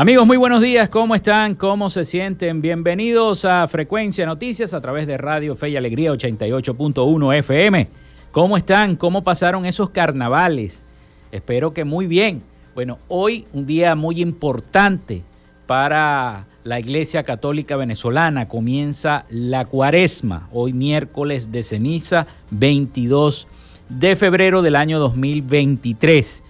Amigos, 0.00 0.26
muy 0.26 0.38
buenos 0.38 0.62
días. 0.62 0.88
¿Cómo 0.88 1.14
están? 1.14 1.54
¿Cómo 1.54 1.90
se 1.90 2.06
sienten? 2.06 2.62
Bienvenidos 2.62 3.44
a 3.44 3.68
Frecuencia 3.68 4.24
Noticias 4.24 4.72
a 4.72 4.80
través 4.80 5.06
de 5.06 5.18
Radio 5.18 5.54
Fe 5.56 5.68
y 5.68 5.76
Alegría 5.76 6.10
88.1 6.10 7.36
FM. 7.36 7.86
¿Cómo 8.32 8.56
están? 8.56 8.96
¿Cómo 8.96 9.22
pasaron 9.22 9.66
esos 9.66 9.90
carnavales? 9.90 10.84
Espero 11.30 11.74
que 11.74 11.84
muy 11.84 12.06
bien. 12.06 12.42
Bueno, 12.74 12.96
hoy 13.08 13.44
un 13.52 13.66
día 13.66 13.94
muy 13.94 14.22
importante 14.22 15.22
para 15.66 16.46
la 16.64 16.80
Iglesia 16.80 17.22
Católica 17.22 17.76
Venezolana. 17.76 18.48
Comienza 18.48 19.26
la 19.28 19.66
cuaresma, 19.66 20.48
hoy 20.50 20.72
miércoles 20.72 21.52
de 21.52 21.62
ceniza 21.62 22.26
22 22.52 23.48
de 23.90 24.16
febrero 24.16 24.62
del 24.62 24.76
año 24.76 24.98
2023. 24.98 26.42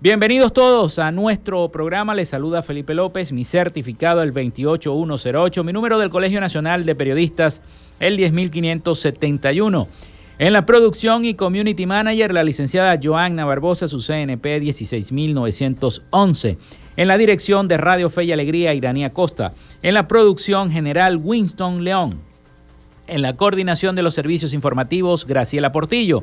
Bienvenidos 0.00 0.52
todos 0.52 1.00
a 1.00 1.10
nuestro 1.10 1.70
programa. 1.70 2.14
Les 2.14 2.28
saluda 2.28 2.62
Felipe 2.62 2.94
López, 2.94 3.32
mi 3.32 3.44
certificado 3.44 4.22
el 4.22 4.30
28108, 4.30 5.64
mi 5.64 5.72
número 5.72 5.98
del 5.98 6.08
Colegio 6.08 6.40
Nacional 6.40 6.86
de 6.86 6.94
Periodistas 6.94 7.62
el 7.98 8.16
10571. 8.16 9.88
En 10.38 10.52
la 10.52 10.64
producción 10.64 11.24
y 11.24 11.34
community 11.34 11.84
manager, 11.84 12.32
la 12.32 12.44
licenciada 12.44 12.96
Joanna 13.02 13.44
Barbosa, 13.44 13.88
su 13.88 14.00
CNP 14.00 14.60
16911. 14.60 16.58
En 16.96 17.08
la 17.08 17.18
dirección 17.18 17.66
de 17.66 17.76
Radio 17.76 18.08
Fe 18.08 18.22
y 18.22 18.30
Alegría, 18.30 18.74
Iranía 18.74 19.10
Costa. 19.10 19.52
En 19.82 19.94
la 19.94 20.06
producción 20.06 20.70
general, 20.70 21.16
Winston 21.16 21.82
León. 21.82 22.20
En 23.08 23.20
la 23.22 23.34
coordinación 23.34 23.96
de 23.96 24.02
los 24.02 24.14
servicios 24.14 24.54
informativos, 24.54 25.26
Graciela 25.26 25.72
Portillo. 25.72 26.22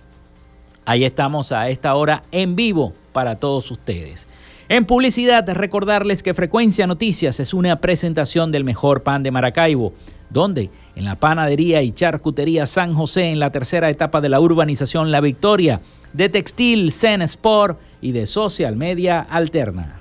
Ahí 0.84 1.04
estamos 1.04 1.52
a 1.52 1.68
esta 1.68 1.94
hora 1.94 2.24
en 2.32 2.56
vivo 2.56 2.92
para 3.12 3.36
todos 3.36 3.70
ustedes. 3.70 4.26
En 4.68 4.84
publicidad, 4.84 5.48
recordarles 5.48 6.24
que 6.24 6.34
Frecuencia 6.34 6.88
Noticias 6.88 7.38
es 7.38 7.54
una 7.54 7.80
presentación 7.80 8.50
del 8.50 8.64
mejor 8.64 9.04
pan 9.04 9.22
de 9.22 9.30
Maracaibo, 9.30 9.92
donde 10.28 10.70
en 10.96 11.04
la 11.04 11.14
panadería 11.14 11.82
y 11.82 11.92
charcutería 11.92 12.66
San 12.66 12.92
José 12.92 13.30
en 13.30 13.38
la 13.38 13.52
tercera 13.52 13.90
etapa 13.90 14.20
de 14.20 14.28
la 14.28 14.40
urbanización 14.40 15.12
La 15.12 15.20
Victoria, 15.20 15.82
de 16.12 16.28
Textil 16.28 16.90
Zen 16.90 17.22
Sport 17.22 17.78
y 18.00 18.10
de 18.10 18.26
Social 18.26 18.74
Media 18.74 19.20
Alterna. 19.20 20.00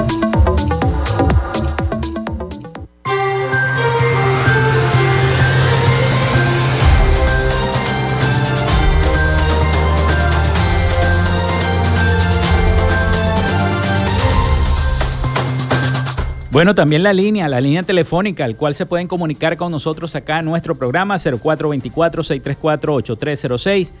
Bueno, 16.51 16.75
también 16.75 17.01
la 17.01 17.13
línea, 17.13 17.47
la 17.47 17.61
línea 17.61 17.81
telefónica, 17.83 18.43
al 18.43 18.57
cual 18.57 18.75
se 18.75 18.85
pueden 18.85 19.07
comunicar 19.07 19.55
con 19.55 19.71
nosotros 19.71 20.13
acá 20.15 20.39
en 20.39 20.45
nuestro 20.45 20.75
programa 20.75 21.15
0424-634-8306. 21.15 23.93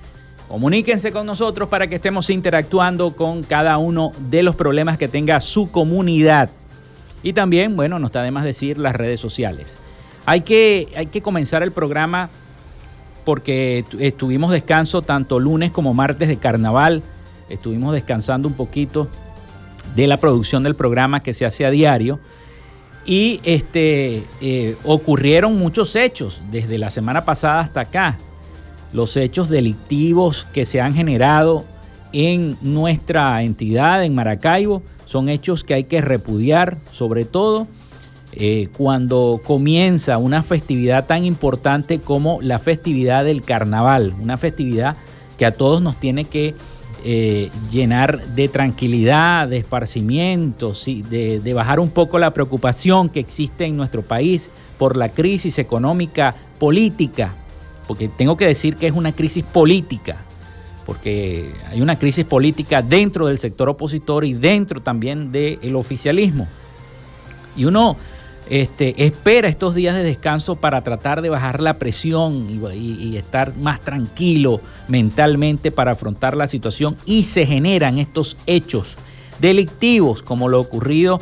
Comuníquense 0.49 1.13
con 1.13 1.25
nosotros 1.25 1.69
para 1.69 1.87
que 1.87 1.95
estemos 1.95 2.29
interactuando 2.29 3.15
con 3.15 3.43
cada 3.43 3.77
uno 3.77 4.11
de 4.29 4.43
los 4.43 4.57
problemas 4.57 4.97
que 4.97 5.07
tenga 5.07 5.39
su 5.39 5.71
comunidad. 5.71 6.49
Y 7.23 7.31
también, 7.31 7.77
bueno, 7.77 7.99
no 7.99 8.07
está 8.07 8.21
de 8.21 8.31
más 8.31 8.43
decir 8.43 8.77
las 8.77 8.97
redes 8.97 9.21
sociales. 9.21 9.77
Hay 10.25 10.41
que, 10.41 10.89
hay 10.97 11.05
que 11.05 11.21
comenzar 11.21 11.63
el 11.63 11.71
programa 11.71 12.29
porque 13.23 13.85
estuvimos 13.97 14.51
descanso 14.51 15.01
tanto 15.01 15.39
lunes 15.39 15.71
como 15.71 15.93
martes 15.93 16.27
de 16.27 16.35
carnaval. 16.35 17.01
Estuvimos 17.49 17.93
descansando 17.93 18.49
un 18.49 18.55
poquito 18.55 19.07
de 19.95 20.07
la 20.07 20.17
producción 20.17 20.63
del 20.63 20.75
programa 20.75 21.23
que 21.23 21.33
se 21.33 21.45
hace 21.45 21.65
a 21.65 21.71
diario. 21.71 22.19
Y 23.05 23.39
este, 23.43 24.23
eh, 24.41 24.75
ocurrieron 24.83 25.57
muchos 25.57 25.95
hechos 25.95 26.41
desde 26.51 26.77
la 26.77 26.89
semana 26.89 27.25
pasada 27.25 27.61
hasta 27.61 27.81
acá. 27.81 28.17
Los 28.93 29.17
hechos 29.17 29.49
delictivos 29.49 30.45
que 30.53 30.65
se 30.65 30.81
han 30.81 30.93
generado 30.93 31.65
en 32.13 32.57
nuestra 32.61 33.41
entidad, 33.41 34.03
en 34.03 34.13
Maracaibo, 34.13 34.83
son 35.05 35.29
hechos 35.29 35.63
que 35.63 35.73
hay 35.73 35.83
que 35.85 36.01
repudiar, 36.01 36.77
sobre 36.91 37.25
todo 37.25 37.67
eh, 38.33 38.69
cuando 38.77 39.41
comienza 39.45 40.17
una 40.17 40.41
festividad 40.41 41.05
tan 41.05 41.25
importante 41.25 41.99
como 41.99 42.39
la 42.41 42.59
festividad 42.59 43.25
del 43.25 43.41
carnaval, 43.41 44.13
una 44.21 44.37
festividad 44.37 44.95
que 45.37 45.45
a 45.45 45.51
todos 45.51 45.81
nos 45.81 45.99
tiene 45.99 46.23
que 46.23 46.53
eh, 47.03 47.49
llenar 47.71 48.23
de 48.35 48.47
tranquilidad, 48.47 49.47
de 49.47 49.57
esparcimiento, 49.57 50.73
de, 51.09 51.53
bajar 51.53 51.79
un 51.79 51.89
poco 51.89 52.19
la 52.19 52.31
preocupación 52.31 53.09
que 53.09 53.19
existe 53.19 53.65
en 53.65 53.75
nuestro 53.75 54.03
país 54.03 54.51
por 54.77 54.95
la 54.95 55.09
crisis 55.09 55.57
económica 55.57 56.35
política, 56.59 57.33
porque 57.87 58.07
tengo 58.07 58.37
que 58.37 58.45
decir 58.45 58.75
que 58.75 58.85
es 58.85 58.93
una 58.93 59.13
crisis 59.13 59.43
política, 59.43 60.17
porque 60.85 61.51
hay 61.71 61.81
una 61.81 61.97
crisis 61.97 62.23
política 62.23 62.83
dentro 62.83 63.25
del 63.25 63.39
sector 63.39 63.69
opositor 63.69 64.23
y 64.23 64.33
dentro 64.33 64.81
también 64.81 65.31
del 65.31 65.75
oficialismo. 65.75 66.47
Y 67.57 67.65
uno 67.65 67.97
este, 68.51 69.05
espera 69.05 69.47
estos 69.47 69.75
días 69.75 69.95
de 69.95 70.03
descanso 70.03 70.57
para 70.57 70.81
tratar 70.81 71.21
de 71.21 71.29
bajar 71.29 71.61
la 71.61 71.75
presión 71.75 72.49
y, 72.75 73.15
estar 73.15 73.55
más 73.55 73.79
tranquilo 73.79 74.59
mentalmente 74.89 75.71
para 75.71 75.91
afrontar 75.91 76.35
la 76.35 76.47
situación 76.47 76.97
y 77.05 77.23
se 77.23 77.45
generan 77.45 77.97
estos 77.97 78.35
hechos 78.47 78.97
delictivos 79.39 80.21
como 80.21 80.49
lo 80.49 80.59
ocurrido 80.59 81.19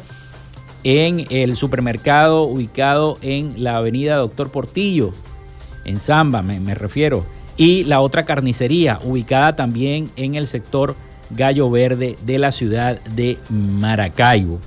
en 0.84 1.28
el 1.30 1.56
supermercado 1.56 2.46
ubicado 2.46 3.20
en 3.22 3.64
la 3.64 3.78
avenida 3.78 4.16
Doctor 4.16 4.50
Portillo, 4.50 5.14
en 5.86 6.00
Zamba 6.00 6.42
me, 6.42 6.60
me 6.60 6.74
refiero, 6.74 7.24
y 7.58 7.84
la 7.84 8.02
otra 8.02 8.26
carnicería 8.26 8.98
ubicada 9.04 9.56
también 9.56 10.10
en 10.16 10.34
el 10.34 10.48
sector 10.48 10.96
Gallo 11.30 11.70
Verde 11.70 12.18
de 12.26 12.40
la 12.40 12.52
ciudad 12.52 13.00
de 13.02 13.38
Maracaibo 13.52 14.60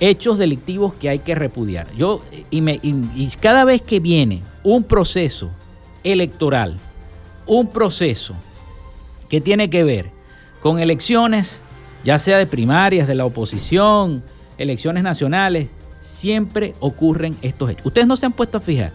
hechos 0.00 0.38
delictivos 0.38 0.94
que 0.94 1.08
hay 1.08 1.18
que 1.18 1.34
repudiar. 1.34 1.90
Yo, 1.94 2.20
y, 2.50 2.60
me, 2.60 2.78
y, 2.82 3.28
cada 3.40 3.64
vez 3.64 3.82
que 3.82 4.00
viene 4.00 4.42
un 4.62 4.84
proceso 4.84 5.50
electoral, 6.02 6.76
un 7.46 7.68
proceso 7.68 8.34
que 9.28 9.40
tiene 9.40 9.70
que 9.70 9.84
ver 9.84 10.10
con 10.60 10.78
elecciones, 10.78 11.60
ya 12.04 12.18
sea 12.18 12.38
de 12.38 12.46
primarias, 12.46 13.08
de 13.08 13.14
la 13.14 13.24
oposición, 13.24 14.22
elecciones 14.58 15.02
nacionales, 15.02 15.68
siempre 16.00 16.74
ocurren 16.80 17.36
estos 17.42 17.70
hechos. 17.70 17.86
Ustedes 17.86 18.06
no 18.06 18.16
se 18.16 18.26
han 18.26 18.32
puesto 18.32 18.58
a 18.58 18.60
fijar. 18.60 18.92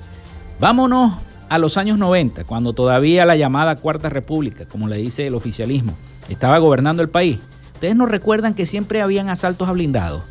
Vámonos 0.60 1.14
a 1.50 1.58
los 1.58 1.78
años 1.78 1.98
90, 1.98 2.44
cuando 2.44 2.74
todavía 2.74 3.26
la 3.26 3.36
llamada 3.36 3.76
Cuarta 3.76 4.10
República, 4.10 4.66
como 4.66 4.88
le 4.88 4.98
dice 4.98 5.26
el 5.26 5.34
oficialismo, 5.34 5.94
estaba 6.28 6.60
gobernando 6.60 7.02
el 7.02 7.10
país. 7.10 7.40
Ustedes 7.74 7.96
no 7.96 8.06
recuerdan 8.06 8.54
que 8.54 8.66
siempre 8.66 9.02
habían 9.02 9.30
asaltos 9.30 9.68
a 9.68 9.72
blindados 9.72 10.22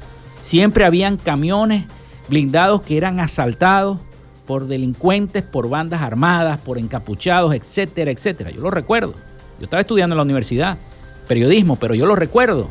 Siempre 0.43 0.85
habían 0.85 1.17
camiones 1.17 1.85
blindados 2.29 2.83
que 2.83 2.97
eran 2.97 3.21
asaltados 3.21 3.99
por 4.47 4.67
delincuentes, 4.67 5.45
por 5.45 5.69
bandas 5.69 6.03
armadas, 6.03 6.59
por 6.59 6.79
encapuchados, 6.79 7.55
etcétera, 7.55 8.11
etcétera. 8.11 8.51
Yo 8.51 8.63
lo 8.63 8.71
recuerdo. 8.71 9.13
Yo 9.59 9.65
estaba 9.65 9.81
estudiando 9.81 10.15
en 10.15 10.19
la 10.19 10.23
universidad, 10.23 10.79
periodismo, 11.27 11.77
pero 11.77 11.95
yo 11.95 12.07
lo 12.07 12.17
recuerdo. 12.17 12.69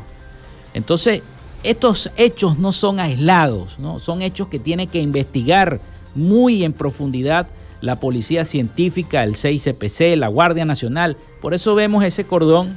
Entonces, 0.73 1.21
estos 1.63 2.11
hechos 2.17 2.57
no 2.57 2.71
son 2.71 2.99
aislados, 2.99 3.77
¿no? 3.79 3.99
son 3.99 4.21
hechos 4.21 4.47
que 4.47 4.59
tiene 4.59 4.87
que 4.87 5.01
investigar 5.01 5.79
muy 6.15 6.63
en 6.63 6.73
profundidad 6.73 7.47
la 7.81 7.99
Policía 7.99 8.45
Científica, 8.45 9.23
el 9.23 9.35
6CPC, 9.35 10.15
la 10.15 10.29
Guardia 10.29 10.65
Nacional. 10.65 11.17
Por 11.41 11.53
eso 11.53 11.75
vemos 11.75 12.03
ese 12.03 12.25
cordón 12.25 12.75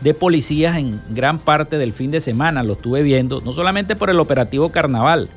de 0.00 0.14
policías 0.14 0.76
en 0.76 1.00
gran 1.10 1.38
parte 1.38 1.78
del 1.78 1.92
fin 1.92 2.10
de 2.10 2.20
semana, 2.20 2.62
lo 2.62 2.74
estuve 2.74 3.02
viendo, 3.02 3.40
no 3.40 3.52
solamente 3.52 3.96
por 3.96 4.10
el 4.10 4.20
operativo 4.20 4.70
carnaval, 4.70 5.28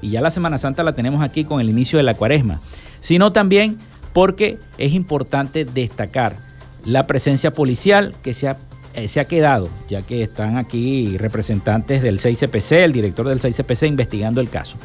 y 0.00 0.10
ya 0.10 0.20
la 0.20 0.30
Semana 0.30 0.58
Santa 0.58 0.82
la 0.82 0.92
tenemos 0.92 1.22
aquí 1.22 1.44
con 1.44 1.60
el 1.60 1.70
inicio 1.70 1.98
de 1.98 2.02
la 2.02 2.14
cuaresma, 2.14 2.60
sino 3.00 3.32
también 3.32 3.78
porque 4.12 4.58
es 4.78 4.92
importante 4.92 5.64
destacar 5.64 6.36
la 6.84 7.06
presencia 7.06 7.52
policial 7.52 8.14
que 8.22 8.32
se 8.32 8.48
ha, 8.48 8.56
eh, 8.94 9.08
se 9.08 9.20
ha 9.20 9.26
quedado, 9.26 9.68
ya 9.88 10.02
que 10.02 10.22
están 10.22 10.56
aquí 10.56 11.18
representantes 11.18 12.02
del 12.02 12.18
6CPC, 12.18 12.84
el 12.84 12.92
director 12.92 13.28
del 13.28 13.40
6CPC 13.40 13.88
investigando 13.88 14.40
el 14.40 14.48
caso. 14.48 14.76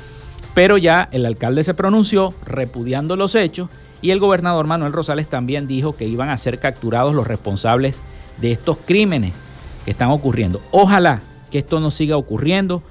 Pero 0.54 0.77
ya 0.77 1.07
el 1.12 1.25
alcalde 1.25 1.63
se 1.63 1.74
pronunció 1.74 2.34
repudiando 2.45 3.16
los 3.16 3.36
hechos 3.36 3.69
y 4.01 4.10
el 4.10 4.19
gobernador 4.19 4.68
Manuel 4.68 4.92
Rosales 4.92 5.30
también 5.30 5.68
dijo 5.68 5.94
que 5.94 6.06
iban 6.06 6.30
a 6.30 6.38
ser 6.38 6.60
capturados 6.60 7.13
los 7.13 7.27
responsables 7.27 8.01
de 8.41 8.51
estos 8.51 8.77
crímenes 8.77 9.33
que 9.86 9.91
están 9.91 10.10
ocurriendo. 10.10 10.62
Ojalá 10.71 11.21
que 11.51 11.60
esto 11.60 11.79
no 11.79 11.91
siga 11.91 12.17
ocurriendo, 12.17 12.81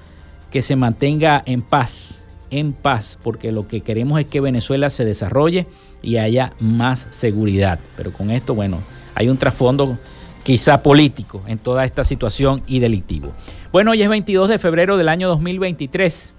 que 0.51 0.63
se 0.63 0.77
mantenga 0.77 1.43
en 1.47 1.63
paz, 1.63 2.25
en 2.51 2.73
paz, 2.73 3.19
porque 3.23 3.53
lo 3.53 3.69
que 3.69 3.81
queremos 3.81 4.21
es 4.21 4.27
que 4.27 4.41
Venezuela 4.41 4.91
se 4.91 5.05
desarrolle 5.05 5.67
y 6.03 6.17
haya 6.17 6.53
más 6.59 7.07
seguridad. 7.11 7.79
Pero 7.97 8.13
con 8.13 8.31
esto, 8.31 8.55
bueno, 8.55 8.79
hay 9.15 9.29
un 9.29 9.37
trasfondo 9.37 9.99
quizá 10.43 10.83
político 10.83 11.43
en 11.47 11.59
toda 11.59 11.85
esta 11.85 12.05
situación 12.05 12.63
y 12.67 12.81
delictivo. 12.81 13.33
Bueno, 13.73 13.93
hoy 13.93 14.03
es 14.03 14.09
22 14.09 14.49
de 14.49 14.59
febrero 14.59 14.97
del 14.97 15.09
año 15.09 15.29
2023. 15.29 16.33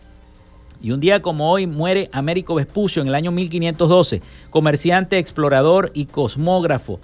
Y 0.84 0.92
un 0.92 1.00
día 1.00 1.22
como 1.22 1.52
hoy 1.52 1.68
muere 1.68 2.10
Américo 2.12 2.56
Vespucio 2.56 3.04
en 3.04 3.08
el 3.08 3.16
año 3.16 3.32
1512, 3.32 4.22
comerciante, 4.50 5.20
explorador 5.20 5.92
y 5.94 6.06
cosmógrafo 6.06 7.00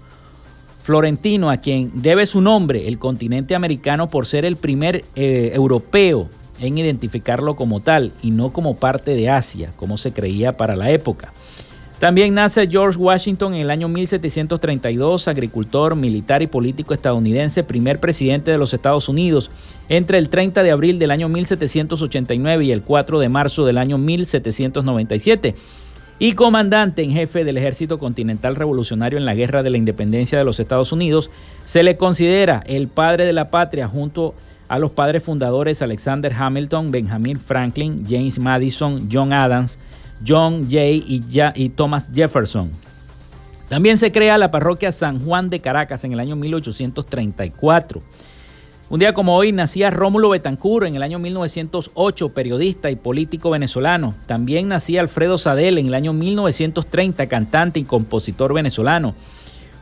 florentino 0.88 1.50
a 1.50 1.58
quien 1.58 1.92
debe 1.96 2.26
su 2.26 2.40
nombre 2.40 2.88
el 2.88 2.98
continente 2.98 3.56
americano 3.56 4.08
por 4.08 4.26
ser 4.26 4.46
el 4.46 4.56
primer 4.56 5.04
eh, 5.18 5.52
europeo 5.54 6.30
en 6.62 6.78
identificarlo 6.78 7.58
como 7.58 7.82
tal 7.82 8.14
y 8.24 8.32
no 8.32 8.54
como 8.54 8.78
parte 8.78 9.14
de 9.14 9.30
Asia, 9.30 9.74
como 9.76 9.98
se 9.98 10.14
creía 10.14 10.56
para 10.56 10.78
la 10.78 10.90
época. 10.90 11.34
También 12.00 12.34
nace 12.34 12.68
George 12.68 12.98
Washington 12.98 13.54
en 13.56 13.62
el 13.64 13.70
año 13.70 13.90
1732, 13.90 15.28
agricultor, 15.28 15.98
militar 15.98 16.42
y 16.42 16.48
político 16.48 16.94
estadounidense, 16.94 17.66
primer 17.66 18.00
presidente 18.00 18.52
de 18.52 18.58
los 18.58 18.74
Estados 18.74 19.10
Unidos 19.10 19.52
entre 19.90 20.20
el 20.20 20.30
30 20.30 20.64
de 20.64 20.72
abril 20.72 21.00
del 21.00 21.12
año 21.12 21.28
1789 21.28 22.64
y 22.64 22.72
el 22.72 22.82
4 22.82 23.20
de 23.20 23.28
marzo 23.28 23.66
del 23.66 23.78
año 23.78 23.98
1797 23.98 25.54
y 26.20 26.34
comandante 26.34 27.04
en 27.04 27.12
jefe 27.12 27.44
del 27.44 27.58
Ejército 27.58 28.00
Continental 28.00 28.56
Revolucionario 28.56 29.20
en 29.20 29.26
la 29.26 29.36
Guerra 29.36 29.62
de 29.62 29.70
la 29.70 29.78
Independencia 29.78 30.38
de 30.38 30.44
los 30.44 30.60
Estados 30.60 30.92
Unidos, 30.92 31.30
se 31.64 31.84
le 31.84 31.96
considera 31.96 32.64
el 32.66 32.88
padre 32.88 33.26
de 33.26 33.34
la 33.34 33.48
patria 33.48 33.88
junto 33.88 34.34
a 34.68 34.80
los 34.80 34.92
padres 34.92 35.24
fundadores 35.24 35.82
Alexander 35.82 36.34
Hamilton, 36.34 36.92
Benjamin 36.92 37.40
Franklin, 37.40 38.04
James 38.08 38.40
Madison, 38.40 39.08
John 39.12 39.32
Adams, 39.32 39.78
John 40.26 40.68
Jay 40.70 41.04
y, 41.08 41.70
Thomas 41.70 42.10
Jefferson. 42.14 42.72
También 43.70 43.98
se 43.98 44.12
crea 44.12 44.38
la 44.38 44.50
parroquia 44.50 44.92
San 44.92 45.24
Juan 45.24 45.50
de 45.50 45.60
Caracas 45.60 46.04
en 46.04 46.14
el 46.14 46.20
año 46.20 46.36
1834. 46.36 48.02
Un 48.90 49.02
día 49.02 49.14
como 49.14 49.36
hoy 49.36 49.52
nacía 49.52 49.92
Rómulo 49.92 50.30
Betancourt 50.30 50.88
en 50.88 50.96
el 50.96 51.04
año 51.04 51.20
1908, 51.20 52.30
periodista 52.30 52.90
y 52.90 52.96
político 52.96 53.50
venezolano. 53.50 54.16
También 54.28 54.70
nacía 54.70 55.02
Alfredo 55.02 55.38
Sadel 55.38 55.78
en 55.78 55.88
el 55.88 55.94
año 55.94 56.14
1930, 56.14 57.28
cantante 57.28 57.82
y 57.82 57.84
compositor 57.84 58.54
venezolano. 58.54 59.14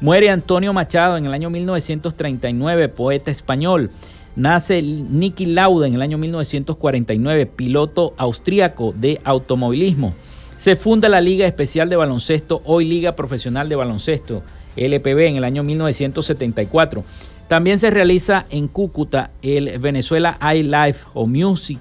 Muere 0.02 0.32
Antonio 0.32 0.74
Machado 0.74 1.18
en 1.18 1.28
el 1.28 1.36
año 1.36 1.52
1939, 1.52 2.90
poeta 2.90 3.30
español. 3.30 3.92
Nace 4.36 4.82
Nicky 4.82 5.46
Lauda 5.46 5.86
en 5.86 5.94
el 5.94 6.02
año 6.02 6.18
1949, 6.18 7.46
piloto 7.46 8.16
austríaco 8.18 8.92
de 8.98 9.22
automovilismo. 9.24 10.16
Se 10.58 10.76
funda 10.76 11.10
la 11.10 11.22
Liga 11.22 11.46
Especial 11.46 11.90
de 11.90 11.96
Baloncesto, 11.96 12.64
hoy 12.66 12.86
Liga 12.86 13.16
Profesional 13.16 13.70
de 13.70 13.76
Baloncesto, 13.76 14.42
LPB, 14.76 15.28
en 15.28 15.36
el 15.36 15.44
año 15.44 15.62
1974. 15.62 17.04
También 17.48 17.78
se 17.78 17.92
realiza 17.92 18.46
en 18.50 18.68
Cúcuta 18.68 19.32
el 19.42 19.78
Venezuela 19.80 20.38
iLife 20.56 21.06
o 21.14 21.28
Music 21.28 21.80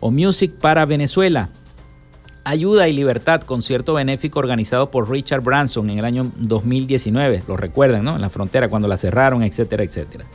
o 0.00 0.10
Music 0.10 0.52
para 0.60 0.84
Venezuela. 0.84 1.48
Ayuda 2.42 2.88
y 2.88 2.92
Libertad, 2.92 3.40
concierto 3.40 3.94
benéfico 3.94 4.38
organizado 4.38 4.90
por 4.90 5.10
Richard 5.10 5.40
Branson 5.40 5.88
en 5.88 5.98
el 5.98 6.04
año 6.04 6.30
2019. 6.36 7.44
Lo 7.48 7.56
recuerdan, 7.56 8.04
¿no? 8.04 8.16
En 8.16 8.20
la 8.20 8.28
frontera, 8.28 8.68
cuando 8.68 8.86
la 8.86 8.98
cerraron, 8.98 9.42
etcétera, 9.42 9.82
etcétera. 9.82 10.26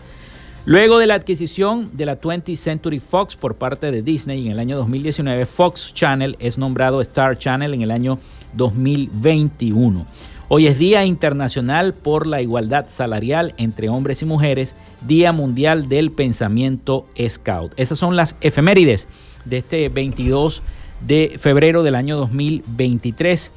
Luego 0.65 0.97
de 0.97 1.07
la 1.07 1.15
adquisición 1.15 1.89
de 1.93 2.05
la 2.05 2.19
20th 2.19 2.55
Century 2.55 2.99
Fox 2.99 3.35
por 3.35 3.55
parte 3.55 3.91
de 3.91 4.01
Disney 4.01 4.45
en 4.45 4.53
el 4.53 4.59
año 4.59 4.77
2019, 4.77 5.45
Fox 5.45 5.93
Channel 5.93 6.35
es 6.39 6.57
nombrado 6.57 7.01
Star 7.01 7.37
Channel 7.37 7.73
en 7.73 7.81
el 7.81 7.91
año 7.91 8.17
2021. 8.53 10.05
Hoy 10.51 10.65
es 10.65 10.79
Día 10.79 11.05
Internacional 11.05 11.93
por 11.93 12.25
la 12.25 12.41
Igualdad 12.41 12.85
Salarial 12.87 13.53
entre 13.57 13.87
Hombres 13.87 14.23
y 14.23 14.25
Mujeres, 14.25 14.75
Día 15.05 15.31
Mundial 15.31 15.89
del 15.89 16.09
Pensamiento 16.09 17.05
Scout. 17.29 17.73
Esas 17.77 17.99
son 17.99 18.15
las 18.15 18.35
efemérides 18.41 19.07
de 19.45 19.57
este 19.59 19.89
22 19.89 20.63
de 21.01 21.37
febrero 21.39 21.83
del 21.83 21.93
año 21.93 22.17
2023. 22.17 23.51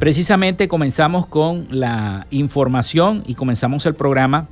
Precisamente 0.00 0.66
comenzamos 0.66 1.28
con 1.28 1.68
la 1.70 2.26
información 2.30 3.22
y 3.24 3.34
comenzamos 3.34 3.86
el 3.86 3.94
programa 3.94 4.48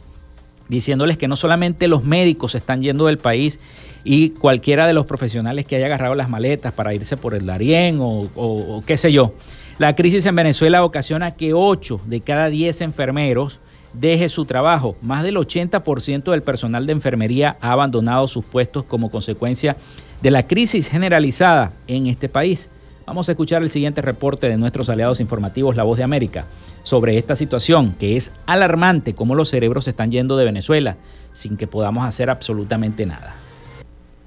diciéndoles 0.69 1.19
que 1.19 1.27
no 1.27 1.35
solamente 1.35 1.89
los 1.89 2.05
médicos 2.05 2.55
están 2.55 2.83
yendo 2.83 3.07
del 3.07 3.19
país 3.19 3.59
y 4.05 4.31
cualquiera 4.31 4.87
de 4.87 4.93
los 4.93 5.07
profesionales 5.07 5.65
que 5.67 5.77
haya 5.77 5.87
agarrado 5.87 6.15
las 6.15 6.29
maletas 6.29 6.73
para 6.73 6.95
irse 6.95 7.17
por 7.17 7.35
el 7.35 7.47
Darién 7.47 7.99
o, 8.01 8.83
qué 8.87 8.97
sé 8.97 9.13
yo, 9.13 9.35
la 9.79 9.95
crisis 9.95 10.27
en 10.27 10.37
Venezuela 10.37 10.85
ocasiona 10.85 11.33
que 11.33 11.55
8 11.55 12.03
de 12.07 12.21
cada 12.21 12.49
10 12.49 12.81
enfermeros 12.83 13.61
deje 13.93 14.29
su 14.29 14.45
trabajo. 14.45 14.97
Más 15.03 15.23
del 15.25 15.37
80% 15.37 16.31
del 16.31 16.43
personal 16.43 16.87
de 16.87 16.93
enfermería 16.93 17.57
ha 17.61 17.73
abandonado 17.73 18.29
sus 18.29 18.45
puestos 18.45 18.85
como 18.85 19.11
consecuencia 19.11 19.77
de 20.23 20.31
la 20.31 20.47
crisis 20.47 20.89
generalizada 20.89 21.73
en 21.87 22.07
este 22.07 22.29
país. 22.29 22.71
Vamos 23.07 23.29
a 23.29 23.33
escuchar 23.33 23.63
el 23.63 23.71
siguiente 23.71 24.03
reporte 24.03 24.49
de 24.49 24.57
nuestros 24.57 24.89
aliados 24.89 25.21
informativos 25.21 25.77
La 25.77 25.83
Voz 25.83 25.97
de 25.97 26.05
América 26.05 26.45
sobre 26.83 27.19
esta 27.19 27.35
situación 27.35 27.95
que 27.99 28.17
es 28.17 28.33
alarmante 28.47 29.15
cómo 29.15 29.35
los 29.35 29.49
cerebros 29.49 29.89
están 29.89 30.11
yendo 30.11 30.37
de 30.37 30.45
Venezuela 30.45 30.97
sin 31.33 31.57
que 31.57 31.67
podamos 31.67 32.05
hacer 32.05 32.31
absolutamente 32.31 33.07
nada. 33.07 33.35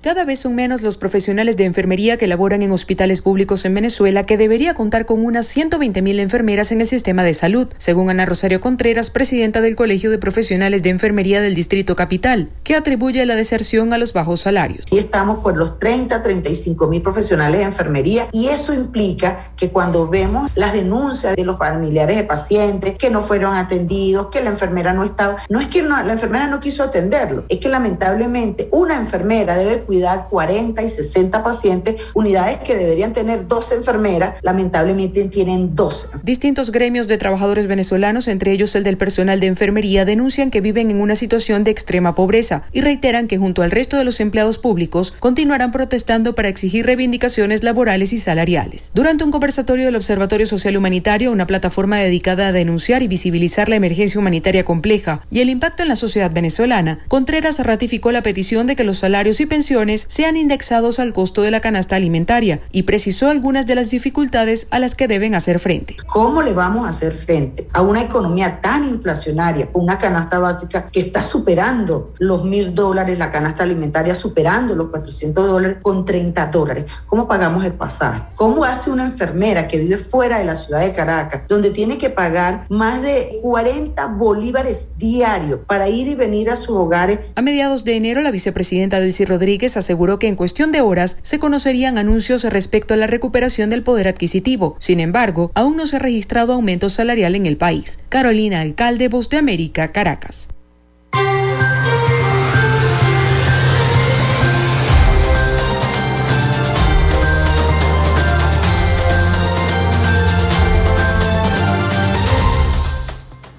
Cada 0.03 0.25
vez 0.25 0.41
son 0.41 0.53
menos 0.53 0.81
los 0.81 0.97
profesionales 0.97 1.55
de 1.55 1.63
enfermería 1.63 2.17
que 2.17 2.27
laboran 2.27 2.61
en 2.61 2.73
hospitales 2.73 3.21
públicos 3.21 3.63
en 3.63 3.73
Venezuela, 3.73 4.25
que 4.25 4.37
debería 4.37 4.73
contar 4.73 5.05
con 5.05 5.23
unas 5.23 5.47
120.000 5.55 6.19
enfermeras 6.19 6.73
en 6.73 6.81
el 6.81 6.87
sistema 6.87 7.23
de 7.23 7.33
salud, 7.33 7.69
según 7.77 8.09
Ana 8.09 8.25
Rosario 8.25 8.59
Contreras, 8.59 9.11
presidenta 9.11 9.61
del 9.61 9.77
Colegio 9.77 10.11
de 10.11 10.17
Profesionales 10.17 10.83
de 10.83 10.89
Enfermería 10.89 11.39
del 11.39 11.55
Distrito 11.55 11.95
Capital, 11.95 12.49
que 12.65 12.75
atribuye 12.75 13.25
la 13.25 13.37
deserción 13.37 13.93
a 13.93 13.97
los 13.97 14.11
bajos 14.11 14.41
salarios. 14.41 14.83
Y 14.91 14.97
estamos 14.97 15.39
por 15.39 15.55
los 15.55 15.79
30, 15.79 16.21
35 16.21 16.89
mil 16.89 17.01
profesionales 17.01 17.61
de 17.61 17.65
enfermería 17.65 18.27
y 18.33 18.49
eso 18.49 18.73
implica 18.73 19.39
que 19.55 19.69
cuando 19.69 20.09
vemos 20.09 20.51
las 20.55 20.73
denuncias 20.73 21.33
de 21.37 21.45
los 21.45 21.57
familiares 21.57 22.17
de 22.17 22.25
pacientes 22.25 22.97
que 22.97 23.09
no 23.09 23.23
fueron 23.23 23.55
atendidos, 23.55 24.27
que 24.27 24.43
la 24.43 24.49
enfermera 24.49 24.91
no 24.91 25.05
estaba, 25.05 25.37
no 25.47 25.61
es 25.61 25.67
que 25.67 25.81
la 25.81 26.11
enfermera 26.11 26.47
no 26.47 26.59
quiso 26.59 26.83
atenderlo, 26.83 27.45
es 27.47 27.59
que 27.59 27.69
lamentablemente 27.69 28.67
una 28.73 28.95
enfermera 28.95 29.55
debe 29.55 29.79
cuidar 29.83 29.92
cuidar 29.93 30.27
40 30.27 30.81
y 30.81 30.87
60 30.87 31.43
pacientes, 31.43 32.09
unidades 32.15 32.57
que 32.65 32.73
deberían 32.73 33.13
tener 33.13 33.47
12 33.47 33.75
enfermeras, 33.75 34.33
lamentablemente 34.41 35.23
tienen 35.25 35.75
12. 35.75 36.21
Distintos 36.23 36.71
gremios 36.71 37.07
de 37.07 37.19
trabajadores 37.19 37.67
venezolanos, 37.67 38.27
entre 38.27 38.53
ellos 38.53 38.73
el 38.73 38.83
del 38.83 38.97
personal 38.97 39.39
de 39.39 39.45
enfermería, 39.45 40.03
denuncian 40.03 40.49
que 40.49 40.61
viven 40.61 40.89
en 40.89 40.99
una 40.99 41.15
situación 41.15 41.63
de 41.63 41.69
extrema 41.69 42.15
pobreza 42.15 42.63
y 42.71 42.81
reiteran 42.81 43.27
que 43.27 43.37
junto 43.37 43.61
al 43.61 43.69
resto 43.69 43.95
de 43.95 44.03
los 44.03 44.19
empleados 44.19 44.57
públicos 44.57 45.13
continuarán 45.19 45.71
protestando 45.71 46.33
para 46.33 46.49
exigir 46.49 46.87
reivindicaciones 46.87 47.61
laborales 47.61 48.13
y 48.13 48.17
salariales. 48.17 48.89
Durante 48.95 49.23
un 49.23 49.29
conversatorio 49.29 49.85
del 49.85 49.95
Observatorio 49.95 50.47
Social 50.47 50.75
Humanitario, 50.75 51.31
una 51.31 51.45
plataforma 51.45 51.97
dedicada 51.97 52.47
a 52.47 52.51
denunciar 52.51 53.03
y 53.03 53.07
visibilizar 53.07 53.69
la 53.69 53.75
emergencia 53.75 54.19
humanitaria 54.19 54.65
compleja 54.65 55.21
y 55.29 55.41
el 55.41 55.49
impacto 55.49 55.83
en 55.83 55.89
la 55.89 55.95
sociedad 55.95 56.31
venezolana, 56.31 56.97
Contreras 57.07 57.59
ratificó 57.59 58.11
la 58.11 58.23
petición 58.23 58.65
de 58.65 58.75
que 58.75 58.83
los 58.83 58.97
salarios 58.97 59.39
y 59.39 59.45
pensiones 59.45 59.82
sean 60.07 60.37
indexados 60.37 60.99
al 60.99 61.13
costo 61.13 61.41
de 61.41 61.51
la 61.51 61.59
canasta 61.59 61.95
alimentaria 61.95 62.61
y 62.71 62.83
precisó 62.83 63.29
algunas 63.29 63.67
de 63.67 63.75
las 63.75 63.89
dificultades 63.89 64.67
a 64.71 64.79
las 64.79 64.95
que 64.95 65.07
deben 65.07 65.35
hacer 65.35 65.59
frente. 65.59 65.97
¿Cómo 66.07 66.41
le 66.41 66.53
vamos 66.53 66.85
a 66.85 66.89
hacer 66.89 67.11
frente 67.11 67.67
a 67.73 67.81
una 67.81 68.01
economía 68.01 68.61
tan 68.61 68.85
inflacionaria, 68.85 69.71
con 69.71 69.83
una 69.83 69.97
canasta 69.97 70.39
básica 70.39 70.89
que 70.89 71.01
está 71.01 71.21
superando 71.21 72.13
los 72.19 72.45
mil 72.45 72.73
dólares, 72.73 73.19
la 73.19 73.29
canasta 73.29 73.63
alimentaria 73.63 74.13
superando 74.13 74.75
los 74.75 74.89
400 74.89 75.47
dólares 75.47 75.77
con 75.81 76.05
30 76.05 76.47
dólares? 76.47 76.85
¿Cómo 77.07 77.27
pagamos 77.27 77.65
el 77.65 77.73
pasaje? 77.73 78.21
¿Cómo 78.35 78.63
hace 78.63 78.89
una 78.89 79.03
enfermera 79.05 79.67
que 79.67 79.77
vive 79.77 79.97
fuera 79.97 80.39
de 80.39 80.45
la 80.45 80.55
ciudad 80.55 80.81
de 80.81 80.93
Caracas, 80.93 81.41
donde 81.49 81.71
tiene 81.71 81.97
que 81.97 82.09
pagar 82.09 82.65
más 82.69 83.01
de 83.01 83.39
40 83.41 84.07
bolívares 84.17 84.97
diarios 84.97 85.59
para 85.67 85.89
ir 85.89 86.07
y 86.07 86.15
venir 86.15 86.49
a 86.49 86.55
sus 86.55 86.77
hogares? 86.77 87.33
A 87.35 87.41
mediados 87.41 87.83
de 87.83 87.97
enero, 87.97 88.21
la 88.21 88.31
vicepresidenta 88.31 88.99
Delcy 88.99 89.25
Rodríguez 89.25 89.72
aseguró 89.77 90.19
que 90.19 90.27
en 90.27 90.35
cuestión 90.35 90.71
de 90.71 90.81
horas 90.81 91.17
se 91.21 91.39
conocerían 91.39 91.97
anuncios 91.97 92.43
respecto 92.43 92.93
a 92.93 92.97
la 92.97 93.07
recuperación 93.07 93.69
del 93.69 93.83
poder 93.83 94.07
adquisitivo. 94.07 94.75
Sin 94.79 94.99
embargo, 94.99 95.51
aún 95.55 95.77
no 95.77 95.87
se 95.87 95.97
ha 95.97 95.99
registrado 95.99 96.53
aumento 96.53 96.89
salarial 96.89 97.35
en 97.35 97.45
el 97.45 97.57
país. 97.57 97.99
Carolina 98.09 98.61
Alcalde, 98.61 99.07
Voz 99.07 99.29
de 99.29 99.37
América, 99.37 99.87
Caracas. 99.89 100.49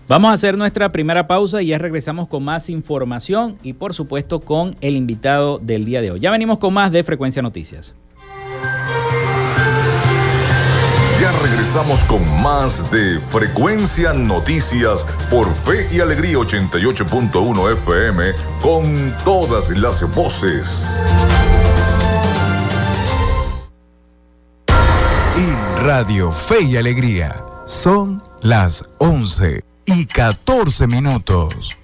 Vamos 0.06 0.30
a 0.30 0.34
hacer 0.34 0.58
nuestra 0.58 0.92
primera 0.92 1.26
pausa 1.26 1.62
y 1.62 1.68
ya 1.68 1.78
regresamos 1.78 2.28
con 2.28 2.44
más 2.44 2.68
información 2.68 3.56
y 3.62 3.72
por 3.72 3.94
supuesto 3.94 4.40
con 4.40 4.76
el 4.82 4.96
invitado 4.96 5.58
del 5.58 5.86
día 5.86 6.02
de 6.02 6.10
hoy. 6.10 6.20
Ya 6.20 6.30
venimos 6.30 6.58
con 6.58 6.74
más 6.74 6.92
de 6.92 7.02
Frecuencia 7.02 7.40
Noticias. 7.40 7.94
Ya 11.18 11.32
regresamos 11.42 12.04
con 12.04 12.20
más 12.42 12.90
de 12.90 13.18
Frecuencia 13.18 14.12
Noticias 14.12 15.06
por 15.30 15.50
Fe 15.54 15.86
y 15.90 16.00
Alegría 16.00 16.36
88.1 16.36 17.72
FM 17.72 18.24
con 18.60 19.14
todas 19.24 19.70
las 19.70 20.14
voces. 20.14 20.94
En 25.38 25.84
Radio 25.84 26.30
Fe 26.30 26.62
y 26.62 26.76
Alegría 26.76 27.34
son 27.64 28.22
las 28.42 28.84
11 28.98 29.73
y 29.86 30.06
14 30.06 30.86
minutos. 30.86 31.76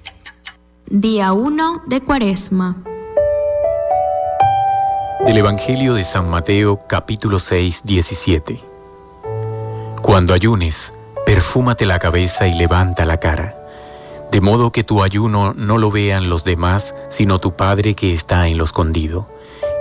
Día 0.86 1.32
1 1.32 1.82
de 1.86 2.00
Cuaresma. 2.00 2.76
Del 5.26 5.36
Evangelio 5.36 5.94
de 5.94 6.04
San 6.04 6.28
Mateo 6.30 6.80
capítulo 6.88 7.38
6, 7.38 7.82
17. 7.84 8.60
Cuando 10.02 10.32
ayunes, 10.32 10.92
perfúmate 11.26 11.84
la 11.84 11.98
cabeza 11.98 12.48
y 12.48 12.54
levanta 12.54 13.04
la 13.04 13.18
cara, 13.18 13.54
de 14.32 14.40
modo 14.40 14.72
que 14.72 14.82
tu 14.82 15.02
ayuno 15.02 15.52
no 15.52 15.76
lo 15.76 15.90
vean 15.90 16.30
los 16.30 16.42
demás, 16.42 16.94
sino 17.10 17.38
tu 17.38 17.54
Padre 17.54 17.94
que 17.94 18.14
está 18.14 18.48
en 18.48 18.56
lo 18.56 18.64
escondido, 18.64 19.28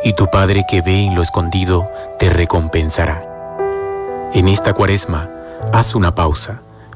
y 0.03 0.13
tu 0.13 0.27
Padre 0.27 0.65
que 0.67 0.81
ve 0.81 1.05
en 1.05 1.15
lo 1.15 1.21
escondido 1.21 1.89
te 2.19 2.29
recompensará. 2.29 3.25
En 4.33 4.49
esta 4.49 4.73
cuaresma, 4.73 5.29
haz 5.71 5.95
una 5.95 6.13
pausa 6.13 6.61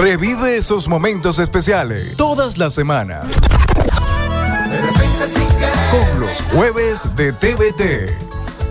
Revive 0.00 0.56
esos 0.56 0.88
momentos 0.88 1.38
especiales 1.38 2.16
todas 2.16 2.56
las 2.56 2.72
semanas. 2.72 3.26
Con 5.90 6.20
los 6.20 6.30
jueves 6.54 7.14
de 7.16 7.34
TVT. 7.34 8.10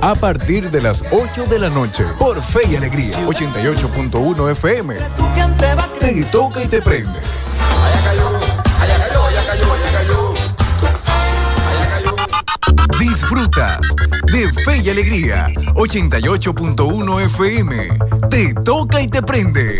A 0.01 0.15
partir 0.15 0.71
de 0.71 0.81
las 0.81 1.03
8 1.11 1.45
de 1.45 1.59
la 1.59 1.69
noche 1.69 2.03
por 2.17 2.41
Fe 2.41 2.61
y 2.71 2.77
Alegría 2.77 3.15
88.1 3.27 4.51
FM. 4.53 4.95
Te 5.99 6.23
toca 6.31 6.63
y 6.63 6.67
te 6.67 6.81
prende. 6.81 7.19
Disfrutas 12.97 13.79
de 14.33 14.51
Fe 14.63 14.77
y 14.79 14.89
Alegría 14.89 15.45
88.1 15.75 17.21
FM. 17.21 17.89
Te 18.31 18.53
toca 18.55 18.99
y 18.99 19.07
te 19.07 19.21
prende. 19.21 19.79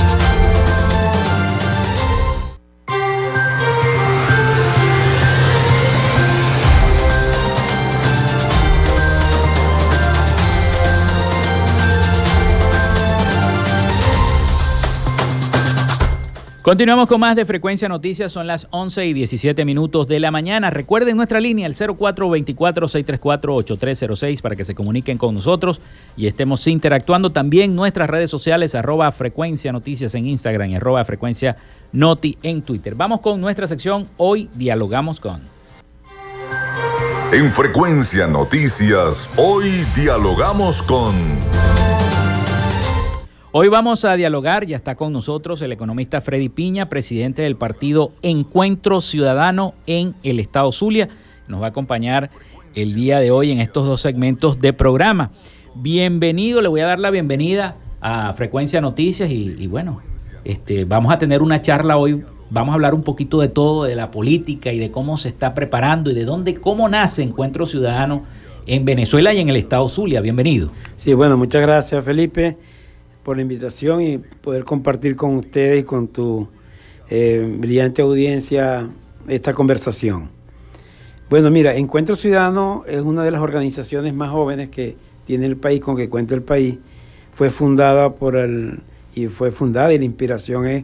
Continuamos 16.61 17.09
con 17.09 17.19
más 17.19 17.35
de 17.35 17.43
Frecuencia 17.43 17.89
Noticias, 17.89 18.31
son 18.31 18.45
las 18.45 18.67
11 18.69 19.07
y 19.07 19.13
17 19.13 19.65
minutos 19.65 20.05
de 20.05 20.19
la 20.19 20.29
mañana. 20.29 20.69
Recuerden 20.69 21.17
nuestra 21.17 21.39
línea, 21.39 21.65
el 21.65 21.73
0424-634-8306, 21.73 24.41
para 24.41 24.55
que 24.55 24.63
se 24.63 24.75
comuniquen 24.75 25.17
con 25.17 25.33
nosotros 25.33 25.81
y 26.15 26.27
estemos 26.27 26.67
interactuando. 26.67 27.31
También 27.31 27.75
nuestras 27.75 28.11
redes 28.11 28.29
sociales, 28.29 28.75
arroba 28.75 29.11
Frecuencia 29.11 29.71
Noticias 29.71 30.13
en 30.13 30.27
Instagram 30.27 30.69
y 30.69 30.75
arroba 30.75 31.03
Frecuencia 31.03 31.57
Noti 31.93 32.37
en 32.43 32.61
Twitter. 32.61 32.93
Vamos 32.93 33.21
con 33.21 33.41
nuestra 33.41 33.67
sección, 33.67 34.07
hoy 34.17 34.47
dialogamos 34.53 35.19
con... 35.19 35.41
En 37.31 37.51
Frecuencia 37.51 38.27
Noticias, 38.27 39.31
hoy 39.35 39.83
dialogamos 39.95 40.83
con... 40.83 41.15
Hoy 43.53 43.67
vamos 43.67 44.05
a 44.05 44.15
dialogar, 44.15 44.65
ya 44.65 44.77
está 44.77 44.95
con 44.95 45.11
nosotros 45.11 45.61
el 45.61 45.73
economista 45.73 46.21
Freddy 46.21 46.47
Piña, 46.47 46.87
presidente 46.87 47.41
del 47.41 47.57
partido 47.57 48.07
Encuentro 48.21 49.01
Ciudadano 49.01 49.73
en 49.87 50.15
el 50.23 50.39
Estado 50.39 50.71
Zulia. 50.71 51.09
Nos 51.49 51.61
va 51.61 51.65
a 51.65 51.69
acompañar 51.69 52.29
el 52.75 52.95
día 52.95 53.19
de 53.19 53.29
hoy 53.29 53.51
en 53.51 53.59
estos 53.59 53.85
dos 53.85 53.99
segmentos 53.99 54.61
de 54.61 54.71
programa. 54.71 55.31
Bienvenido, 55.75 56.61
le 56.61 56.69
voy 56.69 56.79
a 56.79 56.85
dar 56.85 56.99
la 56.99 57.11
bienvenida 57.11 57.75
a 57.99 58.31
Frecuencia 58.31 58.79
Noticias 58.79 59.29
y, 59.29 59.67
bueno, 59.67 59.99
este, 60.45 60.85
vamos 60.85 61.11
a 61.11 61.17
tener 61.17 61.41
una 61.41 61.61
charla 61.61 61.97
hoy. 61.97 62.23
Vamos 62.51 62.71
a 62.71 62.75
hablar 62.75 62.93
un 62.93 63.03
poquito 63.03 63.41
de 63.41 63.49
todo, 63.49 63.83
de 63.83 63.97
la 63.97 64.11
política 64.11 64.71
y 64.71 64.79
de 64.79 64.91
cómo 64.91 65.17
se 65.17 65.27
está 65.27 65.53
preparando 65.53 66.09
y 66.09 66.13
de 66.13 66.23
dónde, 66.23 66.55
cómo 66.55 66.87
nace 66.87 67.21
Encuentro 67.21 67.65
Ciudadano 67.65 68.23
en 68.65 68.85
Venezuela 68.85 69.33
y 69.33 69.39
en 69.39 69.49
el 69.49 69.57
Estado 69.57 69.89
Zulia. 69.89 70.21
Bienvenido. 70.21 70.69
Sí, 70.95 71.13
bueno, 71.13 71.35
muchas 71.35 71.61
gracias 71.61 72.01
Felipe 72.05 72.57
por 73.23 73.35
la 73.35 73.43
invitación 73.43 74.01
y 74.01 74.17
poder 74.17 74.63
compartir 74.63 75.15
con 75.15 75.35
ustedes 75.35 75.81
y 75.81 75.83
con 75.83 76.07
tu 76.07 76.47
eh, 77.09 77.55
brillante 77.59 78.01
audiencia 78.01 78.89
esta 79.27 79.53
conversación. 79.53 80.29
Bueno, 81.29 81.49
mira, 81.49 81.75
Encuentro 81.75 82.15
Ciudadano 82.15 82.83
es 82.87 83.01
una 83.01 83.23
de 83.23 83.31
las 83.31 83.41
organizaciones 83.41 84.13
más 84.13 84.31
jóvenes 84.31 84.69
que 84.69 84.95
tiene 85.25 85.45
el 85.45 85.55
país, 85.55 85.81
con 85.81 85.95
que 85.95 86.09
cuenta 86.09 86.35
el 86.35 86.41
país. 86.41 86.77
Fue 87.31 87.49
fundada 87.49 88.11
por 88.11 88.35
el, 88.35 88.79
y 89.15 89.27
fue 89.27 89.51
fundada 89.51 89.93
y 89.93 89.97
la 89.97 90.05
inspiración 90.05 90.67
es 90.67 90.83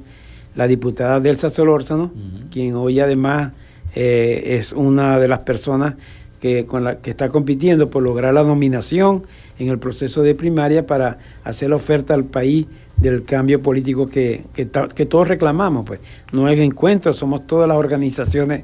la 0.56 0.68
diputada 0.68 1.20
Delsa 1.20 1.50
Solórzano, 1.50 2.12
quien 2.52 2.76
hoy 2.76 3.00
además 3.00 3.54
eh, 3.94 4.56
es 4.58 4.74
una 4.74 5.20
de 5.20 5.28
las 5.28 5.40
personas 5.40 5.96
que, 6.40 6.66
con 6.66 6.84
la, 6.84 7.00
que 7.00 7.10
está 7.10 7.30
compitiendo 7.30 7.90
por 7.90 8.04
lograr 8.04 8.34
la 8.34 8.44
nominación 8.44 9.24
en 9.60 9.70
el 9.70 9.80
proceso 9.80 10.22
de 10.24 10.36
primaria 10.36 10.86
para 10.86 11.18
hacer 11.44 11.70
la 11.70 11.76
oferta 11.76 12.14
al 12.14 12.26
país 12.26 12.68
del 12.98 13.24
cambio 13.24 13.62
político 13.62 14.10
que, 14.10 14.44
que, 14.54 14.66
todos 14.66 15.28
reclamamos. 15.28 15.86
Pues 15.86 16.00
no 16.32 16.50
es 16.50 16.60
encuentro, 16.60 17.14
somos 17.14 17.46
todas 17.46 17.68
las 17.68 17.78
organizaciones 17.78 18.64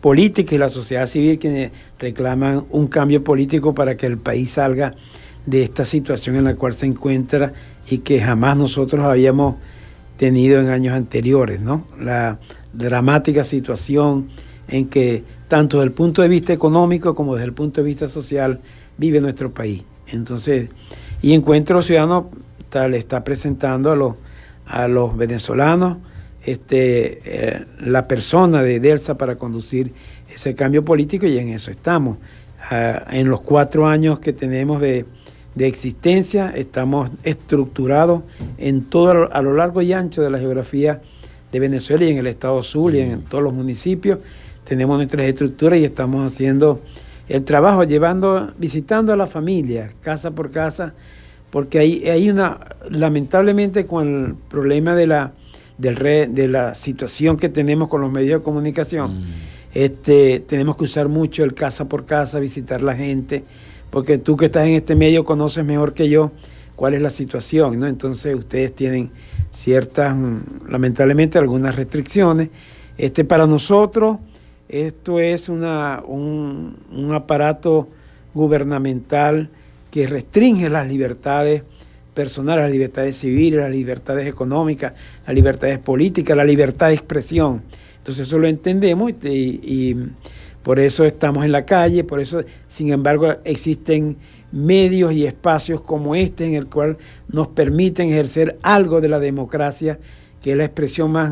políticas 0.00 0.52
y 0.52 0.58
la 0.58 0.68
sociedad 0.68 1.06
civil 1.06 1.38
quienes 1.38 1.70
reclaman 1.98 2.64
un 2.70 2.86
cambio 2.88 3.22
político 3.22 3.74
para 3.74 3.96
que 3.96 4.06
el 4.06 4.18
país 4.18 4.50
salga 4.50 4.94
de 5.46 5.62
esta 5.62 5.84
situación 5.84 6.36
en 6.36 6.44
la 6.44 6.54
cual 6.54 6.72
se 6.72 6.86
encuentra 6.86 7.52
y 7.90 7.98
que 7.98 8.20
jamás 8.20 8.56
nosotros 8.56 9.04
habíamos 9.04 9.56
tenido 10.16 10.60
en 10.60 10.68
años 10.68 10.94
anteriores, 10.94 11.60
¿no? 11.60 11.86
La 12.00 12.38
dramática 12.72 13.44
situación 13.44 14.28
en 14.68 14.88
que 14.88 15.22
tanto 15.48 15.78
desde 15.78 15.88
el 15.88 15.92
punto 15.92 16.22
de 16.22 16.28
vista 16.28 16.52
económico 16.52 17.14
como 17.14 17.34
desde 17.34 17.46
el 17.46 17.52
punto 17.52 17.82
de 17.82 17.86
vista 17.86 18.08
social 18.08 18.60
vive 18.96 19.20
nuestro 19.20 19.52
país. 19.52 19.84
Entonces, 20.08 20.68
y 21.22 21.32
Encuentro 21.32 21.80
Ciudadano 21.82 22.30
le 22.88 22.98
está 22.98 23.22
presentando 23.22 23.92
a 23.92 23.96
los, 23.96 24.14
a 24.66 24.88
los 24.88 25.16
venezolanos 25.16 25.98
este, 26.44 27.20
eh, 27.24 27.64
la 27.80 28.06
persona 28.06 28.62
de 28.62 28.80
Delsa 28.80 29.16
para 29.16 29.36
conducir 29.36 29.92
ese 30.32 30.54
cambio 30.54 30.84
político 30.84 31.26
y 31.26 31.38
en 31.38 31.48
eso 31.48 31.70
estamos. 31.70 32.18
Ah, 32.70 33.04
en 33.10 33.28
los 33.28 33.40
cuatro 33.40 33.86
años 33.86 34.20
que 34.20 34.32
tenemos 34.32 34.80
de, 34.80 35.06
existencia 35.56 36.52
estamos 36.54 37.10
estructurados 37.22 38.22
en 38.58 38.82
todo 38.86 39.32
a 39.32 39.40
lo 39.40 39.54
largo 39.54 39.82
y 39.82 39.92
ancho 39.92 40.20
de 40.20 40.28
la 40.28 40.40
geografía 40.40 41.00
de 41.52 41.60
Venezuela 41.60 42.04
y 42.04 42.10
en 42.10 42.18
el 42.18 42.26
estado 42.26 42.60
sur 42.62 42.92
y 42.92 43.00
en 43.00 43.22
todos 43.22 43.44
los 43.44 43.54
municipios. 43.54 44.18
Tenemos 44.64 44.96
nuestras 44.96 45.26
estructuras 45.26 45.78
y 45.78 45.84
estamos 45.84 46.32
haciendo 46.32 46.80
el 47.28 47.44
trabajo, 47.44 47.84
llevando, 47.84 48.52
visitando 48.58 49.12
a 49.12 49.16
la 49.16 49.26
familia, 49.26 49.90
casa 50.00 50.32
por 50.32 50.50
casa, 50.50 50.94
porque 51.50 51.78
hay, 51.78 52.08
hay 52.08 52.28
una, 52.30 52.58
lamentablemente 52.90 53.86
con 53.86 54.26
el 54.26 54.34
problema 54.34 54.94
de 54.94 55.06
la, 55.06 55.32
del 55.78 56.34
de 56.34 56.48
la 56.48 56.74
situación 56.74 57.36
que 57.36 57.48
tenemos 57.48 57.88
con 57.88 58.00
los 58.00 58.10
medios 58.12 58.40
de 58.40 58.44
comunicación, 58.44 59.20
mm. 59.20 59.24
este, 59.74 60.40
tenemos 60.40 60.76
que 60.76 60.84
usar 60.84 61.08
mucho 61.08 61.44
el 61.44 61.54
casa 61.54 61.86
por 61.86 62.04
casa, 62.06 62.38
visitar 62.38 62.82
la 62.82 62.94
gente, 62.94 63.44
porque 63.90 64.18
tú 64.18 64.36
que 64.36 64.46
estás 64.46 64.66
en 64.66 64.74
este 64.74 64.94
medio 64.94 65.24
conoces 65.24 65.64
mejor 65.64 65.94
que 65.94 66.08
yo 66.08 66.32
cuál 66.76 66.94
es 66.94 67.02
la 67.02 67.10
situación, 67.10 67.78
¿no? 67.78 67.86
Entonces 67.86 68.34
ustedes 68.34 68.74
tienen 68.74 69.10
ciertas, 69.52 70.14
mm, 70.16 70.68
lamentablemente, 70.68 71.38
algunas 71.38 71.76
restricciones. 71.76 72.50
Este, 72.98 73.24
para 73.24 73.46
nosotros, 73.46 74.18
esto 74.68 75.20
es 75.20 75.48
una, 75.48 76.02
un, 76.06 76.74
aparato 77.12 77.88
gubernamental 78.32 79.48
que 79.90 80.06
restringe 80.06 80.68
las 80.68 80.88
libertades 80.88 81.62
personales, 82.14 82.64
las 82.64 82.72
libertades 82.72 83.16
civiles, 83.16 83.60
las 83.60 83.70
libertades 83.70 84.26
económicas, 84.26 84.94
las 85.26 85.34
libertades 85.34 85.78
políticas, 85.78 86.36
la 86.36 86.44
libertad 86.44 86.88
de 86.88 86.94
expresión. 86.94 87.62
Entonces 87.98 88.26
eso 88.26 88.38
lo 88.38 88.46
entendemos 88.48 89.12
y, 89.22 89.96
Por 90.62 90.80
eso 90.80 91.04
estamos 91.04 91.44
en 91.44 91.52
la 91.52 91.66
calle, 91.66 92.04
por 92.04 92.20
eso, 92.20 92.42
sin 92.68 92.90
embargo, 92.90 93.34
existen 93.44 94.16
medios 94.50 95.12
y 95.12 95.26
espacios 95.26 95.82
como 95.82 96.14
este 96.14 96.46
en 96.46 96.54
el 96.54 96.66
cual 96.66 96.96
nos 97.28 97.48
permiten 97.48 98.08
ejercer 98.08 98.56
algo 98.62 99.00
de 99.00 99.08
la 99.08 99.20
democracia, 99.20 99.98
que 100.42 100.52
es 100.52 100.56
la 100.56 100.64
expresión 100.64 101.12
más, 101.12 101.30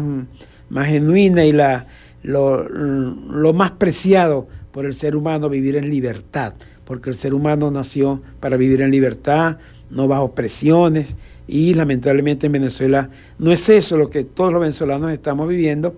más 0.68 0.88
genuina 0.88 1.44
y 1.46 1.52
la, 1.52 1.86
lo, 2.22 2.68
lo 2.68 3.52
más 3.52 3.72
preciado 3.72 4.46
por 4.72 4.87
el 4.87 4.94
ser 4.94 5.16
humano, 5.16 5.48
vivir 5.48 5.76
en 5.76 5.90
libertad, 5.90 6.54
porque 6.85 7.11
el 7.11 7.16
ser 7.16 7.35
humano 7.35 7.70
nació 7.70 8.22
para 8.40 8.56
vivir 8.56 8.80
en 8.80 8.90
libertad, 8.90 9.58
no 9.90 10.08
bajo 10.08 10.35
presiones, 10.35 11.16
y 11.46 11.74
lamentablemente 11.74 12.46
en 12.46 12.52
Venezuela 12.52 13.11
no 13.38 13.52
es 13.52 13.68
eso 13.68 13.98
lo 13.98 14.08
que 14.08 14.24
todos 14.24 14.52
los 14.52 14.61
venezolanos 14.61 15.12
estamos 15.12 15.48
viviendo, 15.48 15.94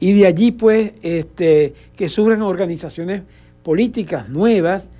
y 0.00 0.12
de 0.14 0.26
allí, 0.26 0.50
pues, 0.50 0.92
este, 1.02 1.74
que 1.94 2.08
surjan 2.08 2.42
organizaciones 2.42 3.22
políticas 3.62 4.28
nuevas 4.28 4.90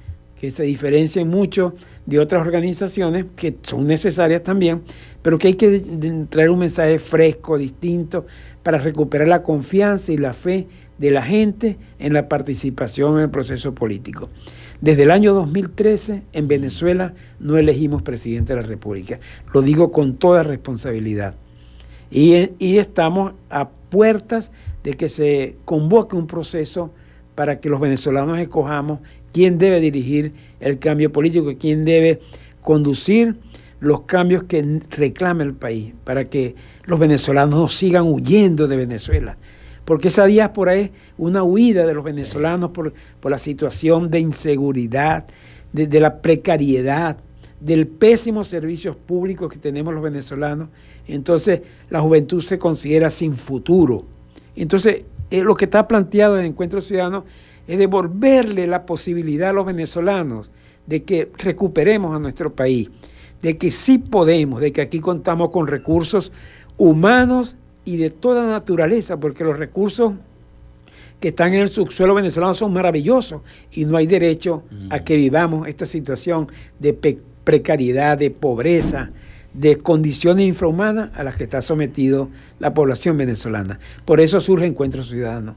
que 0.41 0.51
se 0.51 0.63
diferencien 0.63 1.29
mucho 1.29 1.75
de 2.07 2.19
otras 2.19 2.47
organizaciones 2.47 3.27
que 3.37 3.57
son 3.63 3.87
necesarias 3.87 4.43
también, 4.43 4.83
pero 5.21 5.39
que 5.39 5.49
hay 5.49 5.55
que 5.55 5.83
traer 6.31 6.49
un 6.49 6.61
mensaje 6.61 6.99
fresco, 6.99 7.59
distinto, 7.59 8.27
para 8.63 8.79
recuperar 8.79 9.29
la 9.29 9.43
confianza 9.43 10.13
y 10.13 10.19
la 10.19 10.33
fe 10.33 10.67
de 10.99 11.11
la 11.11 11.23
gente 11.23 11.79
en 11.99 12.13
la 12.13 12.29
participación 12.29 13.17
en 13.17 13.23
el 13.23 13.31
proceso 13.31 13.75
político. 13.75 14.29
Desde 14.81 15.03
el 15.03 15.11
año 15.11 15.35
2013 15.35 16.23
en 16.33 16.49
Venezuela 16.49 17.15
no 17.39 17.59
elegimos 17.59 18.03
presidente 18.03 18.55
de 18.55 18.63
la 18.63 18.67
República. 18.67 19.19
Lo 19.53 19.63
digo 19.63 19.93
con 19.93 20.15
toda 20.15 20.43
responsabilidad. 20.43 21.35
Y, 22.11 22.49
estamos 22.59 23.35
a 23.51 23.69
puertas 23.69 24.53
de 24.83 24.95
que 24.95 25.09
se 25.09 25.57
convoque 25.65 26.17
un 26.17 26.27
proceso 26.27 26.93
para 27.35 27.61
que 27.61 27.69
los 27.69 27.81
venezolanos 27.81 28.39
escojamos 28.39 29.01
quién 29.33 29.59
debe 29.59 29.81
dirigir 29.81 30.33
el 30.59 30.79
cambio 30.79 31.13
político, 31.13 31.55
quién 31.59 31.85
debe 31.85 32.21
conducir 32.61 33.37
los 33.81 34.03
cambios 34.03 34.45
que 34.45 34.81
reclama 34.91 35.43
el 35.43 35.55
país, 35.55 35.93
para 36.05 36.25
que 36.25 36.55
los 36.85 36.99
venezolanos 36.99 37.59
no 37.59 37.69
sigan 37.69 38.05
huyendo 38.05 38.69
de 38.69 38.77
Venezuela. 38.77 39.37
Porque 39.85 40.09
esa 40.09 40.27
diáspora 40.27 40.77
es 40.77 40.91
una 41.19 41.43
huida 41.43 41.87
de 41.87 41.95
los 41.95 42.05
venezolanos 42.05 42.71
por, 42.71 42.93
la 43.25 43.39
situación 43.39 44.11
de 44.11 44.21
inseguridad, 44.21 45.25
de 45.73 46.01
la 46.01 46.21
precariedad, 46.21 47.17
del 47.61 47.87
pésimo 47.87 48.43
servicios 48.43 48.97
públicos 48.97 49.53
que 49.53 49.59
tenemos 49.59 49.93
los 49.93 50.03
venezolanos. 50.03 50.69
Entonces 51.07 51.61
la 51.91 52.01
juventud 52.01 52.41
se 52.41 52.59
considera 52.59 53.11
sin 53.11 53.37
futuro. 53.37 54.05
Entonces, 54.57 55.05
eh, 55.31 55.45
lo 55.45 55.55
que 55.55 55.67
está 55.67 55.87
planteado 55.87 56.35
en 56.37 56.41
el 56.41 56.47
Encuentro 56.49 56.81
Ciudadano 56.81 57.25
es 57.69 57.79
devolverle 57.79 58.67
la 58.67 58.85
posibilidad 58.87 59.51
a 59.51 59.53
los 59.53 59.67
venezolanos 59.67 60.51
de 60.87 61.05
que 61.05 61.31
recuperemos 61.39 62.17
a 62.17 62.19
nuestro 62.19 62.53
país, 62.53 62.91
de 63.43 63.57
que 63.57 63.71
sí 63.71 63.99
podemos, 63.99 64.61
de 64.61 64.73
que 64.73 64.81
aquí 64.81 65.01
contamos 65.01 65.51
con 65.51 65.67
recursos 65.67 66.33
humanos 66.77 67.57
y 67.85 67.97
de 67.97 68.11
toda 68.11 68.47
naturaleza, 68.47 69.19
porque 69.19 69.45
los 69.45 69.59
recursos 69.59 70.13
que 71.19 71.29
están 71.29 71.55
en 71.55 71.61
el 71.61 71.69
subsuelo 71.69 72.15
venezolano 72.15 72.55
son 72.55 72.73
maravillosos 72.73 73.43
y 73.73 73.85
no 73.85 73.97
hay 73.97 74.07
derecho 74.07 74.65
a 74.89 74.99
mm. 74.99 75.05
que 75.05 75.17
vivamos 75.17 75.69
esta 75.69 75.87
situación 75.87 76.49
de 76.79 77.19
precariedad, 77.45 78.17
de 78.17 78.31
pobreza, 78.31 79.11
de 79.53 79.77
condiciones 79.77 80.47
infrahumanas 80.47 81.11
a 81.15 81.23
las 81.23 81.37
que 81.37 81.45
está 81.45 81.61
sometido 81.61 82.29
la 82.59 82.73
población 82.73 83.17
venezolana. 83.17 83.79
Por 84.05 84.21
eso 84.21 84.41
surge 84.41 84.67
Encuentro 84.67 85.03
Ciudadano. 85.03 85.57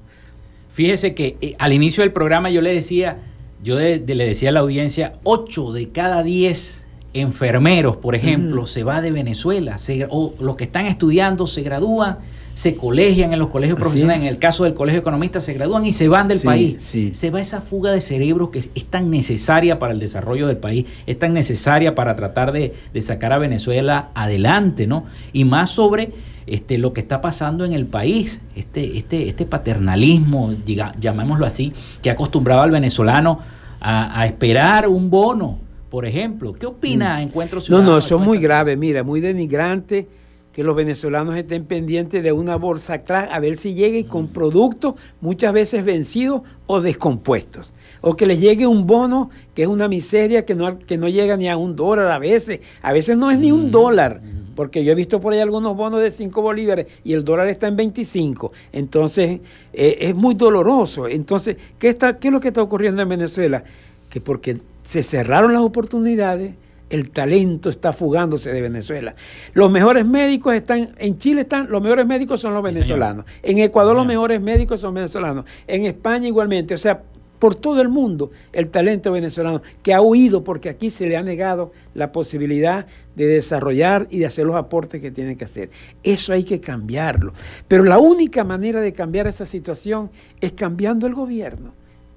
Fíjese 0.72 1.14
que 1.14 1.38
eh, 1.40 1.56
al 1.60 1.72
inicio 1.72 2.02
del 2.02 2.12
programa 2.12 2.50
yo 2.50 2.62
le 2.62 2.74
decía, 2.74 3.20
yo 3.64 3.78
le 3.78 4.00
decía 4.00 4.50
a 4.50 4.52
la 4.54 4.62
audiencia, 4.62 5.14
8 5.24 5.72
de 5.72 5.90
cada 5.90 6.24
10 6.24 6.83
enfermeros, 7.14 7.98
por 7.98 8.16
ejemplo, 8.16 8.68
se 8.68 8.84
va 8.84 9.02
de 9.02 9.12
Venezuela, 9.12 9.78
o 10.10 10.34
los 10.40 10.56
que 10.56 10.64
están 10.66 10.86
estudiando 10.86 11.48
se 11.48 11.62
gradúan 11.62 12.18
se 12.54 12.76
colegian 12.76 13.34
en 13.34 13.40
los 13.40 13.50
colegios 13.50 13.80
profesionales, 13.80 14.22
en 14.22 14.28
el 14.28 14.38
caso 14.38 14.64
del 14.64 14.74
colegio 14.74 15.02
economista, 15.02 15.40
se 15.40 15.54
gradúan 15.54 15.86
y 15.86 15.92
se 15.92 16.08
van 16.08 16.28
del 16.28 16.40
país. 16.40 16.96
Se 17.12 17.32
va 17.32 17.42
esa 17.42 17.62
fuga 17.62 17.92
de 17.92 18.00
cerebros 18.00 18.50
que 18.50 18.60
es 18.60 18.86
tan 18.86 19.10
necesaria 19.10 19.80
para 19.80 19.94
el 19.94 20.00
desarrollo 20.00 20.48
del 20.48 20.58
país, 20.58 20.86
es 21.08 21.18
tan 21.18 21.34
necesaria 21.34 21.96
para 21.96 22.16
tratar 22.16 22.52
de, 22.52 22.74
sacar 23.02 23.34
a 23.34 23.40
Venezuela 23.40 24.10
adelante, 24.14 24.88
¿no? 24.88 25.06
Y 25.34 25.46
más 25.46 25.72
sobre 25.72 26.14
este, 26.46 26.78
lo 26.78 26.94
que 26.94 27.02
está 27.02 27.22
pasando 27.22 27.66
en 27.66 27.74
el 27.74 27.88
país, 27.88 28.42
este, 28.56 28.98
este, 28.98 29.28
este 29.28 29.46
paternalismo, 29.46 30.54
llamémoslo 31.00 31.46
así, 31.46 31.74
que 32.02 32.12
acostumbraba 32.12 32.64
al 32.64 32.72
venezolano 32.72 33.40
a, 33.82 34.26
esperar 34.26 34.88
un 34.88 35.10
bono, 35.10 35.58
por 35.94 36.08
ejemplo. 36.08 36.54
¿Qué 36.54 36.66
opina 36.66 37.18
mm. 37.18 37.22
Encuentro 37.22 37.62
Ciudadano? 37.62 37.88
No, 37.88 37.96
no, 37.98 38.02
son 38.02 38.24
muy 38.24 38.40
graves, 38.40 38.76
mira, 38.76 39.04
muy 39.04 39.22
denigrantes 39.22 40.08
que 40.52 40.64
los 40.64 40.76
venezolanos 40.76 41.36
estén 41.36 41.66
pendientes 41.66 42.24
de 42.24 42.32
una 42.32 42.56
bolsa 42.56 43.04
clara, 43.04 43.32
a 43.32 43.40
ver 43.40 43.58
si 43.58 43.76
llega 43.76 44.00
y 44.00 44.04
con 44.04 44.30
productos 44.30 44.96
muchas 45.22 45.54
veces 45.54 45.86
vencidos 45.86 46.42
o 46.66 46.82
descompuestos. 46.82 47.76
O 48.02 48.16
que 48.16 48.26
les 48.26 48.42
llegue 48.42 48.66
un 48.66 48.88
bono 48.88 49.30
que 49.54 49.62
es 49.62 49.68
una 49.68 49.88
miseria 49.88 50.48
que 50.48 50.56
no, 50.56 50.80
que 50.80 50.98
no 50.98 51.10
llega 51.10 51.38
ni 51.38 51.48
a 51.48 51.58
un 51.58 51.76
dólar 51.76 52.12
a 52.12 52.18
veces. 52.18 52.62
A 52.82 52.92
veces 52.92 53.16
no 53.16 53.30
es 53.30 53.38
ni 53.38 53.52
un 53.52 53.70
dólar, 53.70 54.20
porque 54.56 54.84
yo 54.84 54.94
he 54.94 54.96
visto 54.96 55.20
por 55.20 55.34
ahí 55.34 55.42
algunos 55.42 55.78
bonos 55.78 56.02
de 56.02 56.10
5 56.10 56.42
bolívares 56.42 56.88
y 57.04 57.14
el 57.14 57.24
dólar 57.24 57.50
está 57.50 57.68
en 57.68 57.76
25. 57.76 58.52
Entonces 58.72 59.42
eh, 59.72 59.98
es 60.00 60.16
muy 60.16 60.34
doloroso. 60.34 61.08
Entonces, 61.08 61.56
¿qué, 61.78 61.90
está, 61.90 62.18
¿qué 62.18 62.30
es 62.30 62.32
lo 62.34 62.40
que 62.40 62.48
está 62.48 62.64
ocurriendo 62.64 63.04
en 63.04 63.10
Venezuela? 63.10 63.64
Que 64.10 64.20
porque 64.20 64.58
se 64.84 65.02
cerraron 65.02 65.54
las 65.54 65.62
oportunidades, 65.62 66.54
el 66.90 67.10
talento 67.10 67.70
está 67.70 67.92
fugándose 67.92 68.54
de 68.54 68.62
Venezuela. 68.62 69.16
Los 69.54 69.72
mejores 69.72 70.06
médicos 70.06 70.54
están, 70.54 70.94
en 71.00 71.18
Chile 71.18 71.42
están, 71.42 71.70
los 71.70 71.82
mejores 71.82 72.06
médicos 72.06 72.40
son 72.40 72.54
los 72.54 72.64
venezolanos. 72.64 73.26
En 73.42 73.58
Ecuador 73.58 73.96
los 73.96 74.06
mejores 74.06 74.40
médicos 74.40 74.80
son 74.80 74.94
venezolanos. 74.94 75.46
En 75.66 75.86
España 75.86 76.28
igualmente. 76.28 76.76
O 76.76 76.78
sea, 76.78 77.02
por 77.40 77.56
todo 77.56 77.82
el 77.82 77.90
mundo 77.90 78.32
el 78.54 78.70
talento 78.70 79.12
venezolano 79.12 79.62
que 79.82 79.94
ha 79.94 80.02
huido 80.02 80.44
porque 80.44 80.70
aquí 80.70 80.90
se 80.90 81.08
le 81.08 81.18
ha 81.18 81.24
negado 81.24 81.74
la 81.94 82.12
posibilidad 82.12 82.86
de 83.16 83.26
desarrollar 83.26 84.08
y 84.10 84.20
de 84.20 84.28
hacer 84.28 84.46
los 84.46 84.56
aportes 84.56 85.02
que 85.02 85.12
tiene 85.12 85.36
que 85.36 85.46
hacer. 85.46 85.70
Eso 86.04 86.32
hay 86.32 86.44
que 86.44 86.62
cambiarlo. 86.62 87.34
Pero 87.68 87.84
la 87.84 87.98
única 87.98 88.44
manera 88.44 88.80
de 88.82 88.94
cambiar 88.94 89.28
esa 89.28 89.46
situación 89.46 90.12
es 90.40 90.54
cambiando 90.54 91.08
el 91.08 91.16
gobierno 91.16 91.74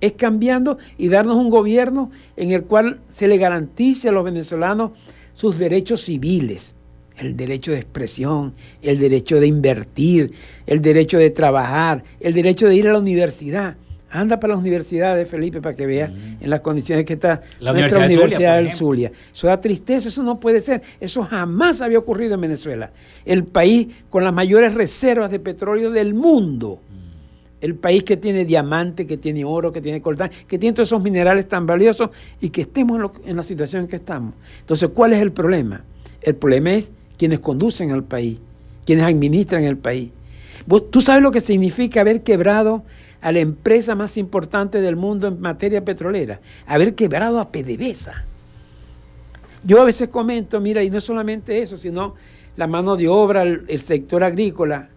es 0.07 0.13
cambiando 0.15 0.79
y 0.99 1.09
darnos 1.09 1.37
un 1.37 1.51
gobierno 1.51 2.11
en 2.37 2.53
el 2.53 2.63
cual 2.65 3.01
se 3.09 3.29
le 3.29 3.39
garantice 3.39 4.09
a 4.09 4.13
los 4.13 4.25
venezolanos 4.25 4.93
sus 5.33 5.59
derechos 5.59 6.03
civiles, 6.03 6.75
el 7.19 7.37
derecho 7.37 7.73
de 7.73 7.79
expresión, 7.79 8.55
el 8.83 8.99
derecho 8.99 9.39
de 9.41 9.47
invertir, 9.47 10.33
el 10.67 10.81
derecho 10.81 11.19
de 11.19 11.31
trabajar, 11.31 12.03
el 12.21 12.35
derecho 12.35 12.69
de 12.69 12.77
ir 12.77 12.89
a 12.89 12.93
la 12.93 12.99
universidad. 12.99 13.77
Anda 14.09 14.39
para 14.39 14.55
las 14.55 14.63
universidades, 14.63 15.29
Felipe, 15.29 15.61
para 15.61 15.75
que 15.75 15.85
veas 15.85 16.11
mm. 16.11 16.45
en 16.45 16.51
las 16.51 16.61
condiciones 16.61 17.05
que 17.05 17.15
está 17.15 17.43
la 17.59 17.73
nuestra 17.73 18.07
Universidad, 18.07 18.57
del 18.57 18.71
Zulia. 18.71 19.11
Eso 19.33 19.49
da 19.49 19.61
tristeza, 19.61 20.09
eso 20.09 20.23
no 20.23 20.39
puede 20.39 20.61
ser. 20.61 20.81
Eso 21.01 21.23
jamás 21.23 21.83
había 21.83 21.99
ocurrido 21.99 22.35
en 22.35 22.41
Venezuela. 22.41 22.93
El 23.25 23.45
país 23.45 23.89
con 24.09 24.23
las 24.25 24.33
mayores 24.33 24.75
reservas 24.75 25.31
de 25.31 25.41
petróleo 25.41 25.91
del 25.91 26.15
mundo 26.15 26.81
el 27.61 27.75
país 27.75 28.05
que 28.05 28.17
tiene 28.17 28.45
diamante, 28.45 29.07
que 29.07 29.17
tiene 29.17 29.45
oro, 29.45 29.73
que 29.73 29.81
tiene 29.81 30.03
coltán, 30.03 30.31
que 30.47 30.59
tiene 30.59 30.75
todos 30.75 30.89
esos 30.89 31.03
minerales 31.03 31.49
tan 31.49 31.67
valiosos 31.67 32.11
y 32.41 32.51
que 32.51 32.63
estemos 32.63 33.11
en, 33.25 33.37
la 33.37 33.43
situación 33.43 33.83
en 33.83 33.89
que 33.89 33.97
estamos. 33.97 34.35
Entonces, 34.61 34.91
¿cuál 34.93 35.13
es 35.15 35.23
el 35.23 35.33
problema? 35.33 35.83
El 36.21 36.35
problema 36.37 36.73
es 36.73 36.93
quienes 37.17 37.41
conducen 37.41 37.93
al 37.93 38.05
país, 38.05 38.39
quienes 38.85 39.05
administran 39.05 39.65
el 39.65 39.79
país. 39.79 40.11
¿Tú 40.91 41.01
sabes 41.01 41.23
lo 41.23 41.31
que 41.31 41.41
significa 41.41 42.01
haber 42.01 42.23
quebrado 42.23 42.83
a 43.21 43.33
la 43.33 43.41
empresa 43.41 43.95
más 43.95 44.17
importante 44.17 44.81
del 44.81 44.97
mundo 44.97 45.29
en 45.29 45.41
materia 45.41 45.85
petrolera? 45.85 46.41
Haber 46.67 46.95
quebrado 46.95 47.41
a 47.41 47.51
PDVSA. 47.51 48.25
Yo 49.65 49.81
a 49.81 49.85
veces 49.85 50.09
comento, 50.09 50.61
mira, 50.61 50.83
y 50.83 50.91
no 50.91 51.01
solamente 51.01 51.63
eso, 51.63 51.77
sino 51.77 52.15
la 52.57 52.67
mano 52.67 52.97
de 52.97 53.09
obra, 53.09 53.43
el 53.43 53.81
sector 53.81 54.23
agrícola, 54.23 54.91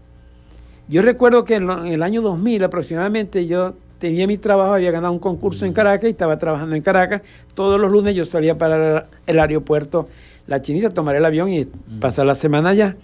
yo 0.89 1.04
recuerdo 1.04 1.45
que 1.45 1.56
en, 1.56 1.69
el 1.69 2.02
año 2.02 2.21
2000 2.23 2.63
aproximadamente 2.63 3.45
yo 3.45 3.75
tenía 3.99 4.25
mi 4.25 4.38
trabajo, 4.38 4.73
había 4.73 4.89
ganado 4.89 5.13
un 5.13 5.19
concurso 5.19 5.67
en 5.67 5.73
Caracas 5.73 6.06
y 6.08 6.12
estaba 6.12 6.39
trabajando 6.39 6.75
en 6.75 6.82
Caracas. 6.82 7.21
Todos 7.54 7.80
los 7.80 7.91
lunes 7.91 8.15
yo 8.15 8.25
salía 8.25 8.58
para 8.58 9.06
el 9.28 9.39
aeropuerto 9.39 10.08
La 10.47 10.63
Chinita, 10.63 10.89
tomar 10.89 11.15
el 11.15 11.25
avión 11.25 11.54
y 11.54 11.65
pasar 11.99 12.25
la 12.25 12.34
semana 12.34 12.69
allá. 12.69 12.95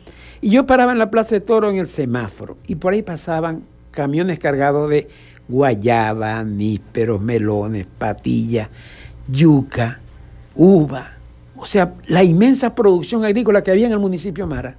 Y 0.42 0.50
yo 0.50 0.66
paraba 0.66 0.94
en 0.94 0.98
la 0.98 1.12
Plaza 1.12 1.36
de 1.36 1.42
Toro 1.42 1.70
en 1.70 1.78
el 1.78 1.86
semáforo 1.86 2.58
y 2.66 2.76
por 2.76 2.94
ahí 2.94 3.04
pasaban 3.04 3.62
camiones 3.92 4.40
cargados 4.40 4.90
de 4.90 5.08
guayaba, 5.48 6.44
nísperos, 6.44 7.22
melones, 7.22 7.86
patillas, 7.86 8.68
yuca, 9.28 10.00
uva. 10.56 11.12
O 11.56 11.68
sea, 11.68 11.94
la 12.08 12.24
inmensa 12.24 12.74
producción 12.74 13.24
agrícola 13.26 13.62
que 13.62 13.70
había 13.70 13.86
en 13.86 13.94
el 13.94 14.00
municipio 14.00 14.48
Mara 14.48 14.76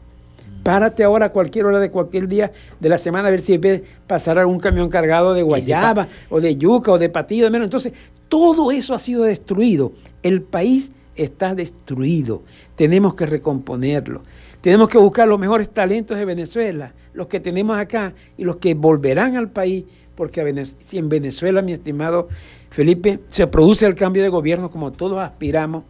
párate 0.67 1.05
ahora 1.05 1.27
a 1.27 1.29
cualquier 1.29 1.65
hora 1.67 1.79
de 1.79 1.93
cualquier 1.93 2.27
día 2.27 2.51
de 2.81 2.89
la 2.89 2.99
semana 2.99 3.29
a 3.29 3.31
ver 3.31 3.41
si 3.41 3.57
ves 3.57 3.83
pasar 4.09 4.37
algún 4.37 4.59
camión 4.59 4.89
cargado 4.89 5.33
de 5.33 5.45
guayaba 5.45 6.09
o 6.29 6.41
de 6.41 6.57
yuca 6.57 6.91
o 6.91 6.99
de 6.99 7.09
patillo 7.09 7.45
de 7.45 7.51
menos. 7.51 7.67
Entonces, 7.67 7.93
todo 8.29 8.73
eso 8.73 8.93
ha 8.93 8.99
sido 8.99 9.23
destruido. 9.23 9.93
El 10.25 10.43
país 10.43 10.91
está 11.15 11.55
destruido. 11.55 12.43
Tenemos 12.75 13.15
que 13.15 13.27
recomponerlo. 13.27 14.23
Tenemos 14.61 14.89
que 14.89 14.99
buscar 14.99 15.29
los 15.29 15.39
mejores 15.39 15.69
talentos 15.69 16.19
de 16.19 16.25
Venezuela, 16.25 16.93
los 17.15 17.29
que 17.29 17.39
tenemos 17.39 17.79
acá 17.79 18.13
y 18.37 18.43
los 18.43 18.57
que 18.57 18.75
volverán 18.75 19.37
al 19.37 19.49
país, 19.49 19.85
porque 20.17 20.67
si 20.83 20.99
en 20.99 21.09
Venezuela, 21.09 21.63
mi 21.63 21.75
estimado 21.75 22.27
Felipe, 22.71 23.21
se 23.29 23.47
produce 23.47 23.87
el 23.87 23.95
cambio 23.95 24.25
de 24.25 24.31
gobierno 24.31 24.69
como 24.69 24.91
todos 24.91 25.21
aspiramos, 25.21 25.85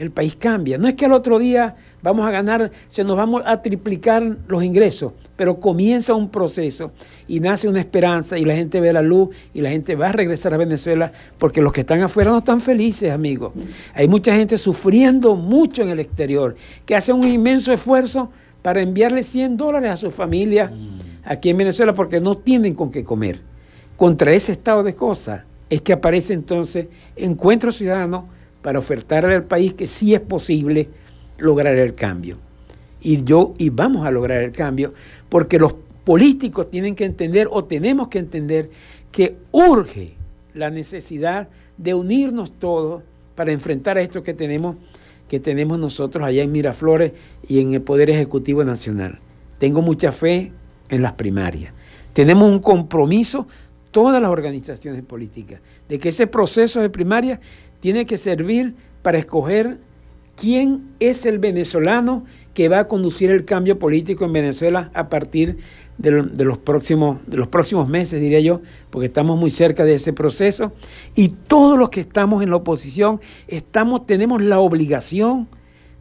el 0.00 0.10
país 0.10 0.34
cambia. 0.34 0.78
No 0.78 0.88
es 0.88 0.94
que 0.94 1.04
al 1.04 1.12
otro 1.12 1.38
día 1.38 1.76
vamos 2.02 2.26
a 2.26 2.30
ganar, 2.30 2.70
se 2.88 3.04
nos 3.04 3.18
vamos 3.18 3.42
a 3.44 3.60
triplicar 3.60 4.38
los 4.48 4.64
ingresos, 4.64 5.12
pero 5.36 5.60
comienza 5.60 6.14
un 6.14 6.30
proceso 6.30 6.92
y 7.28 7.38
nace 7.38 7.68
una 7.68 7.80
esperanza 7.80 8.38
y 8.38 8.46
la 8.46 8.54
gente 8.54 8.80
ve 8.80 8.94
la 8.94 9.02
luz 9.02 9.28
y 9.52 9.60
la 9.60 9.68
gente 9.68 9.96
va 9.96 10.08
a 10.08 10.12
regresar 10.12 10.54
a 10.54 10.56
Venezuela 10.56 11.12
porque 11.36 11.60
los 11.60 11.74
que 11.74 11.82
están 11.82 12.00
afuera 12.00 12.30
no 12.30 12.38
están 12.38 12.62
felices, 12.62 13.12
amigos. 13.12 13.52
Hay 13.94 14.08
mucha 14.08 14.34
gente 14.34 14.56
sufriendo 14.56 15.36
mucho 15.36 15.82
en 15.82 15.90
el 15.90 16.00
exterior, 16.00 16.56
que 16.86 16.96
hace 16.96 17.12
un 17.12 17.28
inmenso 17.28 17.70
esfuerzo 17.70 18.30
para 18.62 18.80
enviarle 18.80 19.22
100 19.22 19.58
dólares 19.58 19.90
a 19.90 19.96
su 19.98 20.10
familia 20.10 20.72
aquí 21.24 21.50
en 21.50 21.58
Venezuela 21.58 21.92
porque 21.92 22.20
no 22.20 22.38
tienen 22.38 22.74
con 22.74 22.90
qué 22.90 23.04
comer. 23.04 23.42
Contra 23.96 24.32
ese 24.32 24.52
estado 24.52 24.82
de 24.82 24.94
cosas 24.94 25.42
es 25.68 25.82
que 25.82 25.92
aparece 25.92 26.32
entonces 26.32 26.86
Encuentro 27.16 27.70
Ciudadano 27.70 28.39
para 28.62 28.78
ofertarle 28.78 29.34
al 29.34 29.44
país 29.44 29.74
que 29.74 29.86
sí 29.86 30.14
es 30.14 30.20
posible 30.20 30.88
lograr 31.38 31.76
el 31.76 31.94
cambio. 31.94 32.36
Y 33.00 33.24
yo, 33.24 33.54
y 33.58 33.70
vamos 33.70 34.06
a 34.06 34.10
lograr 34.10 34.42
el 34.42 34.52
cambio, 34.52 34.92
porque 35.28 35.58
los 35.58 35.74
políticos 36.04 36.70
tienen 36.70 36.94
que 36.94 37.04
entender 37.04 37.48
o 37.50 37.64
tenemos 37.64 38.08
que 38.08 38.18
entender 38.18 38.70
que 39.10 39.36
urge 39.52 40.14
la 40.54 40.70
necesidad 40.70 41.48
de 41.76 41.94
unirnos 41.94 42.52
todos 42.52 43.02
para 43.34 43.52
enfrentar 43.52 43.96
a 43.96 44.02
esto 44.02 44.22
que 44.22 44.34
tenemos, 44.34 44.76
que 45.28 45.40
tenemos 45.40 45.78
nosotros 45.78 46.24
allá 46.24 46.42
en 46.42 46.52
Miraflores 46.52 47.12
y 47.48 47.60
en 47.60 47.72
el 47.74 47.80
Poder 47.80 48.10
Ejecutivo 48.10 48.64
Nacional. 48.64 49.18
Tengo 49.58 49.82
mucha 49.82 50.12
fe 50.12 50.52
en 50.88 51.02
las 51.02 51.12
primarias. 51.12 51.72
Tenemos 52.12 52.50
un 52.50 52.58
compromiso, 52.58 53.46
todas 53.90 54.20
las 54.20 54.30
organizaciones 54.30 55.02
políticas, 55.02 55.60
de 55.88 55.98
que 55.98 56.10
ese 56.10 56.26
proceso 56.26 56.80
de 56.80 56.90
primaria 56.90 57.40
tiene 57.80 58.06
que 58.06 58.16
servir 58.16 58.74
para 59.02 59.18
escoger 59.18 59.78
quién 60.36 60.88
es 61.00 61.26
el 61.26 61.38
venezolano 61.38 62.24
que 62.54 62.68
va 62.68 62.80
a 62.80 62.88
conducir 62.88 63.30
el 63.30 63.44
cambio 63.44 63.78
político 63.78 64.24
en 64.24 64.32
Venezuela 64.32 64.90
a 64.94 65.08
partir 65.08 65.58
de, 65.98 66.10
los, 66.44 66.58
próximos, 66.58 67.88
meses, 67.88 68.20
diría 68.20 68.40
yo, 68.40 68.62
porque 68.88 69.06
estamos 69.06 69.38
muy 69.38 69.50
cerca 69.50 69.84
de 69.84 69.94
ese 69.94 70.14
proceso. 70.14 70.72
Y 71.14 71.28
todos 71.28 71.78
los 71.78 71.90
que 71.90 72.00
estamos 72.00 72.42
en 72.42 72.50
la 72.50 72.56
oposición 72.56 73.20
estamos, 73.48 74.06
tenemos 74.06 74.40
la 74.40 74.60
obligación 74.60 75.46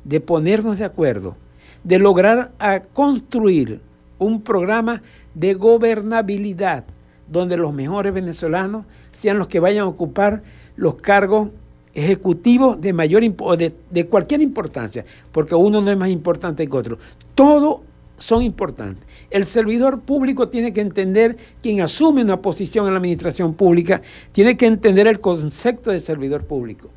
de 0.06 0.22
ponernos 0.22 0.80
de 0.80 0.86
acuerdo, 0.86 1.36
de 1.84 2.00
lograr 2.00 2.52
a 2.60 2.80
construir 2.80 3.82
un 4.20 4.42
programa 4.42 5.02
de 5.34 5.54
gobernabilidad 5.54 6.86
donde 7.28 7.58
los 7.58 7.74
mejores 7.74 8.14
venezolanos 8.14 8.86
sean 9.12 9.38
los 9.38 9.48
que 9.48 9.60
vayan 9.60 9.84
a 9.84 9.88
ocupar 9.88 10.44
los 10.76 10.96
cargos 10.96 11.50
ejecutivos 11.94 12.80
de 12.80 12.94
mayor 12.94 13.24
de, 13.58 13.74
de 13.90 14.06
cualquier 14.06 14.42
importancia, 14.42 15.04
porque 15.32 15.56
uno 15.56 15.82
no 15.82 15.92
es 15.92 15.98
más 15.98 16.10
importante 16.10 16.68
que 16.68 16.78
otro. 16.78 16.98
Todos 17.36 17.82
son 18.18 18.44
importantes. 18.44 19.04
El 19.32 19.46
servidor 19.46 20.02
público 20.02 20.50
tiene 20.50 20.74
que 20.74 20.82
entender, 20.82 21.38
quien 21.62 21.82
asume 21.82 22.24
una 22.24 22.42
posición 22.42 22.88
en 22.88 22.94
la 22.94 22.98
administración 22.98 23.54
pública, 23.54 24.02
tiene 24.32 24.58
que 24.58 24.66
entender 24.66 25.08
el 25.08 25.20
concepto 25.20 25.92
de 25.92 26.00
servidor 26.00 26.46
público. 26.46 26.90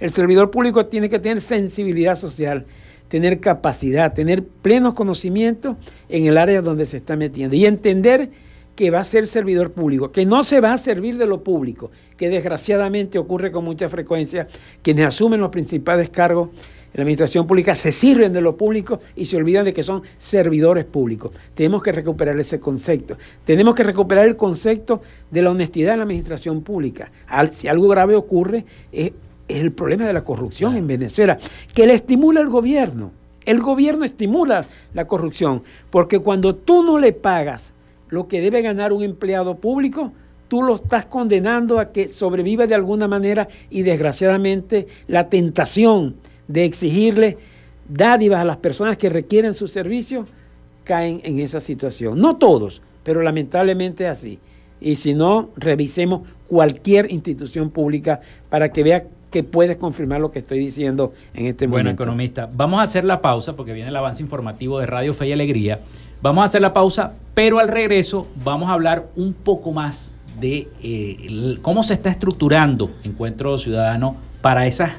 El 0.00 0.10
servidor 0.10 0.50
público 0.50 0.86
tiene 0.86 1.08
que 1.08 1.18
tener 1.18 1.40
sensibilidad 1.40 2.16
social, 2.16 2.66
tener 3.08 3.40
capacidad, 3.40 4.12
tener 4.12 4.42
plenos 4.44 4.94
conocimientos 4.94 5.76
en 6.08 6.26
el 6.26 6.36
área 6.36 6.62
donde 6.62 6.86
se 6.86 6.96
está 6.96 7.16
metiendo 7.16 7.54
y 7.54 7.66
entender 7.66 8.30
que 8.74 8.90
va 8.90 9.00
a 9.00 9.04
ser 9.04 9.26
servidor 9.26 9.72
público, 9.72 10.10
que 10.10 10.26
no 10.26 10.42
se 10.42 10.60
va 10.60 10.72
a 10.72 10.78
servir 10.78 11.16
de 11.16 11.26
lo 11.26 11.42
público, 11.42 11.90
que 12.16 12.28
desgraciadamente 12.28 13.18
ocurre 13.18 13.52
con 13.52 13.64
mucha 13.64 13.88
frecuencia, 13.88 14.48
quienes 14.82 15.06
asumen 15.06 15.40
los 15.40 15.50
principales 15.50 16.10
cargos 16.10 16.48
en 16.94 16.98
la 16.98 17.02
administración 17.02 17.46
pública 17.46 17.74
se 17.74 17.90
sirven 17.90 18.32
de 18.32 18.40
lo 18.40 18.56
público 18.56 19.00
y 19.16 19.24
se 19.24 19.36
olvidan 19.36 19.64
de 19.64 19.72
que 19.72 19.82
son 19.82 20.02
servidores 20.16 20.84
públicos. 20.84 21.32
Tenemos 21.52 21.82
que 21.82 21.90
recuperar 21.90 22.38
ese 22.38 22.60
concepto. 22.60 23.16
Tenemos 23.44 23.74
que 23.74 23.82
recuperar 23.82 24.26
el 24.26 24.36
concepto 24.36 25.02
de 25.28 25.42
la 25.42 25.50
honestidad 25.50 25.94
en 25.94 25.98
la 25.98 26.04
administración 26.04 26.62
pública. 26.62 27.10
si 27.50 27.66
algo 27.66 27.88
grave 27.88 28.14
ocurre, 28.14 28.64
es, 28.92 29.12
el 29.48 29.72
problema 29.72 30.06
de 30.06 30.12
la 30.12 30.24
corrupción 30.24 30.76
en 30.76 30.86
Venezuela, 30.86 31.38
que 31.74 31.86
le 31.86 31.94
estimula 31.94 32.40
el 32.40 32.48
gobierno. 32.48 33.10
El 33.44 33.60
gobierno 33.60 34.04
estimula 34.04 34.64
la 34.94 35.06
corrupción, 35.06 35.62
porque 35.90 36.18
cuando 36.18 36.54
tú 36.54 36.82
no 36.82 36.98
le 36.98 37.12
pagas 37.12 37.73
lo 38.14 38.28
que 38.28 38.40
debe 38.40 38.62
ganar 38.62 38.92
un 38.92 39.02
empleado 39.02 39.56
público, 39.56 40.12
tú 40.48 40.62
lo 40.62 40.76
estás 40.76 41.04
condenando 41.04 41.80
a 41.80 41.92
que 41.92 42.08
sobreviva 42.08 42.66
de 42.66 42.74
alguna 42.74 43.08
manera 43.08 43.48
y 43.70 43.82
desgraciadamente 43.82 44.86
la 45.08 45.28
tentación 45.28 46.14
de 46.46 46.64
exigirle 46.64 47.38
dádivas 47.88 48.40
a 48.40 48.44
las 48.44 48.56
personas 48.58 48.96
que 48.96 49.08
requieren 49.08 49.52
su 49.52 49.66
servicio 49.66 50.26
caen 50.84 51.20
en 51.24 51.40
esa 51.40 51.60
situación. 51.60 52.20
No 52.20 52.36
todos, 52.36 52.82
pero 53.02 53.20
lamentablemente 53.20 54.06
así. 54.06 54.38
Y 54.80 54.96
si 54.96 55.14
no, 55.14 55.50
revisemos 55.56 56.22
cualquier 56.46 57.10
institución 57.10 57.70
pública 57.70 58.20
para 58.48 58.70
que 58.70 58.82
vea 58.82 59.06
que 59.30 59.42
puedes 59.42 59.76
confirmar 59.76 60.20
lo 60.20 60.30
que 60.30 60.38
estoy 60.38 60.60
diciendo 60.60 61.12
en 61.34 61.46
este 61.46 61.66
momento. 61.66 61.86
Bueno, 61.86 61.90
economista, 61.90 62.48
vamos 62.54 62.78
a 62.78 62.84
hacer 62.84 63.04
la 63.04 63.20
pausa 63.20 63.56
porque 63.56 63.72
viene 63.72 63.88
el 63.88 63.96
avance 63.96 64.22
informativo 64.22 64.78
de 64.78 64.86
Radio 64.86 65.12
Fe 65.12 65.26
y 65.26 65.32
Alegría. 65.32 65.80
Vamos 66.24 66.40
a 66.40 66.44
hacer 66.46 66.62
la 66.62 66.72
pausa, 66.72 67.12
pero 67.34 67.58
al 67.58 67.68
regreso 67.68 68.26
vamos 68.42 68.70
a 68.70 68.72
hablar 68.72 69.08
un 69.14 69.34
poco 69.34 69.72
más 69.72 70.14
de 70.40 70.68
eh, 70.82 71.58
cómo 71.60 71.82
se 71.82 71.92
está 71.92 72.08
estructurando 72.08 72.90
Encuentro 73.04 73.58
Ciudadano 73.58 74.16
para 74.40 74.66
esas 74.66 74.92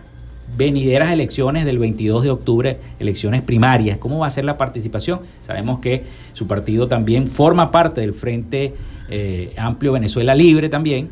venideras 0.55 1.09
elecciones 1.09 1.65
del 1.65 1.79
22 1.79 2.21
de 2.21 2.29
octubre, 2.29 2.77
elecciones 2.99 3.41
primarias. 3.41 3.97
¿Cómo 3.97 4.19
va 4.19 4.27
a 4.27 4.29
ser 4.29 4.45
la 4.45 4.55
participación? 4.59 5.21
Sabemos 5.41 5.79
que 5.79 6.03
su 6.33 6.45
partido 6.45 6.87
también 6.87 7.25
forma 7.25 7.71
parte 7.71 8.01
del 8.01 8.13
Frente 8.13 8.75
eh, 9.09 9.51
Amplio 9.57 9.93
Venezuela 9.93 10.35
Libre 10.35 10.69
también. 10.69 11.09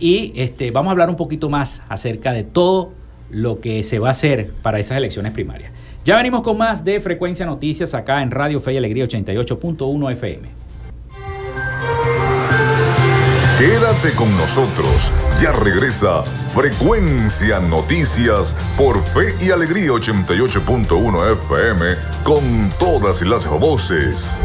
Y 0.00 0.32
este, 0.34 0.72
vamos 0.72 0.88
a 0.88 0.90
hablar 0.90 1.10
un 1.10 1.16
poquito 1.16 1.48
más 1.48 1.80
acerca 1.88 2.32
de 2.32 2.42
todo 2.42 2.90
lo 3.30 3.60
que 3.60 3.84
se 3.84 4.00
va 4.00 4.08
a 4.08 4.10
hacer 4.10 4.50
para 4.62 4.80
esas 4.80 4.98
elecciones 4.98 5.30
primarias. 5.30 5.70
Ya 6.04 6.16
venimos 6.16 6.42
con 6.42 6.56
más 6.56 6.84
de 6.84 7.00
Frecuencia 7.00 7.44
Noticias 7.44 7.94
acá 7.94 8.22
en 8.22 8.30
Radio 8.30 8.60
Fe 8.60 8.74
y 8.74 8.76
Alegría 8.78 9.04
88.1 9.04 10.12
FM. 10.12 10.48
Quédate 13.58 14.12
con 14.14 14.30
nosotros. 14.36 15.12
Ya 15.40 15.50
regresa 15.50 16.22
Frecuencia 16.22 17.58
Noticias 17.58 18.56
por 18.76 19.02
Fe 19.02 19.34
y 19.40 19.50
Alegría 19.50 19.88
88.1 19.88 21.32
FM 21.32 21.86
con 22.22 22.70
todas 22.78 23.22
las 23.22 23.48
voces. 23.48 24.38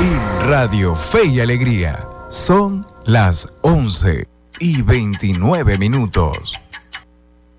En 0.00 0.48
Radio 0.48 0.94
Fe 0.94 1.26
y 1.26 1.40
Alegría 1.40 1.98
son 2.30 2.86
las 3.04 3.48
11 3.62 4.28
y 4.60 4.82
29 4.82 5.76
minutos. 5.78 6.60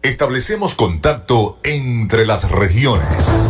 Establecemos 0.05 0.75
contacto 0.75 1.57
entre 1.63 2.27
las 2.27 2.51
regiones. 2.51 3.49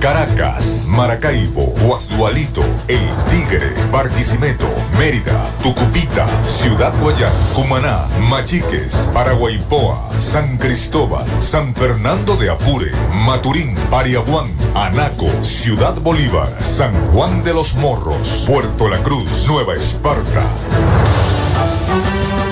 Caracas, 0.00 0.88
Maracaibo, 0.90 1.72
Guasdualito, 1.80 2.62
El 2.88 3.08
Tigre, 3.30 3.72
Barquisimeto, 3.90 4.68
Mérida, 4.98 5.50
Tucupita, 5.62 6.26
Ciudad 6.44 6.92
Guayán, 7.00 7.32
Cumaná, 7.54 8.06
Machiques, 8.28 9.10
Paraguaypoa, 9.14 10.10
San 10.18 10.58
Cristóbal, 10.58 11.24
San 11.40 11.74
Fernando 11.74 12.36
de 12.36 12.50
Apure, 12.50 12.92
Maturín, 13.24 13.74
Pariaguán, 13.90 14.52
Anaco, 14.74 15.30
Ciudad 15.42 15.94
Bolívar, 16.02 16.54
San 16.62 16.92
Juan 17.12 17.42
de 17.42 17.54
los 17.54 17.76
Morros, 17.76 18.44
Puerto 18.46 18.90
La 18.90 19.02
Cruz, 19.02 19.46
Nueva 19.48 19.74
Esparta. 19.74 20.44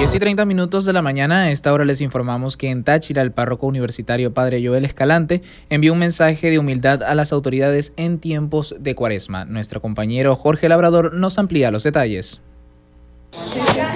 10 0.00 0.14
y 0.14 0.18
30 0.18 0.46
minutos 0.46 0.86
de 0.86 0.94
la 0.94 1.02
mañana, 1.02 1.42
a 1.42 1.50
esta 1.50 1.74
hora 1.74 1.84
les 1.84 2.00
informamos 2.00 2.56
que 2.56 2.70
en 2.70 2.84
Táchira 2.84 3.20
el 3.20 3.32
párroco 3.32 3.66
universitario 3.66 4.32
Padre 4.32 4.66
Joel 4.66 4.86
Escalante 4.86 5.42
envió 5.68 5.92
un 5.92 5.98
mensaje 5.98 6.48
de 6.48 6.58
humildad 6.58 7.02
a 7.02 7.14
las 7.14 7.34
autoridades 7.34 7.92
en 7.98 8.18
tiempos 8.18 8.74
de 8.80 8.94
cuaresma. 8.94 9.44
Nuestro 9.44 9.82
compañero 9.82 10.36
Jorge 10.36 10.70
Labrador 10.70 11.12
nos 11.12 11.38
amplía 11.38 11.70
los 11.70 11.82
detalles. 11.82 12.40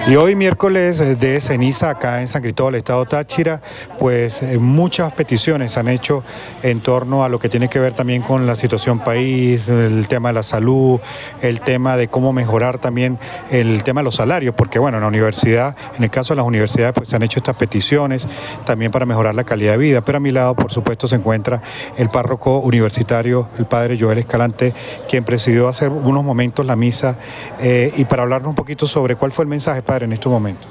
Y 0.07 0.17
hoy 0.17 0.35
miércoles 0.35 1.19
de 1.19 1.39
ceniza 1.39 1.89
acá 1.89 2.21
en 2.21 2.27
San 2.27 2.43
Cristóbal, 2.43 2.75
Estado 2.75 3.05
Táchira, 3.05 3.61
pues 3.97 4.43
eh, 4.43 4.59
muchas 4.59 5.11
peticiones 5.13 5.71
se 5.71 5.79
han 5.79 5.87
hecho 5.87 6.23
en 6.61 6.79
torno 6.81 7.23
a 7.23 7.29
lo 7.29 7.39
que 7.39 7.49
tiene 7.49 7.69
que 7.69 7.79
ver 7.79 7.93
también 7.93 8.21
con 8.21 8.45
la 8.45 8.55
situación 8.55 8.99
país, 8.99 9.67
el 9.67 10.07
tema 10.07 10.29
de 10.29 10.35
la 10.35 10.43
salud, 10.43 10.99
el 11.41 11.61
tema 11.61 11.97
de 11.97 12.07
cómo 12.07 12.33
mejorar 12.33 12.77
también 12.77 13.17
el 13.49 13.83
tema 13.83 14.01
de 14.01 14.05
los 14.05 14.15
salarios, 14.15 14.53
porque 14.53 14.77
bueno, 14.77 14.97
en 14.97 15.01
la 15.01 15.07
universidad, 15.07 15.75
en 15.97 16.03
el 16.03 16.11
caso 16.11 16.33
de 16.33 16.37
las 16.37 16.45
universidades, 16.45 16.93
pues 16.93 17.09
se 17.09 17.15
han 17.15 17.23
hecho 17.23 17.39
estas 17.39 17.55
peticiones 17.55 18.27
también 18.63 18.91
para 18.91 19.07
mejorar 19.07 19.33
la 19.33 19.43
calidad 19.43 19.71
de 19.71 19.79
vida, 19.79 20.01
pero 20.01 20.17
a 20.17 20.21
mi 20.21 20.31
lado, 20.31 20.53
por 20.55 20.71
supuesto, 20.71 21.07
se 21.07 21.15
encuentra 21.15 21.63
el 21.97 22.09
párroco 22.09 22.59
universitario, 22.59 23.49
el 23.57 23.65
padre 23.65 23.97
Joel 23.99 24.19
Escalante, 24.19 24.71
quien 25.09 25.23
presidió 25.23 25.67
hace 25.67 25.87
unos 25.87 26.23
momentos 26.23 26.63
la 26.63 26.75
misa, 26.75 27.17
eh, 27.59 27.91
y 27.97 28.05
para 28.05 28.21
hablarnos 28.21 28.49
un 28.49 28.55
poquito 28.55 28.85
sobre 28.85 29.15
cuál 29.15 29.24
fue 29.31 29.43
el 29.43 29.49
mensaje, 29.49 29.81
padre, 29.81 30.05
en 30.05 30.13
estos 30.13 30.31
momentos. 30.31 30.67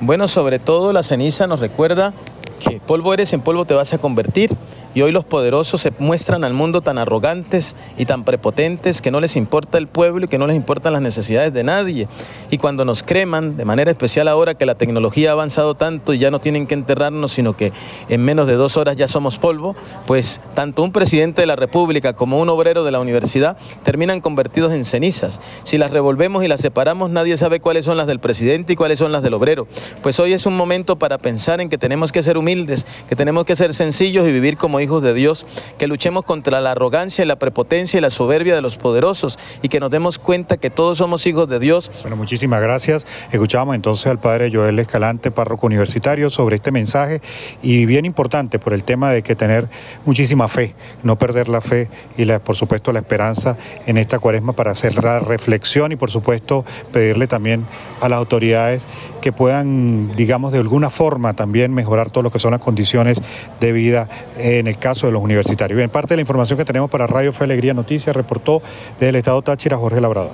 Bueno, 0.00 0.28
sobre 0.28 0.58
todo 0.58 0.92
la 0.92 1.02
ceniza 1.02 1.46
nos 1.46 1.60
recuerda 1.60 2.14
que 2.60 2.80
polvo 2.80 3.14
eres, 3.14 3.32
en 3.32 3.40
polvo 3.40 3.64
te 3.64 3.74
vas 3.74 3.92
a 3.92 3.98
convertir. 3.98 4.56
Y 4.98 5.02
hoy 5.02 5.12
los 5.12 5.24
poderosos 5.24 5.80
se 5.80 5.92
muestran 6.00 6.42
al 6.42 6.54
mundo 6.54 6.80
tan 6.80 6.98
arrogantes 6.98 7.76
y 7.96 8.04
tan 8.04 8.24
prepotentes 8.24 9.00
que 9.00 9.12
no 9.12 9.20
les 9.20 9.36
importa 9.36 9.78
el 9.78 9.86
pueblo 9.86 10.24
y 10.24 10.28
que 10.28 10.38
no 10.38 10.48
les 10.48 10.56
importan 10.56 10.92
las 10.92 11.02
necesidades 11.02 11.52
de 11.52 11.62
nadie. 11.62 12.08
Y 12.50 12.58
cuando 12.58 12.84
nos 12.84 13.04
creman, 13.04 13.56
de 13.56 13.64
manera 13.64 13.92
especial 13.92 14.26
ahora 14.26 14.54
que 14.54 14.66
la 14.66 14.74
tecnología 14.74 15.30
ha 15.30 15.32
avanzado 15.34 15.76
tanto 15.76 16.14
y 16.14 16.18
ya 16.18 16.32
no 16.32 16.40
tienen 16.40 16.66
que 16.66 16.74
enterrarnos, 16.74 17.30
sino 17.30 17.56
que 17.56 17.72
en 18.08 18.24
menos 18.24 18.48
de 18.48 18.54
dos 18.54 18.76
horas 18.76 18.96
ya 18.96 19.06
somos 19.06 19.38
polvo, 19.38 19.76
pues 20.04 20.40
tanto 20.54 20.82
un 20.82 20.90
presidente 20.90 21.42
de 21.42 21.46
la 21.46 21.54
República 21.54 22.14
como 22.14 22.40
un 22.40 22.48
obrero 22.48 22.82
de 22.82 22.90
la 22.90 22.98
universidad 22.98 23.56
terminan 23.84 24.20
convertidos 24.20 24.72
en 24.72 24.84
cenizas. 24.84 25.40
Si 25.62 25.78
las 25.78 25.92
revolvemos 25.92 26.42
y 26.42 26.48
las 26.48 26.60
separamos, 26.60 27.08
nadie 27.08 27.36
sabe 27.36 27.60
cuáles 27.60 27.84
son 27.84 27.98
las 27.98 28.08
del 28.08 28.18
presidente 28.18 28.72
y 28.72 28.76
cuáles 28.76 28.98
son 28.98 29.12
las 29.12 29.22
del 29.22 29.34
obrero. 29.34 29.68
Pues 30.02 30.18
hoy 30.18 30.32
es 30.32 30.44
un 30.44 30.56
momento 30.56 30.98
para 30.98 31.18
pensar 31.18 31.60
en 31.60 31.68
que 31.68 31.78
tenemos 31.78 32.10
que 32.10 32.24
ser 32.24 32.36
humildes, 32.36 32.84
que 33.08 33.14
tenemos 33.14 33.44
que 33.44 33.54
ser 33.54 33.74
sencillos 33.74 34.26
y 34.26 34.32
vivir 34.32 34.56
como 34.56 34.80
hijos 34.80 34.87
de 34.88 35.12
Dios, 35.12 35.46
que 35.76 35.86
luchemos 35.86 36.24
contra 36.24 36.60
la 36.60 36.70
arrogancia 36.70 37.22
y 37.22 37.26
la 37.26 37.36
prepotencia 37.36 37.98
y 37.98 38.00
la 38.00 38.10
soberbia 38.10 38.54
de 38.54 38.62
los 38.62 38.78
poderosos 38.78 39.38
y 39.62 39.68
que 39.68 39.80
nos 39.80 39.90
demos 39.90 40.18
cuenta 40.18 40.56
que 40.56 40.70
todos 40.70 40.98
somos 40.98 41.26
hijos 41.26 41.48
de 41.48 41.58
Dios. 41.58 41.90
Bueno, 42.00 42.16
muchísimas 42.16 42.62
gracias. 42.62 43.06
Escuchábamos 43.30 43.74
entonces 43.74 44.06
al 44.06 44.18
padre 44.18 44.50
Joel 44.50 44.78
Escalante, 44.78 45.30
párroco 45.30 45.66
universitario, 45.66 46.30
sobre 46.30 46.56
este 46.56 46.70
mensaje 46.70 47.20
y 47.62 47.84
bien 47.84 48.06
importante 48.06 48.58
por 48.58 48.72
el 48.72 48.84
tema 48.84 49.10
de 49.10 49.22
que 49.22 49.36
tener 49.36 49.68
muchísima 50.06 50.48
fe, 50.48 50.74
no 51.02 51.18
perder 51.18 51.48
la 51.48 51.60
fe 51.60 51.90
y 52.16 52.24
la, 52.24 52.38
por 52.38 52.56
supuesto 52.56 52.92
la 52.92 53.00
esperanza 53.00 53.58
en 53.86 53.98
esta 53.98 54.18
cuaresma 54.18 54.54
para 54.54 54.70
hacer 54.70 55.02
la 55.02 55.20
reflexión 55.20 55.92
y 55.92 55.96
por 55.96 56.10
supuesto 56.10 56.64
pedirle 56.92 57.26
también 57.26 57.66
a 58.00 58.08
las 58.08 58.18
autoridades 58.18 58.86
que 59.20 59.32
puedan, 59.32 60.12
digamos, 60.12 60.52
de 60.52 60.58
alguna 60.58 60.90
forma 60.90 61.34
también 61.34 61.74
mejorar 61.74 62.10
todo 62.10 62.22
lo 62.22 62.30
que 62.30 62.38
son 62.38 62.52
las 62.52 62.60
condiciones 62.60 63.20
de 63.60 63.72
vida 63.72 64.08
en 64.38 64.67
el 64.68 64.78
caso 64.78 65.06
de 65.06 65.12
los 65.12 65.22
universitarios. 65.22 65.76
Bien, 65.76 65.90
parte 65.90 66.10
de 66.10 66.16
la 66.16 66.22
información 66.22 66.58
que 66.58 66.64
tenemos 66.64 66.90
para 66.90 67.06
Radio 67.06 67.32
Fe 67.32 67.44
Alegría 67.44 67.74
Noticias 67.74 68.14
reportó 68.14 68.62
desde 68.94 69.08
el 69.08 69.16
Estado 69.16 69.42
Táchira 69.42 69.76
Jorge 69.76 70.00
Labrador. 70.00 70.32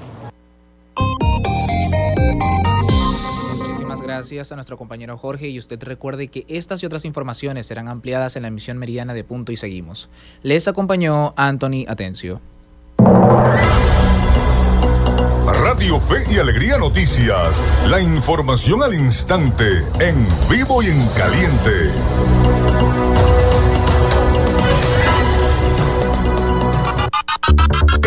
Muchísimas 3.56 4.02
Gracias 4.02 4.52
a 4.52 4.54
nuestro 4.54 4.76
compañero 4.76 5.16
Jorge 5.16 5.48
y 5.48 5.58
usted 5.58 5.82
recuerde 5.82 6.28
que 6.28 6.44
estas 6.48 6.82
y 6.82 6.86
otras 6.86 7.04
informaciones 7.04 7.66
serán 7.66 7.88
ampliadas 7.88 8.36
en 8.36 8.42
la 8.42 8.48
emisión 8.48 8.78
meridiana 8.78 9.14
de 9.14 9.24
Punto 9.24 9.52
y 9.52 9.56
Seguimos. 9.56 10.08
Les 10.42 10.68
acompañó 10.68 11.32
Anthony 11.36 11.84
Atencio. 11.88 12.40
Radio 15.74 16.00
Fe 16.00 16.22
y 16.30 16.38
Alegría 16.38 16.78
Noticias. 16.78 17.60
La 17.88 18.00
información 18.00 18.82
al 18.82 18.94
instante, 18.94 19.84
en 19.98 20.26
vivo 20.48 20.82
y 20.82 20.86
en 20.86 21.06
caliente. 21.08 23.13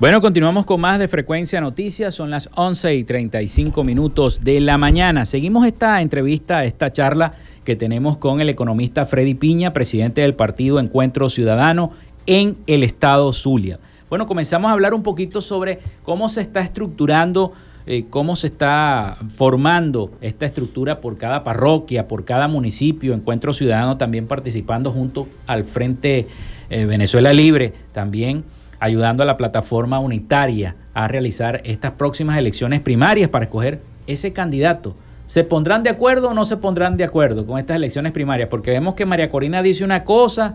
Bueno, 0.00 0.20
continuamos 0.20 0.64
con 0.64 0.80
más 0.80 1.00
de 1.00 1.08
Frecuencia 1.08 1.60
Noticias. 1.60 2.14
Son 2.14 2.30
las 2.30 2.50
11 2.54 2.94
y 2.94 3.02
35 3.02 3.82
minutos 3.82 4.44
de 4.44 4.60
la 4.60 4.78
mañana. 4.78 5.26
Seguimos 5.26 5.66
esta 5.66 6.00
entrevista, 6.00 6.64
esta 6.64 6.92
charla 6.92 7.32
que 7.64 7.74
tenemos 7.74 8.16
con 8.16 8.40
el 8.40 8.48
economista 8.48 9.06
Freddy 9.06 9.34
Piña, 9.34 9.72
presidente 9.72 10.20
del 10.20 10.34
partido 10.34 10.78
Encuentro 10.78 11.28
Ciudadano 11.28 11.90
en 12.26 12.56
el 12.68 12.84
estado 12.84 13.32
Zulia. 13.32 13.80
Bueno, 14.08 14.26
comenzamos 14.26 14.68
a 14.68 14.72
hablar 14.74 14.94
un 14.94 15.02
poquito 15.02 15.40
sobre 15.40 15.80
cómo 16.04 16.28
se 16.28 16.42
está 16.42 16.60
estructurando 16.60 17.50
eh, 17.86 18.04
cómo 18.08 18.36
se 18.36 18.48
está 18.48 19.16
formando 19.34 20.12
esta 20.20 20.46
estructura 20.46 21.00
por 21.00 21.16
cada 21.16 21.42
parroquia, 21.42 22.06
por 22.06 22.24
cada 22.24 22.46
municipio, 22.46 23.14
Encuentro 23.14 23.52
Ciudadano 23.52 23.96
también 23.96 24.28
participando 24.28 24.92
junto 24.92 25.26
al 25.48 25.64
Frente 25.64 26.28
eh, 26.70 26.84
Venezuela 26.84 27.32
Libre, 27.32 27.72
también 27.92 28.44
ayudando 28.80 29.22
a 29.22 29.26
la 29.26 29.36
plataforma 29.36 29.98
unitaria 29.98 30.76
a 30.94 31.08
realizar 31.08 31.60
estas 31.64 31.92
próximas 31.92 32.38
elecciones 32.38 32.80
primarias 32.80 33.30
para 33.30 33.44
escoger 33.44 33.80
ese 34.06 34.32
candidato. 34.32 34.94
¿Se 35.26 35.44
pondrán 35.44 35.82
de 35.82 35.90
acuerdo 35.90 36.30
o 36.30 36.34
no 36.34 36.44
se 36.44 36.56
pondrán 36.56 36.96
de 36.96 37.04
acuerdo 37.04 37.44
con 37.44 37.58
estas 37.58 37.76
elecciones 37.76 38.12
primarias? 38.12 38.48
Porque 38.48 38.70
vemos 38.70 38.94
que 38.94 39.04
María 39.04 39.28
Corina 39.28 39.62
dice 39.62 39.84
una 39.84 40.04
cosa 40.04 40.54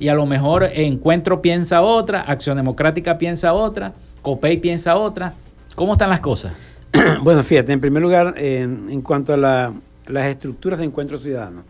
y 0.00 0.08
a 0.08 0.14
lo 0.14 0.26
mejor 0.26 0.64
Encuentro 0.64 1.40
piensa 1.40 1.82
otra, 1.82 2.22
Acción 2.22 2.56
Democrática 2.56 3.18
piensa 3.18 3.52
otra, 3.52 3.92
COPEI 4.22 4.56
piensa 4.58 4.96
otra. 4.96 5.34
¿Cómo 5.74 5.92
están 5.92 6.10
las 6.10 6.20
cosas? 6.20 6.56
bueno, 7.22 7.42
fíjate, 7.42 7.72
en 7.72 7.80
primer 7.80 8.02
lugar, 8.02 8.34
en, 8.36 9.00
cuanto 9.02 9.34
a 9.34 9.72
las 10.06 10.26
estructuras 10.26 10.78
de 10.80 10.86
encuentro 10.86 11.18
ciudadano, 11.18 11.62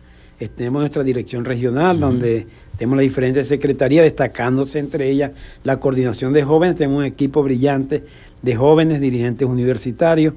tenemos 0.47 0.79
nuestra 0.79 1.03
dirección 1.03 1.43
regional, 1.43 1.99
donde 1.99 2.47
tenemos 2.77 2.97
las 2.97 3.03
diferentes 3.03 3.47
secretarías, 3.47 4.05
destacándose 4.05 4.79
entre 4.79 5.09
ellas 5.09 5.31
la 5.65 5.79
coordinación 5.81 6.31
de 6.31 6.43
jóvenes, 6.43 6.77
tenemos 6.77 6.99
un 6.99 7.05
equipo 7.05 7.43
brillante 7.43 8.05
de 8.41 8.55
jóvenes, 8.55 9.01
dirigentes 9.01 9.47
universitarios, 9.47 10.33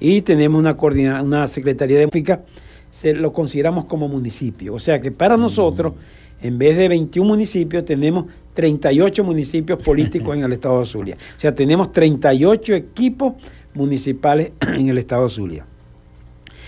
y 0.00 0.22
tenemos 0.22 0.58
una, 0.58 1.22
una 1.22 1.46
secretaría 1.46 2.00
de 2.00 2.06
música, 2.06 2.42
se 2.90 3.14
lo 3.14 3.32
consideramos 3.32 3.84
como 3.84 4.08
municipio. 4.08 4.74
O 4.74 4.78
sea 4.80 5.00
que 5.00 5.12
para 5.12 5.36
nosotros, 5.36 5.94
en 6.42 6.58
vez 6.58 6.76
de 6.76 6.88
21 6.88 7.28
municipios, 7.28 7.84
tenemos 7.84 8.26
38 8.54 9.22
municipios 9.22 9.80
políticos 9.80 10.36
en 10.36 10.42
el 10.42 10.52
estado 10.54 10.80
de 10.80 10.86
Zulia. 10.86 11.16
O 11.36 11.40
sea, 11.40 11.54
tenemos 11.54 11.92
38 11.92 12.74
equipos 12.74 13.34
municipales 13.74 14.52
en 14.60 14.88
el 14.88 14.98
estado 14.98 15.24
de 15.24 15.28
Zulia. 15.28 15.66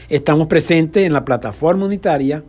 Estamos 0.09 0.47
presentes 0.47 1.05
en 1.05 1.13
la 1.13 1.25
plataforma 1.25 1.85
unitaria 1.85 2.45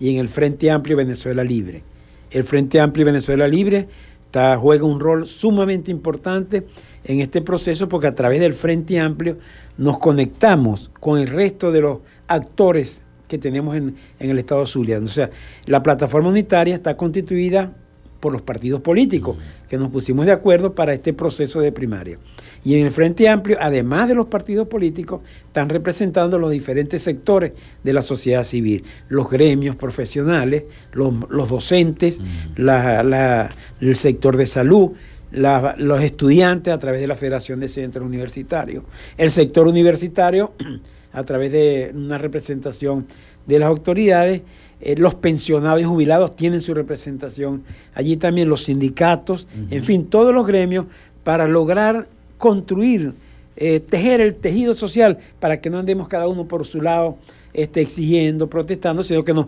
y 0.00 0.10
en 0.10 0.20
el 0.20 0.28
Frente 0.28 0.70
Amplio 0.70 0.96
Venezuela 0.96 1.44
Libre. 1.44 1.82
El 2.30 2.44
Frente 2.44 2.80
Amplio 2.80 3.06
Venezuela 3.06 3.48
Libre 3.48 3.88
está, 4.26 4.56
juega 4.56 4.84
un 4.84 5.00
rol 5.00 5.26
sumamente 5.26 5.90
importante 5.90 6.66
en 7.04 7.20
este 7.20 7.40
proceso 7.40 7.88
porque 7.88 8.06
a 8.06 8.14
través 8.14 8.40
del 8.40 8.52
Frente 8.52 8.98
Amplio 9.00 9.38
nos 9.76 9.98
conectamos 9.98 10.90
con 11.00 11.18
el 11.18 11.28
resto 11.28 11.72
de 11.72 11.80
los 11.80 11.98
actores 12.26 13.02
que 13.28 13.38
tenemos 13.38 13.76
en, 13.76 13.94
el 14.18 14.38
Estado 14.38 14.62
de 14.62 14.66
Zulia. 14.66 14.98
O 14.98 15.06
sea, 15.06 15.30
la 15.66 15.82
plataforma 15.82 16.28
unitaria 16.28 16.74
está 16.74 16.96
constituida 16.96 17.72
por 18.20 18.32
los 18.32 18.42
partidos 18.42 18.80
políticos 18.80 19.36
que 19.68 19.76
nos 19.76 19.90
pusimos 19.90 20.26
de 20.26 20.32
acuerdo 20.32 20.74
para 20.74 20.92
este 20.92 21.12
proceso 21.12 21.60
de 21.60 21.70
primaria. 21.70 22.18
Y 22.64 22.74
en 22.74 22.86
el 22.86 22.92
Frente 22.92 23.28
Amplio, 23.28 23.56
además 23.60 24.08
de 24.08 24.14
los 24.14 24.26
partidos 24.26 24.68
políticos, 24.68 25.22
están 25.46 25.68
representando 25.68 26.38
los 26.38 26.50
diferentes 26.50 27.02
sectores 27.02 27.52
de 27.82 27.92
la 27.92 28.02
sociedad 28.02 28.42
civil, 28.42 28.84
los 29.08 29.30
gremios 29.30 29.76
profesionales, 29.76 30.64
los, 30.92 31.48
docentes, 31.48 32.20
el 32.56 33.96
sector 33.96 34.36
de 34.36 34.46
salud, 34.46 34.92
los 35.30 36.02
estudiantes 36.02 36.72
a 36.72 36.78
través 36.78 37.00
de 37.00 37.06
la 37.06 37.14
Federación 37.14 37.60
de 37.60 37.68
Centros 37.68 38.06
Universitarios, 38.06 38.84
el 39.16 39.30
sector 39.30 39.66
universitario 39.66 40.52
a 41.12 41.22
través 41.22 41.52
de 41.52 41.92
una 41.94 42.18
representación 42.18 43.06
de 43.46 43.58
las 43.58 43.68
autoridades, 43.68 44.42
eh, 44.80 44.94
los 44.96 45.14
pensionados 45.16 45.80
y 45.80 45.84
jubilados 45.84 46.36
tienen 46.36 46.60
su 46.60 46.72
representación, 46.72 47.64
allí 47.94 48.16
también 48.16 48.48
los 48.48 48.64
sindicatos, 48.64 49.48
en 49.70 49.82
fin, 49.82 50.06
todos 50.06 50.32
los 50.32 50.46
gremios 50.46 50.86
para 51.24 51.46
lograr 51.46 52.08
construir, 52.38 53.12
eh, 53.56 53.80
tejer 53.80 54.20
el 54.20 54.34
tejido 54.34 54.72
social 54.72 55.18
para 55.40 55.60
que 55.60 55.68
no 55.68 55.78
andemos 55.78 56.08
cada 56.08 56.28
uno 56.28 56.46
por 56.46 56.64
su 56.64 56.80
lado 56.80 57.16
este, 57.52 57.80
exigiendo, 57.80 58.48
protestando, 58.48 59.02
sino 59.02 59.24
que 59.24 59.34
nos 59.34 59.46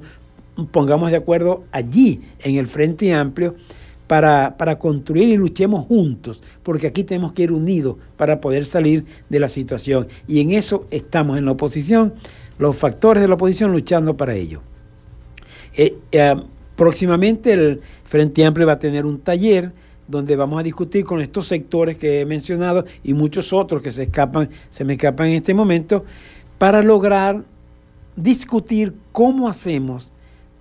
pongamos 0.72 1.10
de 1.10 1.16
acuerdo 1.16 1.64
allí 1.72 2.20
en 2.40 2.56
el 2.56 2.66
Frente 2.66 3.12
Amplio 3.14 3.54
para, 4.06 4.56
para, 4.58 4.78
construir 4.78 5.28
y 5.28 5.36
luchemos 5.36 5.86
juntos, 5.86 6.42
porque 6.64 6.88
aquí 6.88 7.04
tenemos 7.04 7.32
que 7.32 7.44
ir 7.44 7.52
unidos 7.52 7.96
para 8.16 8.40
poder 8.40 8.66
salir 8.66 9.04
de 9.28 9.38
la 9.38 9.48
situación. 9.48 10.08
Y 10.26 10.40
en 10.40 10.50
eso 10.50 10.84
estamos 10.90 11.38
en 11.38 11.44
la 11.44 11.52
oposición, 11.52 12.12
los 12.58 12.76
factores 12.76 13.22
de 13.22 13.28
la 13.28 13.34
oposición 13.34 13.70
luchando 13.70 14.16
para 14.16 14.34
ello. 14.34 14.60
Eh, 15.76 15.96
eh, 16.10 16.34
próximamente 16.74 17.52
el 17.52 17.80
Frente 18.04 18.44
Amplio 18.44 18.66
va 18.66 18.72
a 18.72 18.78
tener 18.80 19.06
un 19.06 19.20
taller 19.20 19.70
donde 20.10 20.36
vamos 20.36 20.58
a 20.60 20.62
discutir 20.62 21.04
con 21.04 21.20
estos 21.20 21.46
sectores 21.46 21.96
que 21.96 22.20
he 22.20 22.26
mencionado 22.26 22.84
y 23.02 23.14
muchos 23.14 23.52
otros 23.52 23.80
que 23.82 23.92
se 23.92 24.04
escapan, 24.04 24.50
se 24.68 24.84
me 24.84 24.94
escapan 24.94 25.28
en 25.28 25.34
este 25.34 25.54
momento, 25.54 26.04
para 26.58 26.82
lograr 26.82 27.42
discutir 28.16 28.94
cómo 29.12 29.48
hacemos 29.48 30.12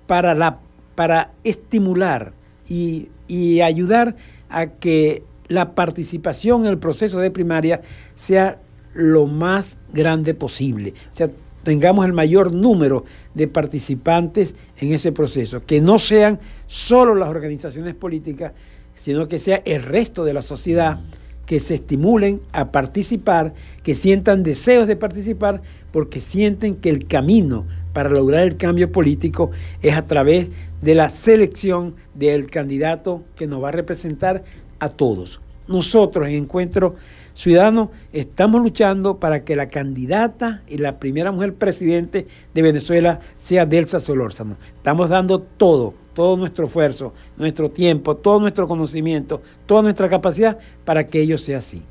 para, 0.08 0.34
la, 0.36 0.60
para 0.96 1.32
estimular 1.44 2.34
y, 2.68 3.10
y 3.28 3.62
ayudar 3.62 4.16
a 4.50 4.68
que 4.68 5.24
la 5.48 5.74
participación 5.74 6.66
en 6.66 6.72
el 6.72 6.78
proceso 6.78 7.20
de 7.20 7.32
primaria 7.32 7.82
sea 8.16 8.60
lo 8.94 9.26
más 9.26 9.78
grande 9.92 10.34
posible. 10.34 10.94
O 11.12 11.16
sea, 11.16 11.30
tengamos 11.64 12.06
el 12.06 12.14
mayor 12.14 12.54
número 12.54 13.06
de 13.34 13.48
participantes 13.48 14.56
en 14.78 14.94
ese 14.94 15.12
proceso, 15.12 15.64
que 15.66 15.82
no 15.82 16.00
sean 16.00 16.40
solo 16.68 17.16
las 17.16 17.30
organizaciones 17.30 17.96
políticas, 17.96 18.54
sino 19.02 19.28
que 19.28 19.40
sea 19.40 19.62
el 19.66 19.84
resto 19.84 20.26
de 20.26 20.34
la 20.34 20.42
sociedad 20.42 21.00
que 21.46 21.60
se 21.60 21.74
estimulen 21.76 22.42
a 22.52 22.72
participar, 22.72 23.54
que 23.82 23.96
sientan 23.96 24.44
deseos 24.44 24.88
de 24.88 24.96
participar, 24.96 25.62
porque 25.92 26.20
sienten 26.20 26.76
que 26.76 26.90
el 26.90 27.08
camino 27.08 27.66
para 27.92 28.10
lograr 28.10 28.42
el 28.42 28.56
cambio 28.56 28.92
político 28.92 29.50
es 29.82 29.96
a 29.96 30.06
través 30.06 30.50
de 30.82 30.94
la 30.94 31.10
selección 31.10 31.96
del 32.14 32.52
candidato 32.52 33.24
que 33.36 33.48
nos 33.48 33.64
va 33.64 33.70
a 33.70 33.72
representar 33.72 34.44
a 34.80 34.90
todos. 34.90 35.42
Nosotros 35.68 36.28
en 36.28 36.36
Encuentro 36.36 36.96
Ciudadano 37.34 37.92
estamos 38.12 38.62
luchando 38.62 39.18
para 39.18 39.44
que 39.44 39.56
la 39.56 39.70
candidata 39.70 40.62
y 40.68 40.78
la 40.78 41.00
primera 41.00 41.32
mujer 41.32 41.54
presidente 41.54 42.26
de 42.54 42.62
Venezuela 42.62 43.22
sea 43.38 43.66
Delsa 43.66 44.00
Solórzano. 44.00 44.58
Estamos 44.76 45.10
dando 45.10 45.40
todo 45.40 45.94
todo 46.20 46.36
nuestro 46.36 46.66
esfuerzo, 46.66 47.14
nuestro 47.38 47.72
tiempo, 47.72 48.14
todo 48.14 48.42
nuestro 48.42 48.68
conocimiento, 48.68 49.42
toda 49.66 49.84
nuestra 49.84 50.10
capacidad 50.10 50.60
para 50.84 51.08
que 51.08 51.22
ello 51.22 51.38
sea 51.38 51.60
así. 51.60 51.82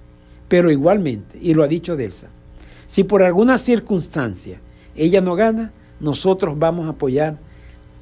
Pero 0.49 0.71
igualmente, 0.71 1.39
y 1.41 1.55
lo 1.55 1.63
ha 1.63 1.67
dicho 1.67 1.97
Delsa, 1.97 2.27
si 2.87 3.05
por 3.05 3.23
alguna 3.23 3.57
circunstancia 3.57 4.61
ella 4.95 5.23
no 5.23 5.35
gana, 5.35 5.73
nosotros 5.99 6.59
vamos 6.59 6.85
a 6.85 6.91
apoyar 6.91 7.39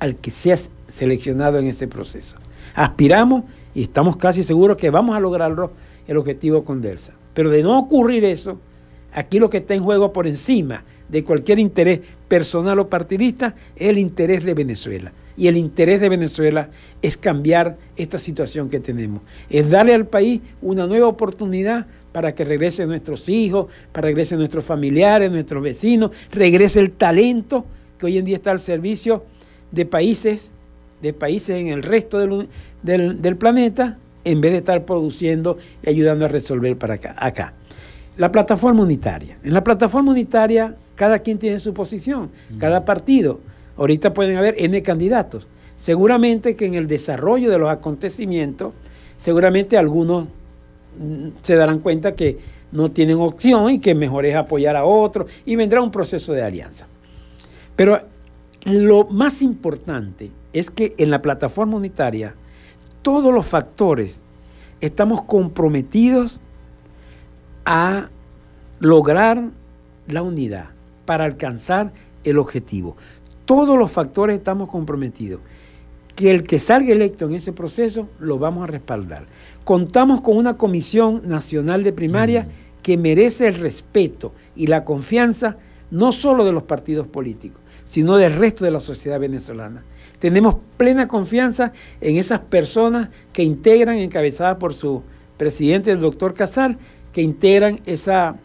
al 0.01 0.17
que 0.17 0.33
sea 0.33 0.59
seleccionado 0.93 1.61
en 1.61 1.69
ese 1.69 1.87
proceso. 1.87 2.35
Aspiramos 2.75 3.45
y 3.73 3.83
estamos 3.83 4.17
casi 4.17 4.43
seguros 4.43 4.77
que 4.77 4.91
vamos 4.91 5.15
a 5.15 5.21
lograrlo 5.21 5.71
el 6.09 6.17
objetivo 6.17 6.65
con 6.65 6.83
Delsa. 6.83 7.13
Pero 7.35 7.51
de 7.51 7.63
no 7.63 7.79
ocurrir 7.79 8.25
eso, 8.25 8.59
aquí 9.15 9.39
lo 9.39 9.49
que 9.49 9.59
está 9.59 9.75
en 9.75 9.85
juego 9.85 10.13
por 10.13 10.27
encima 10.27 10.83
de 11.09 11.23
cualquier 11.23 11.61
interés 11.61 12.01
personal 12.27 12.81
o 12.81 12.89
partidista 12.89 13.55
es 13.77 13.91
el 13.91 13.99
interés 13.99 14.43
de 14.43 14.55
Venezuela. 14.55 15.13
Y 15.37 15.49
el 15.49 15.57
interés 15.57 16.01
de 16.01 16.09
Venezuela 16.09 16.71
es 17.03 17.17
cambiar 17.17 17.77
esta 17.97 18.19
situación 18.19 18.71
que 18.71 18.81
tenemos, 18.81 19.23
es 19.51 19.69
darle 19.69 19.95
al 19.95 20.07
país 20.07 20.41
una 20.63 20.87
nueva 20.87 21.09
oportunidad 21.09 21.87
para 22.13 22.35
que 22.35 22.45
regresen 22.45 22.89
nuestros 22.89 23.29
hijos, 23.29 23.67
para 23.93 24.09
que 24.09 24.13
regresen 24.13 24.39
nuestros 24.39 24.65
familiares, 24.65 25.31
nuestros 25.31 25.63
vecinos, 25.63 26.13
regrese 26.33 26.81
el 26.81 26.93
talento 26.93 27.67
que 27.99 28.07
hoy 28.07 28.19
en 28.19 28.25
día 28.25 28.37
está 28.37 28.51
al 28.51 28.59
servicio 28.59 29.25
de 29.71 29.85
países, 29.85 30.51
de 31.03 31.13
países 31.13 31.61
en 31.61 31.69
el 31.69 31.83
resto 31.83 32.19
del, 32.19 32.49
del, 33.21 33.37
planeta, 33.37 33.99
en 34.25 34.41
vez 34.41 34.53
de 34.53 34.59
estar 34.59 34.85
produciendo 34.85 35.59
y 35.85 35.91
ayudando 35.91 36.25
a 36.25 36.29
resolver 36.29 36.77
para 36.79 36.95
acá, 36.95 37.15
acá. 37.19 37.53
La 38.17 38.33
plataforma 38.33 38.83
unitaria. 38.83 39.37
En 39.45 39.53
la 39.53 39.63
plataforma 39.63 40.11
unitaria 40.11 40.75
cada 40.95 41.19
quien 41.19 41.39
tiene 41.39 41.59
su 41.59 41.75
posición, 41.75 42.31
cada 42.59 42.85
partido. 42.85 43.41
Ahorita 43.77 44.15
pueden 44.15 44.37
haber 44.37 44.55
N 44.59 44.83
candidatos. 44.83 45.47
Seguramente 45.77 46.55
que 46.57 46.67
en 46.67 46.75
el 46.75 46.87
desarrollo 46.87 47.51
de 47.51 47.59
los 47.59 47.69
acontecimientos, 47.69 48.75
seguramente 49.19 49.77
algunos 49.77 50.25
mm, 50.99 51.29
se 51.43 51.55
darán 51.55 51.81
cuenta 51.81 52.15
que 52.15 52.39
no 52.73 52.91
tienen 52.91 53.19
opción 53.19 53.71
y 53.71 53.79
que 53.79 53.95
mejor 53.95 54.27
es 54.27 54.35
apoyar 54.35 54.77
a 54.77 54.85
otros 54.85 55.31
y 55.45 55.57
vendrá 55.57 55.81
un 55.81 55.91
proceso 55.91 56.33
de 56.33 56.43
alianza. 56.43 56.87
Pero 57.75 58.01
lo 58.65 59.05
más 59.05 59.43
importante 59.43 60.31
es 60.53 60.71
que 60.71 60.95
en 60.99 61.11
la 61.11 61.23
plataforma 61.23 61.77
unitaria 61.77 62.35
todos 63.03 63.33
los 63.33 63.47
factores 63.47 64.23
estamos 64.81 65.23
comprometidos 65.25 66.41
a 67.65 68.09
lograr 68.81 69.43
la 70.09 70.23
unidad 70.23 70.71
para 71.05 71.25
alcanzar 71.25 71.93
el 72.25 72.39
objetivo 72.39 72.97
todos 73.47 73.79
los 73.79 73.91
factores 73.91 74.37
estamos 74.37 74.69
comprometidos. 74.69 75.41
Que 76.15 76.31
el 76.31 76.45
que 76.45 76.59
salga 76.59 76.93
electo 76.93 77.27
en 77.27 77.35
ese 77.35 77.53
proceso 77.53 78.09
lo 78.21 78.39
vamos 78.39 78.65
a 78.65 78.67
respaldar. 78.67 79.27
Contamos 79.65 80.21
con 80.21 80.37
una 80.37 80.57
comisión 80.57 81.23
nacional 81.25 81.83
de 81.83 81.93
primaria 81.93 82.49
que 82.83 82.97
merece 82.97 83.49
el 83.49 83.57
respeto 83.57 84.33
y 84.55 84.67
la 84.67 84.85
confianza 84.85 85.57
no 85.91 86.13
solo 86.13 86.45
de 86.45 86.53
los 86.53 86.63
partidos 86.63 87.07
políticos, 87.07 87.61
sino 87.85 88.17
del 88.17 88.35
resto 88.35 88.65
de 88.65 88.71
la 88.71 88.81
sociedad 88.81 89.21
venezolana. 89.21 89.83
Tenemos 90.19 90.57
plena 90.77 91.09
confianza 91.09 91.73
en 92.01 92.17
esas 92.17 92.41
personas 92.41 93.11
que 93.33 93.43
integran, 93.43 93.97
encabezadas 93.97 94.57
por 94.57 94.73
su 94.73 95.03
presidente, 95.37 95.91
el 95.91 96.01
doctor 96.01 96.35
Casal, 96.35 96.79
que 97.13 97.23
integran 97.23 97.81
esa, 97.87 98.37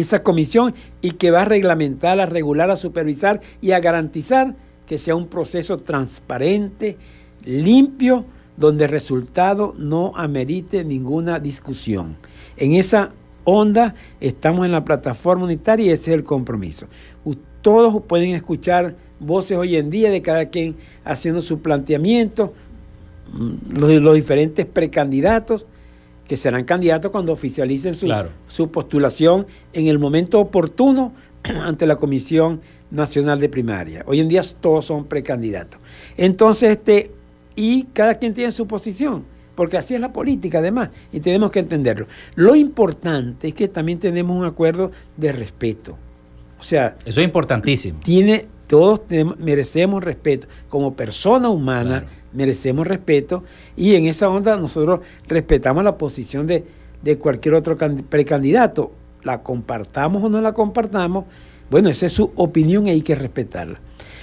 esa 0.00 0.22
comisión 0.22 0.74
y 1.00 1.12
que 1.12 1.30
va 1.30 1.42
a 1.42 1.46
reglamentar, 1.46 2.20
a 2.20 2.26
regular, 2.26 2.70
a 2.70 2.76
supervisar 2.76 3.40
y 3.60 3.72
a 3.72 3.80
garantizar 3.80 4.54
que 4.86 4.98
sea 4.98 5.16
un 5.16 5.26
proceso 5.26 5.78
transparente, 5.78 6.96
limpio, 7.44 8.24
donde 8.56 8.84
el 8.84 8.90
resultado 8.90 9.74
no 9.76 10.12
amerite 10.16 10.84
ninguna 10.84 11.38
discusión. 11.38 12.16
En 12.56 12.74
esa 12.74 13.10
onda 13.44 13.94
estamos 14.20 14.64
en 14.64 14.72
la 14.72 14.84
plataforma 14.84 15.44
unitaria 15.44 15.86
y 15.86 15.90
ese 15.90 16.12
es 16.12 16.18
el 16.18 16.24
compromiso. 16.24 16.86
Todos 17.62 18.02
pueden 18.04 18.30
escuchar 18.30 18.94
voces 19.18 19.58
hoy 19.58 19.76
en 19.76 19.90
día 19.90 20.10
de 20.10 20.22
cada 20.22 20.46
quien 20.46 20.76
haciendo 21.04 21.40
su 21.40 21.60
planteamiento, 21.60 22.52
mm, 23.32 23.78
los, 23.78 23.90
los 23.90 24.14
diferentes 24.14 24.66
precandidatos 24.66 25.66
que 26.26 26.36
serán 26.36 26.64
candidatos 26.64 27.10
cuando 27.10 27.32
oficialicen 27.32 27.94
su, 27.94 28.12
su 28.48 28.70
postulación 28.70 29.46
en 29.72 29.86
el 29.86 29.98
momento 29.98 30.40
oportuno 30.40 31.12
ante 31.44 31.86
la 31.86 31.96
Comisión 31.96 32.60
Nacional 32.90 33.40
de 33.40 33.48
Primaria. 33.48 34.04
Hoy 34.06 34.20
en 34.20 34.28
día 34.28 34.42
todos 34.60 34.84
son 34.84 35.04
precandidatos. 35.04 35.80
Entonces, 36.16 36.72
este, 36.72 37.10
y 37.54 37.84
cada 37.92 38.16
quien 38.16 38.34
tiene 38.34 38.52
su 38.52 38.66
posición, 38.66 39.24
porque 39.54 39.76
así 39.76 39.94
es 39.94 40.00
la 40.00 40.12
política 40.12 40.58
además, 40.58 40.90
y 41.12 41.20
tenemos 41.20 41.50
que 41.50 41.60
entenderlo. 41.60 42.06
Lo 42.34 42.54
importante 42.54 43.48
es 43.48 43.54
que 43.54 43.68
también 43.68 43.98
tenemos 43.98 44.36
un 44.36 44.44
acuerdo 44.44 44.92
de 45.16 45.32
respeto. 45.32 45.96
O 46.58 46.62
sea, 46.62 46.96
eso 47.04 47.20
es 47.20 47.26
importantísimo. 47.26 48.00
Tiene, 48.02 48.46
todos 48.66 49.02
merecemos 49.38 50.02
respeto. 50.02 50.48
Como 50.68 50.94
persona 50.94 51.48
humana 51.48 52.04
merecemos 52.36 52.86
respeto 52.86 53.42
y 53.76 53.94
en 53.94 54.06
esa 54.06 54.28
onda 54.28 54.56
nosotros 54.56 55.00
respetamos 55.26 55.82
la 55.82 55.98
posición 55.98 56.46
de, 56.46 56.64
de 57.02 57.18
cualquier 57.18 57.54
otro 57.54 57.76
precandidato. 58.08 58.92
La 59.22 59.42
compartamos 59.42 60.22
o 60.22 60.28
no 60.28 60.40
la 60.40 60.52
compartamos, 60.52 61.24
bueno, 61.70 61.88
esa 61.88 62.06
es 62.06 62.12
su 62.12 62.30
opinión 62.36 62.86
y 62.86 62.90
hay 62.90 63.02
que 63.02 63.16
respetarla. 63.16 63.80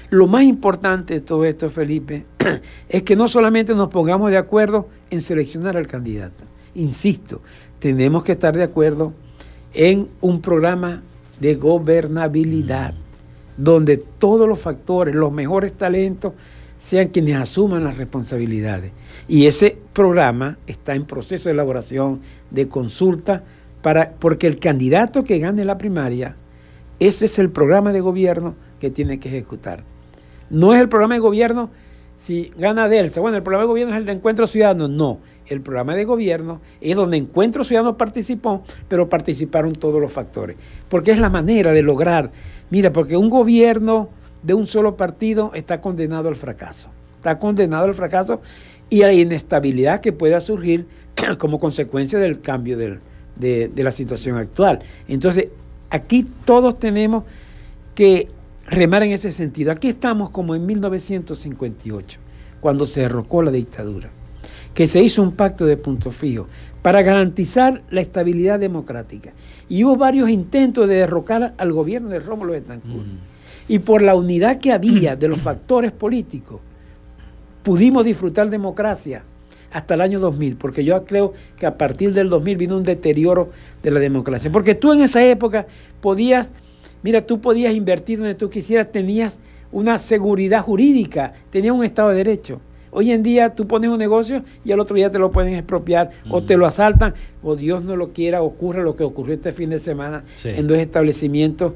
Lo 0.09 0.27
más 0.27 0.43
importante 0.43 1.15
de 1.15 1.21
todo 1.21 1.43
esto, 1.43 1.69
Felipe, 1.69 2.25
es 2.89 3.03
que 3.03 3.15
no 3.15 3.27
solamente 3.27 3.73
nos 3.73 3.89
pongamos 3.89 4.29
de 4.29 4.37
acuerdo 4.37 4.87
en 5.09 5.21
seleccionar 5.21 5.75
al 5.75 5.87
candidato. 5.87 6.43
Insisto, 6.75 7.41
tenemos 7.79 8.23
que 8.23 8.33
estar 8.33 8.55
de 8.55 8.63
acuerdo 8.63 9.13
en 9.73 10.07
un 10.21 10.39
programa 10.39 11.01
de 11.39 11.55
gobernabilidad, 11.55 12.93
donde 13.57 13.97
todos 13.97 14.47
los 14.47 14.59
factores, 14.59 15.15
los 15.15 15.31
mejores 15.31 15.73
talentos, 15.73 16.33
sean 16.83 17.09
quienes 17.09 17.37
asuman 17.37 17.83
las 17.83 17.97
responsabilidades. 17.97 18.91
Y 19.27 19.47
ese 19.47 19.77
programa 19.93 20.57
está 20.67 20.95
en 20.95 21.05
proceso 21.05 21.49
de 21.49 21.53
elaboración, 21.53 22.19
de 22.51 22.67
consulta, 22.67 23.43
para, 23.81 24.11
porque 24.11 24.47
el 24.47 24.59
candidato 24.59 25.23
que 25.23 25.39
gane 25.39 25.65
la 25.65 25.77
primaria 25.77 26.35
ese 26.99 27.25
es 27.25 27.39
el 27.39 27.49
programa 27.49 27.91
de 27.91 27.99
gobierno 27.99 28.55
que 28.79 28.89
tiene 28.89 29.19
que 29.19 29.27
ejecutar. 29.27 29.83
No 30.49 30.73
es 30.73 30.79
el 30.79 30.87
programa 30.87 31.15
de 31.15 31.19
gobierno 31.19 31.69
si 32.17 32.51
gana 32.57 32.87
Delsa. 32.87 33.19
Bueno, 33.19 33.35
el 33.35 33.43
programa 33.43 33.63
de 33.63 33.67
gobierno 33.67 33.93
es 33.93 33.99
el 33.99 34.05
de 34.05 34.13
Encuentro 34.13 34.47
Ciudadano. 34.47 34.87
No, 34.87 35.19
el 35.47 35.59
programa 35.59 35.95
de 35.95 36.05
gobierno 36.05 36.61
es 36.79 36.95
donde 36.95 37.17
Encuentro 37.17 37.65
Ciudadano 37.65 37.97
participó, 37.97 38.63
pero 38.87 39.09
participaron 39.09 39.73
todos 39.73 39.99
los 39.99 40.13
factores. 40.13 40.55
Porque 40.87 41.11
es 41.11 41.19
la 41.19 41.29
manera 41.29 41.73
de 41.73 41.81
lograr. 41.81 42.31
Mira, 42.69 42.93
porque 42.93 43.17
un 43.17 43.29
gobierno 43.29 44.07
de 44.43 44.53
un 44.53 44.67
solo 44.67 44.95
partido 44.95 45.51
está 45.55 45.81
condenado 45.81 46.27
al 46.29 46.35
fracaso. 46.35 46.89
Está 47.17 47.39
condenado 47.39 47.85
al 47.85 47.93
fracaso 47.93 48.41
y 48.89 49.01
a 49.01 49.07
la 49.07 49.13
inestabilidad 49.13 50.01
que 50.01 50.11
pueda 50.11 50.39
surgir 50.39 50.85
como 51.37 51.59
consecuencia 51.59 52.19
del 52.19 52.41
cambio 52.41 52.77
de, 52.77 53.71
la 53.75 53.91
situación 53.91 54.37
actual. 54.37 54.79
Entonces, 55.07 55.47
Aquí 55.93 56.25
todos 56.43 56.79
tenemos 56.79 57.23
que 57.93 58.27
remar 58.65 59.03
en 59.03 59.11
ese 59.11 59.29
sentido. 59.29 59.71
Aquí 59.71 59.89
estamos 59.89 60.31
como 60.31 60.55
en 60.55 60.65
1958, 60.65 62.19
cuando 62.61 62.87
se 62.87 63.01
derrocó 63.01 63.43
la 63.43 63.51
dictadura, 63.51 64.09
que 64.73 64.87
se 64.87 65.03
hizo 65.03 65.21
un 65.21 65.35
pacto 65.35 65.67
de 65.67 65.77
punto 65.77 66.09
fijo 66.09 66.47
para 66.81 67.03
garantizar 67.03 67.83
la 67.91 68.01
estabilidad 68.01 68.59
democrática. 68.59 69.33
Y 69.69 69.83
hubo 69.83 69.95
varios 69.95 70.31
intentos 70.31 70.89
de 70.89 70.95
derrocar 70.95 71.53
al 71.59 71.71
gobierno 71.71 72.09
de 72.09 72.17
Rómulo 72.17 72.53
Betancourt. 72.53 73.05
Y 73.67 73.79
por 73.79 74.01
la 74.01 74.15
unidad 74.15 74.59
que 74.59 74.71
había 74.71 75.15
de 75.15 75.27
los 75.27 75.39
factores 75.39 75.91
políticos, 75.91 76.59
pudimos 77.63 78.05
disfrutar 78.05 78.49
democracia 78.49 79.23
hasta 79.71 79.95
el 79.95 80.01
año 80.01 80.19
2000, 80.19 80.57
porque 80.57 80.83
yo 80.83 81.03
creo 81.05 81.33
que 81.57 81.65
a 81.65 81.77
partir 81.77 82.13
del 82.13 82.29
2000 82.29 82.57
vino 82.57 82.77
un 82.77 82.83
deterioro 82.83 83.49
de 83.81 83.91
la 83.91 83.99
democracia. 83.99 84.51
Porque 84.51 84.75
tú 84.75 84.93
en 84.93 85.01
esa 85.01 85.23
época 85.25 85.65
podías, 85.99 86.51
mira, 87.01 87.25
tú 87.25 87.41
podías 87.41 87.73
invertir 87.73 88.19
donde 88.19 88.35
tú 88.35 88.49
quisieras, 88.49 88.91
tenías 88.91 89.39
una 89.71 89.97
seguridad 89.97 90.61
jurídica, 90.61 91.33
tenías 91.49 91.73
un 91.73 91.83
Estado 91.83 92.09
de 92.09 92.17
Derecho. 92.17 92.61
Hoy 92.95 93.09
en 93.09 93.23
día 93.23 93.55
tú 93.55 93.65
pones 93.65 93.89
un 93.89 93.97
negocio 93.97 94.43
y 94.63 94.71
al 94.71 94.79
otro 94.79 94.95
día 94.95 95.09
te 95.09 95.17
lo 95.17 95.31
pueden 95.31 95.55
expropiar 95.55 96.11
o 96.29 96.43
te 96.43 96.55
lo 96.55 96.67
asaltan 96.67 97.15
o 97.41 97.55
Dios 97.55 97.83
no 97.83 97.95
lo 97.95 98.13
quiera, 98.13 98.43
ocurre 98.43 98.83
lo 98.83 98.95
que 98.95 99.03
ocurrió 99.03 99.33
este 99.33 99.51
fin 99.51 99.71
de 99.71 99.79
semana 99.79 100.23
en 100.43 100.67
dos 100.67 100.77
establecimientos 100.77 101.73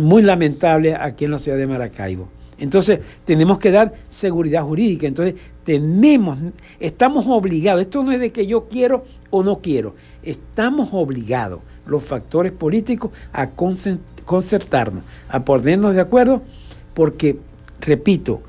muy 0.00 0.22
lamentables 0.22 0.96
aquí 0.98 1.24
en 1.24 1.32
la 1.32 1.38
ciudad 1.38 1.58
de 1.58 1.66
Maracaibo. 1.66 2.28
Entonces, 2.58 3.00
tenemos 3.24 3.58
que 3.58 3.70
dar 3.70 3.94
seguridad 4.10 4.62
jurídica. 4.62 5.06
Entonces, 5.06 5.34
tenemos, 5.64 6.38
estamos 6.78 7.26
obligados, 7.26 7.80
esto 7.80 8.02
no 8.02 8.12
es 8.12 8.20
de 8.20 8.30
que 8.30 8.46
yo 8.46 8.68
quiero 8.68 9.04
o 9.30 9.42
no 9.42 9.60
quiero, 9.60 9.94
estamos 10.22 10.90
obligados, 10.92 11.60
los 11.86 12.04
factores 12.04 12.52
políticos, 12.52 13.10
a 13.32 13.50
concertarnos, 13.50 15.02
a 15.28 15.44
ponernos 15.44 15.94
de 15.94 16.00
acuerdo, 16.02 16.42
porque, 16.92 17.38
repito, 17.80 18.42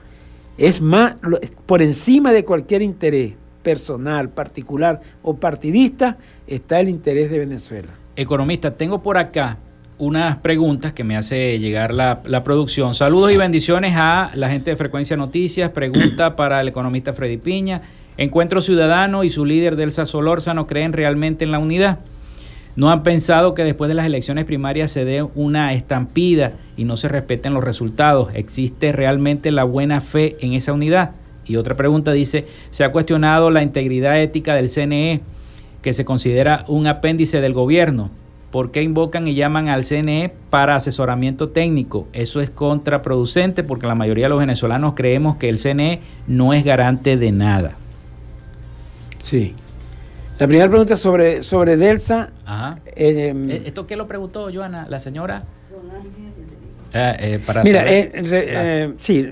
es 0.57 0.82
más, 0.82 1.15
por 1.65 1.82
encima 1.82 2.34
de 2.34 2.43
cualquier 2.43 2.82
interés 2.82 3.34
personal, 3.63 4.29
particular 4.29 5.01
o 5.23 5.36
partidista, 5.36 6.17
está 6.47 6.79
el 6.79 6.89
interés 6.89 7.32
de 7.32 7.39
Venezuela. 7.39 7.89
Economista, 8.15 8.73
tengo 8.73 9.01
por 9.01 9.17
acá 9.17 9.57
unas 10.02 10.38
preguntas 10.38 10.93
que 10.93 11.04
me 11.04 11.16
hace 11.16 11.60
llegar 11.60 11.93
la, 11.93 12.43
producción. 12.43 12.95
Saludos 12.95 13.32
y 13.34 13.38
bendiciones 13.38 13.93
a 13.95 14.32
la 14.34 14.49
gente 14.49 14.72
de 14.72 14.76
Frecuencia 14.76 15.16
Noticias. 15.16 15.70
Pregunta 15.70 16.36
para 16.36 16.60
el 16.60 16.68
economista 16.68 17.14
Freddy 17.14 17.38
Piña. 17.38 17.84
Encuentro 18.18 18.62
Ciudadano 18.62 19.24
y 19.24 19.30
su 19.30 19.45
líder 19.45 19.76
Delsa 19.76 20.06
Solórzano 20.06 20.66
creen 20.66 20.93
realmente 20.93 21.45
en 21.45 21.52
la 21.52 21.60
unidad. 21.60 21.99
¿No 22.76 22.89
han 22.89 23.04
pensado 23.04 23.54
que 23.54 23.64
después 23.64 23.89
de 23.89 23.93
las 23.93 24.08
elecciones 24.08 24.45
primarias 24.45 24.89
se 24.89 25.06
dé 25.06 25.22
una 25.36 25.72
estampida 25.74 26.54
y 26.78 26.86
no 26.86 26.97
se 26.97 27.08
respeten 27.08 27.54
los 27.54 27.64
resultados? 27.64 28.30
¿Existe 28.34 28.93
realmente 28.93 29.52
la 29.52 29.66
buena 29.66 30.02
fe 30.02 30.36
en 30.39 30.54
esa 30.54 30.74
unidad? 30.74 31.12
Y 31.45 31.58
otra 31.58 31.76
pregunta 31.76 32.12
dice, 32.12 32.47
¿se 32.72 32.84
ha 32.84 32.91
cuestionado 32.91 33.52
la 33.52 33.62
integridad 33.62 34.20
ética 34.20 34.56
del 34.56 34.70
CNE, 34.70 35.22
que 35.84 35.93
se 35.93 36.06
considera 36.06 36.66
un 36.68 36.88
apéndice 36.88 37.39
del 37.39 37.54
gobierno? 37.54 38.10
¿Por 38.52 38.72
qué 38.72 38.84
invocan 38.84 39.28
y 39.28 39.34
llaman 39.34 39.70
al 39.70 39.86
CNE 39.86 40.34
para 40.49 40.76
asesoramiento 40.76 41.49
técnico? 41.49 42.08
Eso 42.12 42.41
es 42.41 42.49
contraproducente 42.49 43.64
porque 43.64 43.88
la 43.88 43.95
mayoría 43.95 44.26
de 44.26 44.30
los 44.30 44.39
venezolanos 44.39 44.93
creemos 44.93 45.38
que 45.38 45.47
el 45.47 45.58
CNE 45.58 46.02
no 46.28 46.54
es 46.54 46.66
garante 46.66 47.16
de 47.16 47.32
nada. 47.32 47.76
Sí. 49.24 49.56
La 50.38 50.47
primera 50.47 50.70
pregunta 50.70 50.97
sobre, 50.97 51.43
sobre 51.43 51.78
Delsa. 51.78 52.32
Ajá. 52.45 52.80
Em, 52.95 53.49
eh, 53.49 53.64
¿Esto 53.66 53.88
qué 53.88 53.95
lo 53.95 54.08
preguntó, 54.08 54.49
Joana? 54.54 54.86
La 54.89 54.99
señora. 54.99 55.43
Ah, 55.45 56.02
eh, 56.94 57.39
para 57.46 57.64
Mira, 57.64 57.84
eh, 57.88 58.94
sí, 58.98 59.26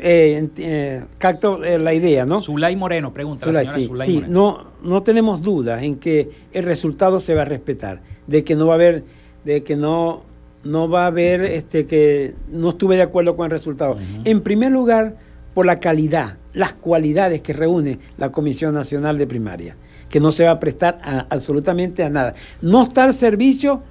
capto 1.18 1.58
la 1.58 1.94
idea, 1.94 2.26
¿no? 2.26 2.42
Zulay 2.42 2.76
Moreno, 2.76 3.14
pregunta 3.14 3.52
la 3.52 3.66
señora 3.66 4.06
sí, 4.06 4.22
sí, 4.22 4.26
No, 4.28 4.72
no 4.82 5.04
tenemos 5.04 5.42
dudas 5.42 5.84
en 5.84 5.98
que 5.98 6.30
el 6.54 6.64
resultado 6.64 7.20
se 7.20 7.34
va 7.34 7.42
a 7.44 7.46
respetar 7.46 8.02
de 8.28 8.44
que 8.44 8.56
no 8.56 8.68
va 8.68 8.74
a 8.74 8.76
haber, 8.76 9.04
de 9.44 9.64
que 9.64 9.76
no, 9.76 10.24
no 10.64 10.90
va 10.90 11.04
a 11.04 11.08
haber, 11.08 11.42
este, 11.42 11.86
que 11.86 12.34
no 12.50 12.70
estuve 12.70 12.96
de 12.96 13.02
acuerdo 13.02 13.36
con 13.36 13.46
el 13.46 13.52
resultado. 13.52 13.98
En 14.24 14.42
primer 14.42 14.72
lugar, 14.72 15.16
por 15.54 15.66
la 15.66 15.80
calidad, 15.80 16.38
las 16.54 16.74
cualidades 16.74 17.42
que 17.42 17.54
reúne 17.54 18.00
la 18.18 18.32
Comisión 18.32 18.74
Nacional 18.74 19.18
de 19.18 19.28
Primaria, 19.28 19.76
que 20.10 20.20
no 20.20 20.32
se 20.32 20.44
va 20.44 20.52
a 20.52 20.60
prestar 20.60 21.00
absolutamente 21.30 22.04
a 22.04 22.10
nada. 22.10 22.34
No 22.62 22.84
está 22.84 23.04
al 23.04 23.14
servicio 23.14 23.82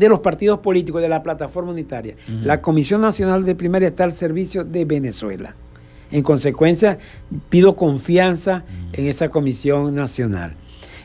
de 0.00 0.08
los 0.08 0.20
partidos 0.20 0.60
políticos, 0.60 1.02
de 1.02 1.10
la 1.10 1.22
plataforma 1.22 1.72
unitaria. 1.72 2.16
La 2.42 2.62
Comisión 2.62 3.02
Nacional 3.02 3.44
de 3.44 3.54
Primaria 3.54 3.88
está 3.88 4.04
al 4.04 4.12
servicio 4.12 4.64
de 4.64 4.86
Venezuela. 4.86 5.54
En 6.10 6.22
consecuencia, 6.22 6.96
pido 7.50 7.76
confianza 7.76 8.64
en 8.94 9.06
esa 9.06 9.28
Comisión 9.28 9.94
Nacional. 9.94 10.54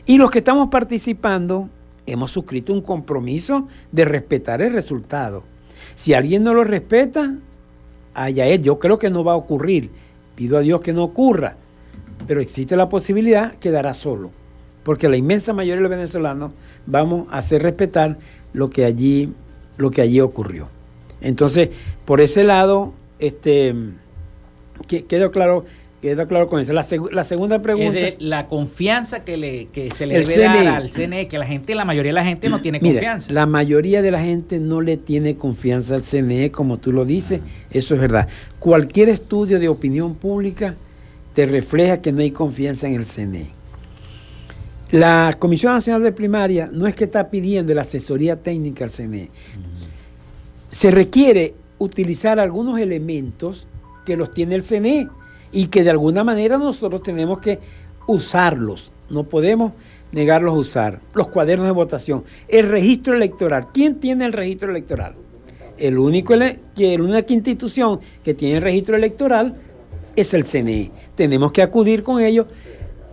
Y 0.06 0.16
los 0.16 0.30
que 0.30 0.38
estamos 0.38 0.68
participando 0.68 1.68
hemos 2.06 2.30
suscrito 2.30 2.72
un 2.72 2.80
compromiso 2.80 3.68
de 3.92 4.06
respetar 4.06 4.62
el 4.62 4.72
resultado. 4.72 5.44
Si 5.94 6.14
alguien 6.14 6.42
no 6.42 6.54
lo 6.54 6.64
respeta, 6.64 7.36
allá 8.14 8.46
él. 8.46 8.62
Yo 8.62 8.78
creo 8.78 8.98
que 8.98 9.10
no 9.10 9.24
va 9.24 9.32
a 9.32 9.36
ocurrir. 9.36 9.90
Pido 10.36 10.56
a 10.56 10.62
Dios 10.62 10.80
que 10.80 10.94
no 10.94 11.04
ocurra. 11.04 11.56
Pero 12.26 12.40
existe 12.40 12.76
la 12.76 12.88
posibilidad, 12.88 13.52
quedará 13.56 13.92
solo. 13.92 14.30
Porque 14.86 15.08
la 15.08 15.16
inmensa 15.16 15.52
mayoría 15.52 15.74
de 15.74 15.82
los 15.82 15.90
venezolanos 15.90 16.52
vamos 16.86 17.26
a 17.32 17.38
hacer 17.38 17.60
respetar 17.64 18.18
lo 18.52 18.70
que 18.70 18.84
allí, 18.84 19.32
lo 19.78 19.90
que 19.90 20.00
allí 20.00 20.20
ocurrió. 20.20 20.68
Entonces, 21.20 21.70
por 22.04 22.20
ese 22.20 22.44
lado, 22.44 22.92
este, 23.18 23.74
quedó 24.86 25.32
claro 25.32 25.64
Queda 26.00 26.26
claro 26.26 26.48
con 26.48 26.60
eso. 26.60 26.72
La, 26.72 26.84
segunda 26.84 27.62
pregunta. 27.62 27.98
Es 27.98 28.04
de 28.04 28.16
la 28.20 28.46
confianza 28.46 29.24
que, 29.24 29.36
le, 29.36 29.66
que 29.72 29.90
se 29.90 30.06
le 30.06 30.20
debe 30.20 30.38
dar 30.38 30.68
al 30.68 30.88
CNE, 30.88 31.26
que 31.26 31.36
la 31.36 31.46
gente, 31.46 31.74
la 31.74 31.84
mayoría 31.84 32.10
de 32.10 32.14
la 32.14 32.24
gente 32.24 32.48
no 32.48 32.60
tiene 32.60 32.78
confianza. 32.78 33.32
La 33.32 33.46
mayoría 33.46 34.02
de 34.02 34.12
la 34.12 34.20
gente 34.20 34.60
no 34.60 34.82
le 34.82 34.98
tiene 34.98 35.34
confianza 35.36 35.96
al 35.96 36.02
CNE, 36.02 36.52
como 36.52 36.76
tú 36.76 36.92
lo 36.92 37.04
dices, 37.04 37.40
eso 37.72 37.96
es 37.96 38.00
verdad. 38.00 38.28
Cualquier 38.60 39.08
estudio 39.08 39.58
de 39.58 39.68
opinión 39.68 40.14
pública 40.14 40.76
te 41.34 41.44
refleja 41.46 42.00
que 42.00 42.12
no 42.12 42.20
hay 42.20 42.30
confianza 42.30 42.86
en 42.86 42.94
el 42.94 43.06
CNE. 43.06 43.55
La 44.92 45.34
Comisión 45.36 45.72
Nacional 45.72 46.04
de 46.04 46.12
Primaria 46.12 46.70
no 46.72 46.86
es 46.86 46.94
que 46.94 47.04
está 47.04 47.28
pidiendo 47.28 47.74
la 47.74 47.80
asesoría 47.80 48.36
técnica 48.36 48.84
al 48.84 48.90
CNE. 48.90 49.30
Se 50.70 50.92
requiere 50.92 51.54
utilizar 51.78 52.38
algunos 52.38 52.78
elementos 52.78 53.66
que 54.04 54.16
los 54.16 54.32
tiene 54.32 54.54
el 54.54 54.62
CNE 54.62 55.08
y 55.50 55.66
que 55.66 55.82
de 55.82 55.90
alguna 55.90 56.22
manera 56.22 56.56
nosotros 56.56 57.02
tenemos 57.02 57.40
que 57.40 57.58
usarlos. 58.06 58.92
No 59.10 59.24
podemos 59.24 59.72
negarlos 60.12 60.54
a 60.54 60.58
usar. 60.58 61.00
Los 61.14 61.28
cuadernos 61.28 61.66
de 61.66 61.72
votación, 61.72 62.22
el 62.46 62.68
registro 62.68 63.14
electoral. 63.14 63.68
¿Quién 63.74 63.96
tiene 63.96 64.24
el 64.24 64.32
registro 64.32 64.70
electoral? 64.70 65.14
El 65.78 65.98
único, 65.98 66.34
que 66.76 66.96
la 66.96 67.04
única 67.04 67.34
institución 67.34 67.98
que 68.22 68.34
tiene 68.34 68.58
el 68.58 68.62
registro 68.62 68.94
electoral 68.94 69.56
es 70.14 70.32
el 70.32 70.44
CNE. 70.44 70.92
Tenemos 71.16 71.50
que 71.50 71.62
acudir 71.62 72.04
con 72.04 72.22
ellos 72.22 72.46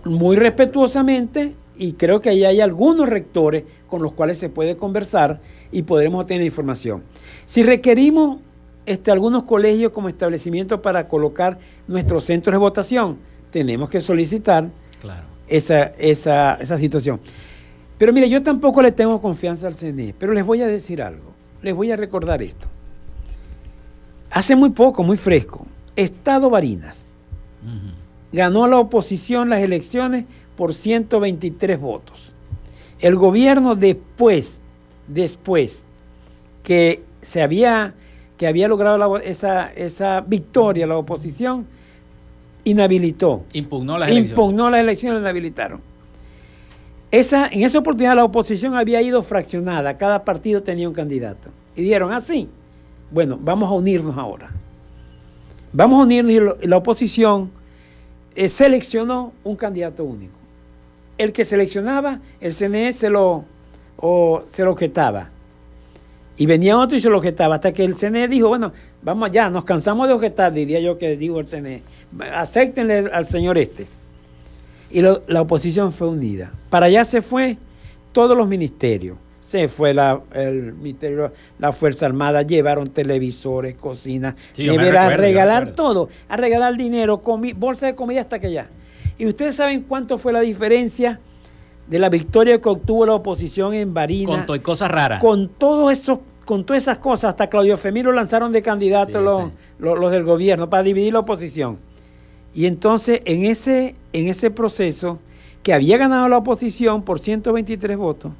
muy 0.04 0.36
respetuosamente 0.36 1.52
y 1.76 1.92
creo 1.94 2.20
que 2.20 2.30
ahí 2.30 2.44
hay 2.44 2.60
algunos 2.60 3.08
rectores 3.08 3.64
con 3.88 4.02
los 4.02 4.12
cuales 4.12 4.38
se 4.38 4.48
puede 4.48 4.76
conversar 4.76 5.40
y 5.72 5.82
podremos 5.82 6.22
obtener 6.22 6.44
información. 6.44 7.02
Si 7.46 7.62
requerimos 7.62 8.38
este, 8.86 9.10
algunos 9.10 9.44
colegios 9.44 9.92
como 9.92 10.08
establecimiento 10.08 10.82
para 10.82 11.08
colocar 11.08 11.58
nuestros 11.88 12.24
centros 12.24 12.52
de 12.52 12.58
votación. 12.58 13.16
Tenemos 13.50 13.88
que 13.88 14.00
solicitar 14.00 14.68
esa, 15.48 15.84
esa, 15.98 16.54
esa 16.56 16.78
situación. 16.78 17.18
Pero 17.96 18.12
mire, 18.12 18.28
yo 18.28 18.42
tampoco 18.42 18.82
le 18.82 18.92
tengo 18.92 19.20
confianza 19.22 19.68
al 19.68 19.76
CNE, 19.76 20.14
pero 20.18 20.32
les 20.32 20.44
voy 20.44 20.60
a 20.60 20.66
decir 20.66 21.00
algo, 21.00 21.32
les 21.62 21.74
voy 21.74 21.92
a 21.92 21.96
recordar 21.96 22.42
esto. 22.42 22.66
Hace 24.30 24.56
muy 24.56 24.70
poco, 24.70 25.02
muy 25.02 25.16
fresco, 25.16 25.66
Estado 25.96 26.50
Barinas 26.50 27.06
ganó 28.34 28.66
la 28.66 28.78
oposición 28.78 29.48
las 29.48 29.62
elecciones 29.62 30.24
por 30.56 30.74
123 30.74 31.80
votos. 31.80 32.34
El 33.00 33.16
gobierno 33.16 33.74
después, 33.74 34.60
después 35.08 35.84
que 36.62 37.02
se 37.22 37.42
había 37.42 37.94
que 38.36 38.46
había 38.46 38.66
logrado 38.66 39.18
esa, 39.18 39.72
esa 39.72 40.20
victoria, 40.20 40.86
la 40.86 40.96
oposición, 40.96 41.66
inhabilitó. 42.64 43.44
Impugnó 43.52 43.96
las 43.96 44.08
elecciones. 44.08 44.30
Impugnó 44.30 44.70
las 44.70 44.80
elecciones, 44.80 45.20
inhabilitaron. 45.20 45.80
Esa, 47.10 47.46
en 47.46 47.62
esa 47.62 47.78
oportunidad 47.78 48.16
la 48.16 48.24
oposición 48.24 48.74
había 48.74 49.00
ido 49.00 49.22
fraccionada, 49.22 49.96
cada 49.96 50.24
partido 50.24 50.62
tenía 50.62 50.88
un 50.88 50.94
candidato. 50.94 51.50
Y 51.76 51.82
dijeron, 51.82 52.12
así, 52.12 52.48
ah, 52.50 53.08
bueno, 53.12 53.38
vamos 53.40 53.68
a 53.68 53.72
unirnos 53.72 54.18
ahora. 54.18 54.50
Vamos 55.72 56.00
a 56.00 56.02
unirnos 56.02 56.56
y 56.60 56.66
la 56.66 56.76
oposición 56.76 57.50
eh, 58.34 58.48
seleccionó 58.48 59.32
un 59.44 59.54
candidato 59.54 60.02
único. 60.02 60.43
El 61.16 61.32
que 61.32 61.44
seleccionaba, 61.44 62.20
el 62.40 62.54
CNE 62.54 62.92
se 62.92 63.10
lo, 63.10 63.44
o, 63.96 64.42
se 64.50 64.64
lo 64.64 64.72
objetaba. 64.72 65.30
Y 66.36 66.46
venía 66.46 66.76
otro 66.76 66.96
y 66.96 67.00
se 67.00 67.08
lo 67.08 67.18
objetaba, 67.18 67.56
hasta 67.56 67.72
que 67.72 67.84
el 67.84 67.94
CNE 67.94 68.26
dijo, 68.26 68.48
bueno, 68.48 68.72
vamos 69.02 69.30
ya, 69.30 69.48
nos 69.50 69.64
cansamos 69.64 70.08
de 70.08 70.14
objetar, 70.14 70.52
diría 70.52 70.80
yo 70.80 70.98
que 70.98 71.16
digo 71.16 71.38
el 71.38 71.46
CNE, 71.46 71.82
acéptenle 72.32 73.10
al 73.12 73.26
señor 73.26 73.56
este. 73.58 73.86
Y 74.90 75.02
la 75.02 75.40
oposición 75.40 75.92
fue 75.92 76.08
unida. 76.08 76.52
Para 76.70 76.86
allá 76.86 77.04
se 77.04 77.20
fue 77.22 77.56
todos 78.12 78.36
los 78.36 78.48
ministerios. 78.48 79.18
Se 79.40 79.68
fue 79.68 79.92
la, 79.92 80.20
el 80.32 80.72
ministerio, 80.72 81.30
la 81.58 81.70
Fuerza 81.70 82.06
Armada, 82.06 82.42
llevaron 82.42 82.86
televisores, 82.86 83.74
cocinas, 83.74 84.34
a 84.56 85.08
regalar 85.10 85.72
todo, 85.72 86.08
a 86.28 86.36
regalar 86.36 86.76
dinero, 86.76 87.20
bolsa 87.56 87.86
de 87.86 87.94
comida 87.94 88.22
hasta 88.22 88.38
que 88.38 88.50
ya. 88.50 88.68
Y 89.18 89.26
ustedes 89.26 89.56
saben 89.56 89.82
cuánto 89.82 90.18
fue 90.18 90.32
la 90.32 90.40
diferencia 90.40 91.20
de 91.86 91.98
la 91.98 92.08
victoria 92.08 92.60
que 92.60 92.68
obtuvo 92.68 93.06
la 93.06 93.14
oposición 93.14 93.74
en 93.74 93.94
Barinas. 93.94 94.36
Con 94.36 94.46
todo 94.46 94.56
y 94.56 94.60
cosas 94.60 94.90
raras. 94.90 95.20
Con 95.20 95.48
todo 95.48 95.90
eso, 95.90 96.22
con 96.44 96.64
todas 96.64 96.82
esas 96.82 96.98
cosas, 96.98 97.30
hasta 97.30 97.48
Claudio 97.48 97.76
Femiro 97.76 98.12
lanzaron 98.12 98.52
de 98.52 98.62
candidato 98.62 99.20
los, 99.20 100.10
del 100.10 100.24
gobierno 100.24 100.68
para 100.68 100.82
dividir 100.82 101.12
la 101.12 101.20
oposición. 101.20 101.78
Y 102.54 102.66
entonces 102.66 103.20
en 103.24 103.44
ese, 103.44 103.94
en 104.12 104.28
ese 104.28 104.50
proceso 104.50 105.18
que 105.62 105.72
había 105.72 105.96
ganado 105.96 106.28
la 106.28 106.38
oposición 106.38 107.02
por 107.02 107.18
123 107.18 107.96
votos, 107.96 108.32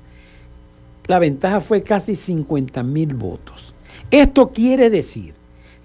la 1.07 1.19
ventaja 1.19 1.61
fue 1.61 1.83
casi 1.83 2.15
50 2.15 2.83
mil 2.83 3.15
votos. 3.15 3.75
Esto 4.11 4.51
quiere 4.51 4.91
decir 4.91 5.35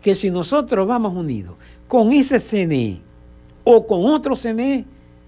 que 0.02 0.16
si 0.16 0.30
nosotros 0.30 0.88
vamos 0.88 1.14
unidos 1.16 1.56
con 1.88 2.14
ese 2.14 2.40
CNE 2.40 3.02
o 3.72 3.86
con 3.86 4.04
otro 4.06 4.36
CNE, 4.36 4.84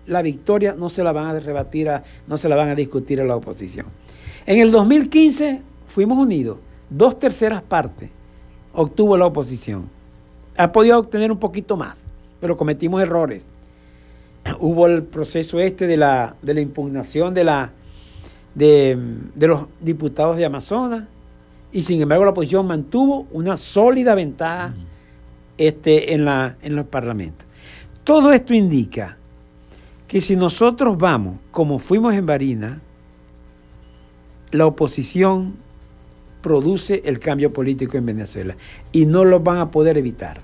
la 0.08 0.24
victoria 0.24 0.74
no 0.76 0.90
se 0.90 1.04
la 1.04 1.12
van 1.12 1.28
a 1.28 1.40
rebatir, 1.40 1.92
no 2.26 2.38
se 2.38 2.50
la 2.50 2.56
van 2.56 2.70
a 2.70 2.76
discutir 2.76 3.22
a 3.22 3.24
la 3.24 3.36
oposición. 3.36 3.86
En 4.48 4.58
el 4.58 4.72
2015 4.72 5.62
fuimos 5.88 6.18
unidos, 6.18 6.58
dos 6.90 7.20
terceras 7.20 7.62
partes 7.62 8.10
obtuvo 8.74 9.16
la 9.16 9.28
oposición. 9.28 9.88
Ha 10.58 10.72
podido 10.72 10.98
obtener 10.98 11.32
un 11.32 11.38
poquito 11.38 11.78
más, 11.78 12.04
pero 12.40 12.58
cometimos 12.58 13.00
errores. 13.00 13.46
Hubo 14.60 14.88
el 14.88 15.04
proceso 15.04 15.60
este 15.60 15.86
de 15.86 15.98
la, 15.98 16.36
de 16.42 16.56
la 16.56 16.62
impugnación 16.62 17.36
de, 17.36 17.44
la, 17.44 17.72
de, 18.56 18.98
los 19.36 19.66
diputados 19.80 20.36
de 20.36 20.46
Amazonas 20.46 21.04
y 21.72 21.84
sin 21.84 22.02
embargo 22.02 22.26
la 22.26 22.32
oposición 22.32 22.66
mantuvo 22.66 23.28
una 23.32 23.56
sólida 23.56 24.16
ventaja 24.16 24.74
este, 25.60 26.16
en, 26.16 26.26
la, 26.26 26.56
en 26.64 26.76
los 26.76 26.88
parlamentos. 26.88 27.51
Todo 28.04 28.34
esto 28.34 28.54
indica 28.54 29.18
que 30.08 30.22
si 30.22 30.36
nosotros 30.36 30.98
vamos 30.98 31.38
como 31.52 31.80
fuimos 31.80 32.14
en 32.16 32.26
Barina, 32.26 32.82
la 34.52 34.66
oposición 34.66 35.56
produce 36.42 37.02
el 37.06 37.20
cambio 37.20 37.54
político 37.54 37.98
en 37.98 38.06
Venezuela 38.06 38.56
y 38.92 39.06
no 39.06 39.24
lo 39.24 39.40
van 39.40 39.60
a 39.60 39.72
poder 39.72 39.98
evitar. 39.98 40.42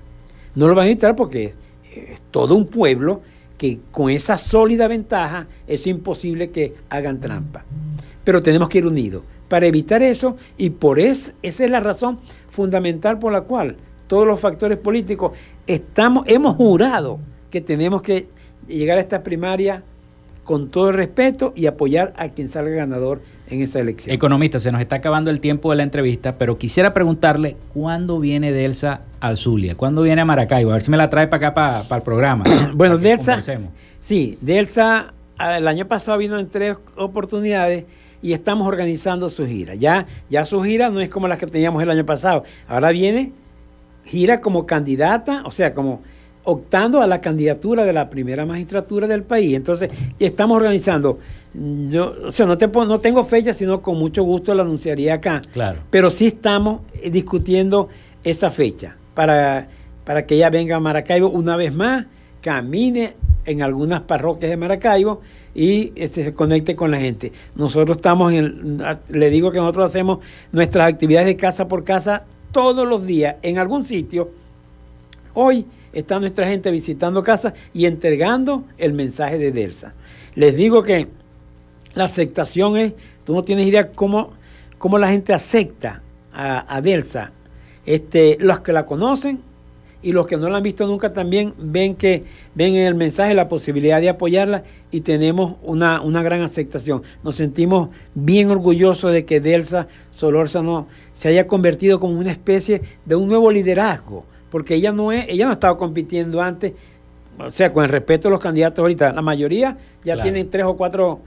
No 0.54 0.68
lo 0.68 0.74
van 0.74 0.86
a 0.86 0.90
evitar 0.90 1.16
porque 1.16 1.54
es 1.94 2.20
todo 2.30 2.54
un 2.54 2.66
pueblo 2.66 3.20
que 3.58 3.80
con 3.90 4.08
esa 4.08 4.38
sólida 4.38 4.86
ventaja 4.86 5.48
es 5.66 5.86
imposible 5.86 6.50
que 6.50 6.74
hagan 6.88 7.20
trampa. 7.20 7.64
Pero 8.24 8.40
tenemos 8.40 8.68
que 8.68 8.78
ir 8.78 8.86
unidos 8.86 9.24
para 9.48 9.66
evitar 9.66 10.02
eso 10.02 10.36
y 10.56 10.70
por 10.70 11.00
eso 11.00 11.32
esa 11.42 11.64
es 11.64 11.70
la 11.70 11.80
razón 11.80 12.20
fundamental 12.48 13.18
por 13.18 13.32
la 13.32 13.40
cual 13.42 13.76
todos 14.06 14.26
los 14.26 14.38
factores 14.40 14.78
políticos 14.78 15.32
estamos 15.66 16.24
hemos 16.28 16.54
jurado 16.54 17.18
que 17.50 17.60
tenemos 17.60 18.02
que 18.02 18.28
llegar 18.66 18.98
a 18.98 19.00
esta 19.00 19.22
primaria 19.22 19.82
con 20.48 20.70
todo 20.70 20.88
el 20.88 20.94
respeto 20.94 21.52
y 21.54 21.66
apoyar 21.66 22.14
a 22.16 22.30
quien 22.30 22.48
salga 22.48 22.70
ganador 22.70 23.20
en 23.50 23.60
esa 23.60 23.80
elección. 23.80 24.14
Economista, 24.14 24.58
se 24.58 24.72
nos 24.72 24.80
está 24.80 24.96
acabando 24.96 25.28
el 25.30 25.40
tiempo 25.40 25.70
de 25.70 25.76
la 25.76 25.82
entrevista, 25.82 26.38
pero 26.38 26.56
quisiera 26.56 26.94
preguntarle 26.94 27.56
cuándo 27.74 28.18
viene 28.18 28.50
Delsa 28.50 29.02
al 29.20 29.36
Zulia, 29.36 29.74
cuándo 29.74 30.02
viene 30.02 30.22
a 30.22 30.24
Maracaibo, 30.24 30.70
a 30.70 30.74
ver 30.74 30.82
si 30.82 30.90
me 30.90 30.96
la 30.96 31.10
trae 31.10 31.28
para 31.28 31.48
acá, 31.48 31.84
para, 31.86 31.96
el 31.96 32.02
programa. 32.02 32.44
bueno, 32.74 32.96
Delsa, 32.96 33.40
sí, 34.00 34.38
Delsa 34.40 35.12
el 35.38 35.68
año 35.68 35.86
pasado 35.86 36.16
vino 36.16 36.38
en 36.38 36.48
tres 36.48 36.78
oportunidades 36.96 37.84
y 38.22 38.32
estamos 38.32 38.66
organizando 38.66 39.28
su 39.28 39.46
gira. 39.46 39.74
Ya, 39.74 40.06
ya 40.30 40.46
su 40.46 40.62
gira 40.62 40.88
no 40.88 41.00
es 41.00 41.10
como 41.10 41.28
las 41.28 41.38
que 41.38 41.46
teníamos 41.46 41.82
el 41.82 41.90
año 41.90 42.06
pasado, 42.06 42.44
ahora 42.66 42.90
viene 42.90 43.32
gira 44.06 44.40
como 44.40 44.64
candidata, 44.66 45.42
o 45.44 45.50
sea, 45.50 45.74
como 45.74 46.00
optando 46.48 47.02
a 47.02 47.06
la 47.06 47.20
candidatura 47.20 47.84
de 47.84 47.92
la 47.92 48.08
primera 48.08 48.46
magistratura 48.46 49.06
del 49.06 49.22
país. 49.22 49.54
Entonces, 49.54 49.90
estamos 50.18 50.56
organizando. 50.56 51.18
Yo, 51.90 52.14
o 52.24 52.30
sea, 52.30 52.46
no, 52.46 52.56
te, 52.56 52.66
no 52.68 53.00
tengo 53.00 53.22
fecha, 53.22 53.52
sino 53.52 53.82
con 53.82 53.98
mucho 53.98 54.22
gusto 54.22 54.54
la 54.54 54.62
anunciaría 54.62 55.14
acá. 55.14 55.42
Claro. 55.52 55.80
Pero 55.90 56.08
sí 56.08 56.28
estamos 56.28 56.80
eh, 57.02 57.10
discutiendo 57.10 57.90
esa 58.24 58.48
fecha 58.48 58.96
para, 59.12 59.68
para 60.06 60.24
que 60.24 60.36
ella 60.36 60.48
venga 60.48 60.76
a 60.76 60.80
Maracaibo 60.80 61.28
una 61.28 61.54
vez 61.54 61.74
más, 61.74 62.06
camine 62.40 63.12
en 63.44 63.60
algunas 63.60 64.00
parroquias 64.00 64.48
de 64.48 64.56
Maracaibo 64.56 65.20
y 65.54 65.92
este, 65.96 66.24
se 66.24 66.32
conecte 66.32 66.74
con 66.74 66.90
la 66.90 66.98
gente. 66.98 67.30
Nosotros 67.56 67.98
estamos 67.98 68.32
en 68.32 68.82
le 69.10 69.28
digo 69.28 69.52
que 69.52 69.58
nosotros 69.58 69.84
hacemos 69.90 70.20
nuestras 70.52 70.88
actividades 70.88 71.26
de 71.26 71.36
casa 71.36 71.68
por 71.68 71.84
casa 71.84 72.22
todos 72.52 72.88
los 72.88 73.04
días 73.04 73.36
en 73.42 73.58
algún 73.58 73.84
sitio. 73.84 74.30
Hoy 75.34 75.66
está 75.98 76.18
nuestra 76.20 76.48
gente 76.48 76.70
visitando 76.70 77.22
casas 77.22 77.54
y 77.72 77.86
entregando 77.86 78.64
el 78.78 78.92
mensaje 78.92 79.38
de 79.38 79.52
Delsa. 79.52 79.94
Les 80.34 80.56
digo 80.56 80.82
que 80.82 81.08
la 81.94 82.04
aceptación 82.04 82.76
es, 82.76 82.92
tú 83.24 83.34
no 83.34 83.42
tienes 83.42 83.66
idea 83.66 83.90
cómo, 83.92 84.32
cómo 84.78 84.98
la 84.98 85.10
gente 85.10 85.32
acepta 85.32 86.02
a, 86.32 86.80
Delsa. 86.80 87.32
Este, 87.84 88.36
los 88.38 88.60
que 88.60 88.72
la 88.72 88.86
conocen 88.86 89.40
y 90.02 90.12
los 90.12 90.26
que 90.26 90.36
no 90.36 90.48
la 90.48 90.58
han 90.58 90.62
visto 90.62 90.86
nunca 90.86 91.12
también 91.12 91.54
ven 91.58 91.96
que 91.96 92.24
ven 92.54 92.76
en 92.76 92.86
el 92.86 92.94
mensaje 92.94 93.34
la 93.34 93.48
posibilidad 93.48 94.00
de 94.00 94.10
apoyarla 94.10 94.62
y 94.92 95.00
tenemos 95.00 95.56
una, 95.62 96.00
una 96.00 96.22
gran 96.22 96.42
aceptación. 96.42 97.02
Nos 97.24 97.34
sentimos 97.34 97.90
bien 98.14 98.50
orgullosos 98.50 99.12
de 99.12 99.24
que 99.24 99.40
Delsa 99.40 99.88
Solórzano 100.12 100.86
se 101.14 101.28
haya 101.28 101.48
convertido 101.48 101.98
como 101.98 102.18
una 102.18 102.30
especie 102.30 102.82
de 103.04 103.16
un 103.16 103.28
nuevo 103.28 103.50
liderazgo, 103.50 104.24
porque 104.50 104.74
ella 104.74 104.92
no 104.92 105.12
es, 105.12 105.26
ella 105.28 105.44
no 105.44 105.50
ha 105.50 105.54
estado 105.54 105.76
compitiendo 105.76 106.40
antes, 106.40 106.72
o 107.38 107.50
sea, 107.50 107.72
con 107.72 107.84
el 107.84 107.90
respeto 107.90 108.28
a 108.28 108.30
los 108.30 108.40
candidatos 108.40 108.80
ahorita, 108.80 109.12
la 109.12 109.22
mayoría 109.22 109.76
ya 110.04 110.20
tienen 110.20 110.50
tres 110.50 110.64
o 110.64 110.76
cuatro 110.76 111.20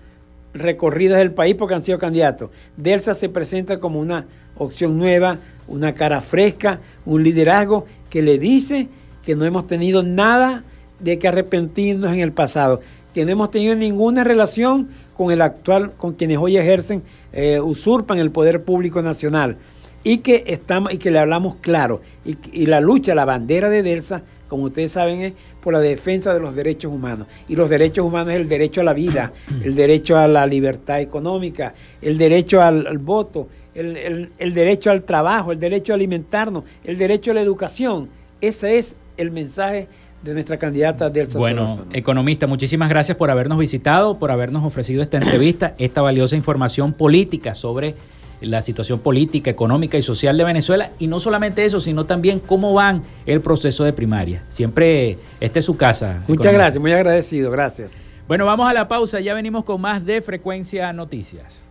recorridas 0.53 1.19
del 1.19 1.31
país 1.31 1.55
porque 1.55 1.75
han 1.75 1.83
sido 1.83 1.97
candidatos. 1.97 2.49
Delsa 2.75 3.13
se 3.13 3.29
presenta 3.29 3.79
como 3.79 3.99
una 3.99 4.25
opción 4.57 4.97
nueva, 4.97 5.37
una 5.67 5.93
cara 5.93 6.19
fresca, 6.19 6.79
un 7.05 7.23
liderazgo 7.23 7.85
que 8.09 8.21
le 8.21 8.37
dice 8.37 8.89
que 9.23 9.35
no 9.35 9.45
hemos 9.45 9.67
tenido 9.67 10.03
nada 10.03 10.63
de 10.99 11.17
que 11.17 11.27
arrepentirnos 11.27 12.11
en 12.11 12.19
el 12.19 12.33
pasado, 12.33 12.81
que 13.13 13.23
no 13.23 13.31
hemos 13.31 13.51
tenido 13.51 13.75
ninguna 13.75 14.23
relación 14.23 14.89
con 15.15 15.31
el 15.31 15.41
actual, 15.41 15.91
con 15.91 16.13
quienes 16.13 16.37
hoy 16.37 16.57
ejercen, 16.57 17.03
eh, 17.31 17.59
usurpan 17.61 18.19
el 18.19 18.31
poder 18.31 18.63
público 18.63 19.01
nacional 19.01 19.57
y 20.03 20.19
que 20.19 20.43
estamos 20.47 20.93
y 20.93 20.97
que 20.97 21.11
le 21.11 21.19
hablamos 21.19 21.57
claro. 21.57 22.01
Y, 22.25 22.37
y, 22.51 22.65
la 22.65 22.81
lucha, 22.81 23.15
la 23.15 23.25
bandera 23.25 23.69
de 23.69 23.83
Delsa, 23.83 24.23
como 24.47 24.63
ustedes 24.63 24.91
saben, 24.91 25.21
es 25.21 25.33
por 25.61 25.73
la 25.73 25.79
defensa 25.79 26.33
de 26.33 26.39
los 26.39 26.55
derechos 26.55 26.91
humanos. 26.91 27.27
Y 27.47 27.55
los 27.55 27.69
derechos 27.69 28.05
humanos 28.05 28.33
es 28.33 28.41
el 28.41 28.47
derecho 28.47 28.81
a 28.81 28.83
la 28.83 28.93
vida, 28.93 29.31
el 29.63 29.75
derecho 29.75 30.17
a 30.17 30.27
la 30.27 30.45
libertad 30.45 30.99
económica, 30.99 31.73
el 32.01 32.17
derecho 32.17 32.61
al, 32.61 32.87
al 32.87 32.97
voto, 32.97 33.47
el, 33.73 34.53
derecho 34.53 34.91
al 34.91 35.03
trabajo, 35.03 35.51
el 35.51 35.59
derecho 35.59 35.93
a 35.93 35.95
alimentarnos, 35.95 36.63
el 36.83 36.97
derecho 36.97 37.31
a 37.31 37.33
la 37.35 37.41
educación. 37.41 38.09
Ese 38.41 38.77
es 38.77 38.95
el 39.17 39.31
mensaje 39.31 39.87
de 40.23 40.33
nuestra 40.33 40.57
candidata 40.57 41.09
del 41.09 41.27
Bueno, 41.27 41.79
economista, 41.93 42.45
muchísimas 42.45 42.89
gracias 42.89 43.17
por 43.17 43.31
habernos 43.31 43.57
visitado, 43.57 44.19
por 44.19 44.31
habernos 44.31 44.63
ofrecido 44.63 45.01
esta 45.01 45.17
entrevista, 45.17 45.73
esta 45.79 46.01
valiosa 46.01 46.35
información 46.35 46.93
política 46.93 47.55
sobre 47.55 47.95
la 48.41 48.61
situación 48.61 48.99
política, 48.99 49.49
económica 49.49 49.97
y 49.97 50.01
social 50.01 50.37
de 50.37 50.43
Venezuela. 50.43 50.91
Y 50.99 51.07
no 51.07 51.19
solamente 51.19 51.63
eso, 51.63 51.79
sino 51.79 52.05
también 52.05 52.39
cómo 52.39 52.73
van 52.73 53.01
el 53.25 53.41
proceso 53.41 53.83
de 53.83 53.93
primaria. 53.93 54.43
Siempre, 54.49 55.17
esta 55.39 55.59
es 55.59 55.65
su 55.65 55.77
casa. 55.77 56.23
Muchas 56.27 56.53
gracias, 56.53 56.81
muy 56.81 56.91
agradecido, 56.91 57.51
gracias. 57.51 57.91
Bueno, 58.27 58.45
vamos 58.45 58.69
a 58.69 58.73
la 58.73 58.87
pausa, 58.87 59.19
ya 59.19 59.33
venimos 59.33 59.63
con 59.63 59.81
más 59.81 60.05
de 60.05 60.21
Frecuencia 60.21 60.93
Noticias. 60.93 61.63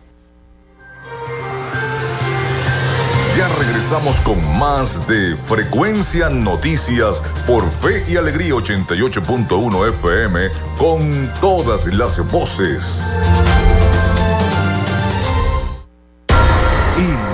Ya 3.37 3.47
regresamos 3.57 4.19
con 4.19 4.37
más 4.59 5.07
de 5.07 5.37
Frecuencia 5.37 6.29
Noticias 6.29 7.23
por 7.47 7.63
Fe 7.71 8.03
y 8.09 8.17
Alegría 8.17 8.53
88.1 8.53 9.89
FM 9.89 10.49
con 10.77 11.31
todas 11.39 11.87
las 11.93 12.19
voces. 12.29 13.07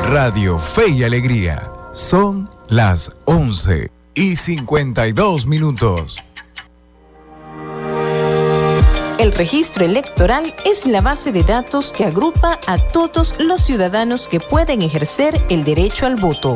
Radio 0.09 0.57
Fe 0.57 0.89
y 0.91 1.03
Alegría 1.03 1.69
son 1.91 2.49
las 2.69 3.11
11 3.25 3.91
y 4.13 4.37
52 4.37 5.45
minutos. 5.47 6.23
El 9.19 9.33
registro 9.33 9.83
electoral 9.83 10.55
es 10.63 10.87
la 10.87 11.01
base 11.01 11.33
de 11.33 11.43
datos 11.43 11.91
que 11.91 12.05
agrupa 12.05 12.57
a 12.67 12.77
todos 12.77 13.35
los 13.39 13.59
ciudadanos 13.59 14.29
que 14.29 14.39
pueden 14.39 14.81
ejercer 14.81 15.43
el 15.49 15.65
derecho 15.65 16.05
al 16.05 16.15
voto. 16.15 16.55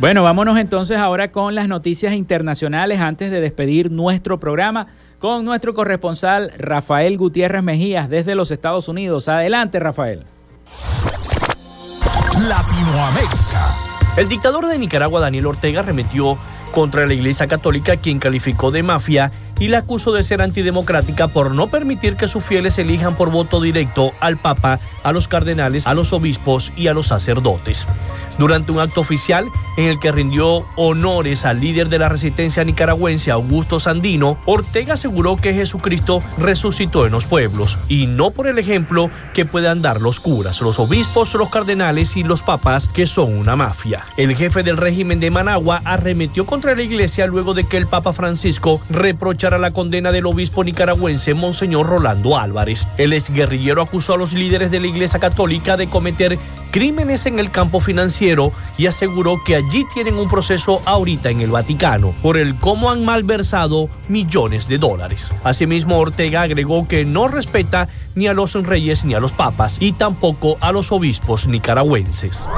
Bueno, 0.00 0.22
vámonos 0.22 0.56
entonces 0.58 0.96
ahora 0.96 1.32
con 1.32 1.56
las 1.56 1.66
noticias 1.66 2.12
internacionales 2.12 3.00
antes 3.00 3.32
de 3.32 3.40
despedir 3.40 3.90
nuestro 3.90 4.38
programa 4.38 4.86
con 5.18 5.44
nuestro 5.44 5.74
corresponsal 5.74 6.52
Rafael 6.56 7.18
Gutiérrez 7.18 7.64
Mejías 7.64 8.08
desde 8.08 8.36
los 8.36 8.52
Estados 8.52 8.86
Unidos. 8.86 9.26
Adelante, 9.26 9.80
Rafael. 9.80 10.22
Latinoamérica. 12.48 13.78
El 14.16 14.28
dictador 14.28 14.68
de 14.68 14.78
Nicaragua, 14.78 15.20
Daniel 15.20 15.46
Ortega, 15.46 15.82
remetió 15.82 16.38
contra 16.70 17.04
la 17.04 17.14
Iglesia 17.14 17.48
Católica, 17.48 17.96
quien 17.96 18.20
calificó 18.20 18.70
de 18.70 18.84
mafia 18.84 19.32
y 19.58 19.68
la 19.68 19.78
acusó 19.78 20.12
de 20.12 20.22
ser 20.22 20.42
antidemocrática 20.42 21.28
por 21.28 21.54
no 21.54 21.68
permitir 21.68 22.16
que 22.16 22.28
sus 22.28 22.44
fieles 22.44 22.78
elijan 22.78 23.16
por 23.16 23.30
voto 23.30 23.60
directo 23.60 24.12
al 24.20 24.36
Papa, 24.36 24.80
a 25.02 25.12
los 25.12 25.28
cardenales, 25.28 25.86
a 25.86 25.94
los 25.94 26.12
obispos 26.12 26.72
y 26.76 26.88
a 26.88 26.94
los 26.94 27.08
sacerdotes. 27.08 27.86
Durante 28.38 28.70
un 28.70 28.80
acto 28.80 29.00
oficial 29.00 29.46
en 29.76 29.86
el 29.86 29.98
que 29.98 30.12
rindió 30.12 30.64
honores 30.76 31.44
al 31.44 31.60
líder 31.60 31.88
de 31.88 31.98
la 31.98 32.08
resistencia 32.08 32.62
nicaragüense, 32.64 33.30
Augusto 33.30 33.80
Sandino, 33.80 34.38
Ortega 34.46 34.94
aseguró 34.94 35.36
que 35.36 35.54
Jesucristo 35.54 36.22
resucitó 36.38 37.06
en 37.06 37.12
los 37.12 37.26
pueblos 37.26 37.78
y 37.88 38.06
no 38.06 38.30
por 38.30 38.46
el 38.46 38.58
ejemplo 38.58 39.10
que 39.34 39.44
puedan 39.44 39.82
dar 39.82 40.00
los 40.00 40.20
curas, 40.20 40.60
los 40.60 40.78
obispos, 40.78 41.34
los 41.34 41.50
cardenales 41.50 42.16
y 42.16 42.22
los 42.22 42.42
papas, 42.42 42.86
que 42.86 43.06
son 43.06 43.36
una 43.36 43.56
mafia. 43.56 44.04
El 44.16 44.36
jefe 44.36 44.62
del 44.62 44.76
régimen 44.76 45.18
de 45.20 45.30
Managua 45.30 45.82
arremetió 45.84 46.46
contra 46.46 46.74
la 46.74 46.82
iglesia 46.82 47.26
luego 47.26 47.54
de 47.54 47.64
que 47.64 47.76
el 47.76 47.86
Papa 47.86 48.12
Francisco 48.12 48.80
reprochara 48.90 49.47
la 49.56 49.70
condena 49.70 50.12
del 50.12 50.26
obispo 50.26 50.62
nicaragüense 50.64 51.32
Monseñor 51.32 51.86
Rolando 51.86 52.36
Álvarez. 52.36 52.86
El 52.98 53.14
exguerrillero 53.14 53.80
acusó 53.80 54.12
a 54.12 54.18
los 54.18 54.34
líderes 54.34 54.70
de 54.70 54.80
la 54.80 54.88
iglesia 54.88 55.18
católica 55.20 55.78
de 55.78 55.88
cometer 55.88 56.38
crímenes 56.70 57.24
en 57.26 57.38
el 57.38 57.50
campo 57.50 57.80
financiero 57.80 58.52
y 58.76 58.86
aseguró 58.86 59.36
que 59.46 59.56
allí 59.56 59.86
tienen 59.94 60.16
un 60.16 60.28
proceso 60.28 60.82
ahorita 60.84 61.30
en 61.30 61.40
el 61.40 61.50
Vaticano 61.50 62.14
por 62.20 62.36
el 62.36 62.56
cómo 62.56 62.90
han 62.90 63.04
malversado 63.04 63.88
millones 64.08 64.68
de 64.68 64.78
dólares. 64.78 65.34
Asimismo, 65.44 65.98
Ortega 65.98 66.42
agregó 66.42 66.86
que 66.86 67.04
no 67.04 67.28
respeta 67.28 67.88
ni 68.18 68.26
a 68.26 68.34
los 68.34 68.54
reyes 68.54 69.04
ni 69.04 69.14
a 69.14 69.20
los 69.20 69.32
papas 69.32 69.78
y 69.80 69.92
tampoco 69.92 70.58
a 70.60 70.72
los 70.72 70.92
obispos 70.92 71.46
nicaragüenses. 71.46 72.50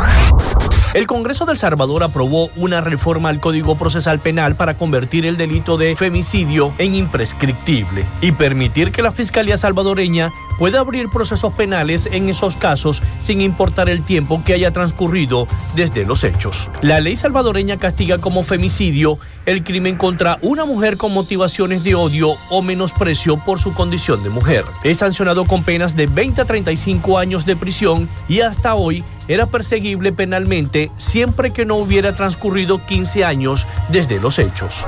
El 0.93 1.07
Congreso 1.07 1.47
del 1.47 1.57
Salvador 1.57 2.03
aprobó 2.03 2.49
una 2.57 2.81
reforma 2.81 3.29
al 3.29 3.39
Código 3.39 3.77
Procesal 3.77 4.19
Penal 4.19 4.57
para 4.57 4.77
convertir 4.77 5.25
el 5.25 5.37
delito 5.37 5.77
de 5.77 5.95
femicidio 5.95 6.75
en 6.79 6.97
imprescriptible 6.97 8.05
y 8.21 8.33
permitir 8.33 8.91
que 8.91 9.03
la 9.03 9.13
Fiscalía 9.13 9.57
salvadoreña 9.57 10.33
pueda 10.59 10.81
abrir 10.81 11.09
procesos 11.09 11.53
penales 11.53 12.09
en 12.11 12.29
esos 12.29 12.57
casos 12.57 13.05
sin 13.21 13.41
importar 13.41 13.89
el 13.89 14.03
tiempo 14.03 14.43
que 14.45 14.53
haya 14.53 14.73
transcurrido 14.73 15.47
desde 15.77 16.05
los 16.05 16.25
hechos. 16.25 16.69
La 16.83 16.99
ley 16.99 17.15
salvadoreña 17.15 17.77
castiga 17.77 18.19
como 18.19 18.43
femicidio 18.43 19.19
el 19.47 19.65
crimen 19.65 19.97
contra 19.97 20.39
una 20.43 20.65
mujer 20.65 20.97
con 20.97 21.13
motivaciones 21.13 21.85
de 21.85 21.95
odio 21.95 22.33
o 22.51 22.63
menosprecio 22.63 23.37
por 23.39 23.59
su 23.59 23.75
condición 23.75 24.23
de 24.23 24.31
mujer. 24.31 24.65
Es 24.85 24.99
sancionado 24.99 25.45
con 25.45 25.65
penas 25.65 25.97
de 25.97 26.07
20 26.07 26.41
a 26.43 26.45
35 26.45 27.19
años 27.19 27.45
de 27.47 27.57
prisión 27.57 28.09
y 28.29 28.41
hasta 28.41 28.75
hoy 28.75 29.05
era 29.29 29.47
perseguible 29.47 30.13
penalmente 30.13 30.91
siempre 30.97 31.53
que 31.53 31.65
no 31.65 31.77
hubiera 31.77 32.15
transcurrido 32.15 32.85
15 32.85 33.25
años 33.25 33.67
desde 33.89 34.21
los 34.21 34.39
hechos. 34.39 34.87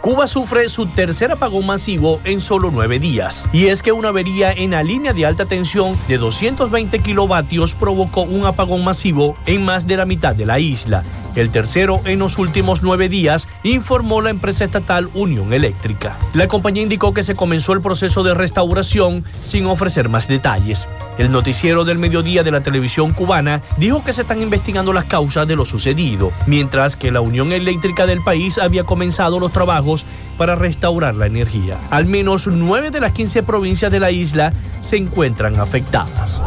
Cuba 0.00 0.26
sufre 0.26 0.68
su 0.68 0.86
tercer 0.86 1.32
apagón 1.32 1.64
masivo 1.64 2.20
en 2.24 2.42
solo 2.42 2.70
nueve 2.70 2.98
días. 2.98 3.48
Y 3.54 3.68
es 3.68 3.82
que 3.82 3.90
una 3.90 4.10
avería 4.10 4.52
en 4.52 4.72
la 4.72 4.82
línea 4.82 5.14
de 5.14 5.24
alta 5.24 5.46
tensión 5.46 5.96
de 6.08 6.18
220 6.18 6.98
kilovatios 6.98 7.74
provocó 7.74 8.20
un 8.20 8.44
apagón 8.44 8.84
masivo 8.84 9.34
en 9.46 9.64
más 9.64 9.86
de 9.86 9.96
la 9.96 10.04
mitad 10.04 10.34
de 10.34 10.44
la 10.44 10.58
isla 10.58 11.02
el 11.36 11.50
tercero 11.50 12.00
en 12.04 12.18
los 12.18 12.38
últimos 12.38 12.82
nueve 12.82 13.08
días, 13.08 13.48
informó 13.62 14.20
la 14.20 14.30
empresa 14.30 14.64
estatal 14.64 15.10
Unión 15.14 15.52
Eléctrica. 15.52 16.16
La 16.32 16.48
compañía 16.48 16.82
indicó 16.82 17.14
que 17.14 17.22
se 17.22 17.34
comenzó 17.34 17.72
el 17.72 17.80
proceso 17.80 18.22
de 18.22 18.34
restauración 18.34 19.24
sin 19.40 19.66
ofrecer 19.66 20.08
más 20.08 20.28
detalles. 20.28 20.88
El 21.18 21.30
noticiero 21.30 21.84
del 21.84 21.98
mediodía 21.98 22.42
de 22.42 22.50
la 22.50 22.62
televisión 22.62 23.12
cubana 23.12 23.60
dijo 23.76 24.04
que 24.04 24.12
se 24.12 24.22
están 24.22 24.42
investigando 24.42 24.92
las 24.92 25.04
causas 25.04 25.46
de 25.46 25.56
lo 25.56 25.64
sucedido, 25.64 26.32
mientras 26.46 26.96
que 26.96 27.12
la 27.12 27.20
Unión 27.20 27.52
Eléctrica 27.52 28.06
del 28.06 28.22
país 28.22 28.58
había 28.58 28.84
comenzado 28.84 29.38
los 29.38 29.52
trabajos 29.52 30.06
para 30.36 30.54
restaurar 30.54 31.14
la 31.14 31.26
energía. 31.26 31.78
Al 31.90 32.06
menos 32.06 32.46
nueve 32.46 32.90
de 32.90 33.00
las 33.00 33.12
15 33.12 33.42
provincias 33.42 33.90
de 33.90 34.00
la 34.00 34.10
isla 34.10 34.52
se 34.80 34.96
encuentran 34.96 35.58
afectadas. 35.60 36.42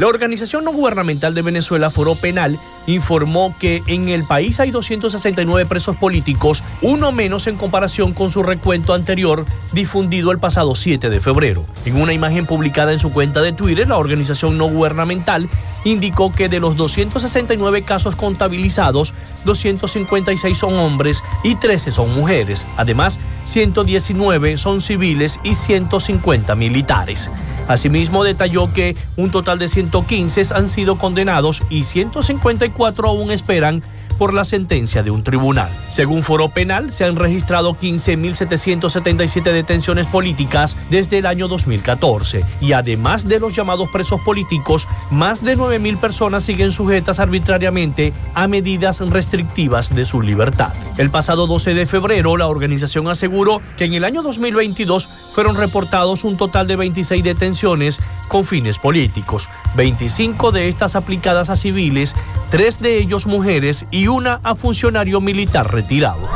La 0.00 0.08
organización 0.08 0.64
no 0.64 0.72
gubernamental 0.72 1.34
de 1.34 1.42
Venezuela 1.42 1.88
Foro 1.88 2.16
Penal 2.16 2.58
informó 2.88 3.54
que 3.60 3.82
en 3.86 4.08
el 4.08 4.26
país 4.26 4.58
hay 4.58 4.72
269 4.72 5.66
presos 5.66 5.96
políticos, 5.96 6.64
uno 6.82 7.12
menos 7.12 7.46
en 7.46 7.56
comparación 7.56 8.12
con 8.12 8.32
su 8.32 8.42
recuento 8.42 8.92
anterior 8.92 9.46
difundido 9.72 10.32
el 10.32 10.38
pasado 10.38 10.74
7 10.74 11.10
de 11.10 11.20
febrero. 11.20 11.64
En 11.84 12.00
una 12.00 12.12
imagen 12.12 12.44
publicada 12.44 12.92
en 12.92 12.98
su 12.98 13.12
cuenta 13.12 13.40
de 13.40 13.52
Twitter, 13.52 13.86
la 13.86 13.96
organización 13.96 14.58
no 14.58 14.68
gubernamental 14.68 15.48
indicó 15.84 16.32
que 16.32 16.48
de 16.48 16.60
los 16.60 16.76
269 16.76 17.82
casos 17.84 18.16
contabilizados, 18.16 19.14
256 19.44 20.58
son 20.58 20.74
hombres 20.74 21.22
y 21.44 21.54
13 21.54 21.92
son 21.92 22.12
mujeres. 22.14 22.66
Además, 22.76 23.18
119 23.44 24.56
son 24.56 24.80
civiles 24.80 25.40
y 25.44 25.54
150 25.54 26.54
militares. 26.54 27.30
Asimismo, 27.68 28.24
detalló 28.24 28.72
que 28.72 28.96
un 29.16 29.30
total 29.30 29.58
de 29.58 29.68
115 29.68 30.54
han 30.54 30.68
sido 30.68 30.98
condenados 30.98 31.62
y 31.70 31.84
154 31.84 33.08
aún 33.08 33.30
esperan 33.30 33.82
por 34.14 34.32
la 34.32 34.44
sentencia 34.44 35.02
de 35.02 35.10
un 35.10 35.22
tribunal. 35.22 35.68
Según 35.88 36.22
Foro 36.22 36.48
Penal, 36.48 36.90
se 36.90 37.04
han 37.04 37.16
registrado 37.16 37.74
15.777 37.74 39.42
detenciones 39.52 40.06
políticas 40.06 40.76
desde 40.90 41.18
el 41.18 41.26
año 41.26 41.48
2014 41.48 42.44
y 42.60 42.72
además 42.72 43.28
de 43.28 43.40
los 43.40 43.54
llamados 43.54 43.88
presos 43.90 44.20
políticos, 44.20 44.88
más 45.10 45.44
de 45.44 45.56
9.000 45.56 45.98
personas 45.98 46.44
siguen 46.44 46.70
sujetas 46.70 47.20
arbitrariamente 47.20 48.12
a 48.34 48.48
medidas 48.48 49.00
restrictivas 49.00 49.94
de 49.94 50.06
su 50.06 50.22
libertad. 50.22 50.72
El 50.96 51.10
pasado 51.10 51.46
12 51.46 51.74
de 51.74 51.86
febrero, 51.86 52.36
la 52.36 52.46
organización 52.46 53.08
aseguró 53.08 53.60
que 53.76 53.84
en 53.84 53.94
el 53.94 54.04
año 54.04 54.22
2022 54.22 55.23
fueron 55.34 55.56
reportados 55.56 56.22
un 56.22 56.36
total 56.36 56.68
de 56.68 56.76
26 56.76 57.24
detenciones 57.24 58.00
con 58.28 58.44
fines 58.44 58.78
políticos, 58.78 59.50
25 59.74 60.52
de 60.52 60.68
estas 60.68 60.94
aplicadas 60.94 61.50
a 61.50 61.56
civiles, 61.56 62.14
3 62.50 62.80
de 62.80 62.98
ellos 62.98 63.26
mujeres 63.26 63.84
y 63.90 64.06
una 64.06 64.40
a 64.44 64.54
funcionario 64.54 65.20
militar 65.20 65.72
retirado. 65.72 66.28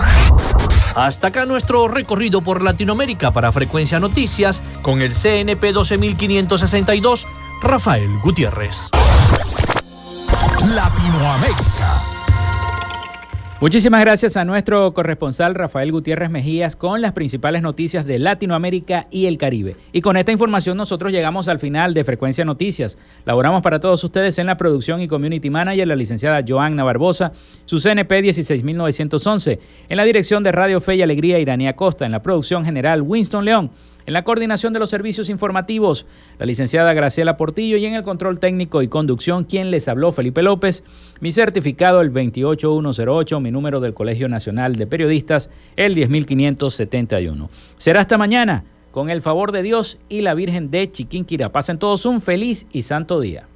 Hasta 0.97 1.29
acá 1.29 1.47
nuestro 1.47 1.87
recorrido 1.87 2.43
por 2.43 2.61
Latinoamérica 2.61 3.31
para 3.31 3.53
Frecuencia 3.53 4.01
Noticias 4.01 4.65
con 4.83 5.01
el 5.01 5.15
CNP 5.15 5.73
12562, 5.73 7.27
Rafael 7.63 8.19
Gutiérrez. 8.19 8.91
Latinoamérica. 10.75 12.18
Muchísimas 13.61 14.03
gracias 14.03 14.37
a 14.37 14.45
nuestro 14.45 14.95
corresponsal 14.95 15.57
Rafael 15.57 15.91
Gutiérrez 15.91 16.31
Mejías 16.31 16.77
con 16.77 17.01
las 17.01 17.11
principales 17.11 17.61
noticias 17.61 18.07
de 18.07 18.21
Latinoamérica 18.21 19.09
y 19.11 19.27
el 19.27 19.37
Caribe. 19.37 19.75
Y 19.91 20.01
con 20.01 20.17
esta 20.17 20.31
información 20.31 20.77
nosotros 20.77 21.11
llegamos 21.11 21.49
al 21.49 21.59
final 21.59 21.93
de 21.93 22.05
Frecuencia 22.05 22.45
Noticias. 22.45 22.99
Laboramos 23.25 23.61
para 23.61 23.81
todos 23.81 24.05
ustedes 24.05 24.39
en 24.39 24.47
la 24.47 24.57
producción 24.57 25.01
y 25.01 25.09
community 25.09 25.51
manager 25.51 25.89
la 25.89 25.97
licenciada 25.97 26.45
Joanna 26.47 26.85
Barbosa, 26.85 27.33
su 27.65 27.81
CNP 27.81 28.23
16911, 28.23 29.59
en 29.89 29.97
la 29.97 30.05
dirección 30.05 30.45
de 30.45 30.53
Radio 30.53 30.81
Fe 30.81 30.95
y 30.95 31.03
Alegría 31.03 31.41
Iranía 31.41 31.75
Costa, 31.75 32.07
en 32.07 32.13
la 32.13 32.23
producción 32.23 32.65
general 32.65 33.03
Winston 33.03 33.45
León. 33.45 33.73
En 34.09 34.15
la 34.15 34.25
coordinación 34.25 34.73
de 34.73 34.79
los 34.79 34.89
servicios 34.89 35.29
informativos, 35.29 36.07
la 36.39 36.47
licenciada 36.47 36.95
Graciela 36.95 37.37
Portillo 37.37 37.77
y 37.77 37.85
en 37.85 37.93
el 37.93 38.03
control 38.03 38.39
técnico 38.39 38.81
y 38.81 38.89
conducción, 38.89 39.45
quien 39.45 39.71
les 39.71 39.87
habló, 39.87 40.13
Felipe 40.13 40.43
López. 40.43 40.83
Mi 41.21 41.31
certificado, 41.31 42.01
el 42.01 42.09
28108, 42.09 43.39
mi 43.41 43.51
número 43.51 43.81
del 43.81 43.93
Colegio 43.93 44.27
Nacional 44.31 44.77
de 44.77 44.87
Periodistas, 44.87 45.51
el 45.77 45.93
10571. 45.93 47.51
Será 47.77 48.01
hasta 48.01 48.17
mañana, 48.17 48.65
con 48.93 49.11
el 49.11 49.21
favor 49.21 49.53
de 49.53 49.63
Dios 49.63 49.99
y 50.09 50.23
la 50.23 50.33
Virgen 50.33 50.71
de 50.71 50.91
Chiquinquira. 50.91 51.53
Pasen 51.53 51.79
todos 51.79 52.07
un 52.07 52.23
feliz 52.23 52.65
y 52.73 52.85
santo 52.85 53.21
día. 53.21 53.47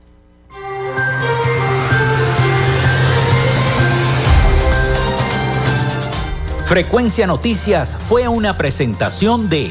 Frecuencia 6.67 7.27
Noticias 7.27 7.97
fue 7.97 8.29
una 8.29 8.59
presentación 8.59 9.49
de... 9.49 9.71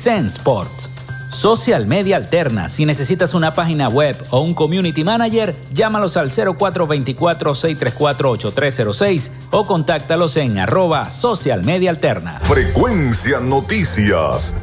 Social 1.38 1.86
Media 1.86 2.18
Alterna. 2.18 2.68
Si 2.68 2.84
necesitas 2.84 3.36
una 3.36 3.54
página 3.54 3.90
web 3.90 4.18
o 4.32 4.42
un 4.42 4.56
community 4.56 5.04
manager, 5.04 5.56
llámalos 5.72 6.18
al 6.18 6.32
0424-634-8306 6.32 9.32
o 9.52 9.68
contáctalos 9.68 10.36
en 10.38 10.58
arroba 10.58 11.12
Social 11.12 11.64
Alterna. 11.92 12.40
Frecuencia 12.40 13.40
Noticias 13.40 14.56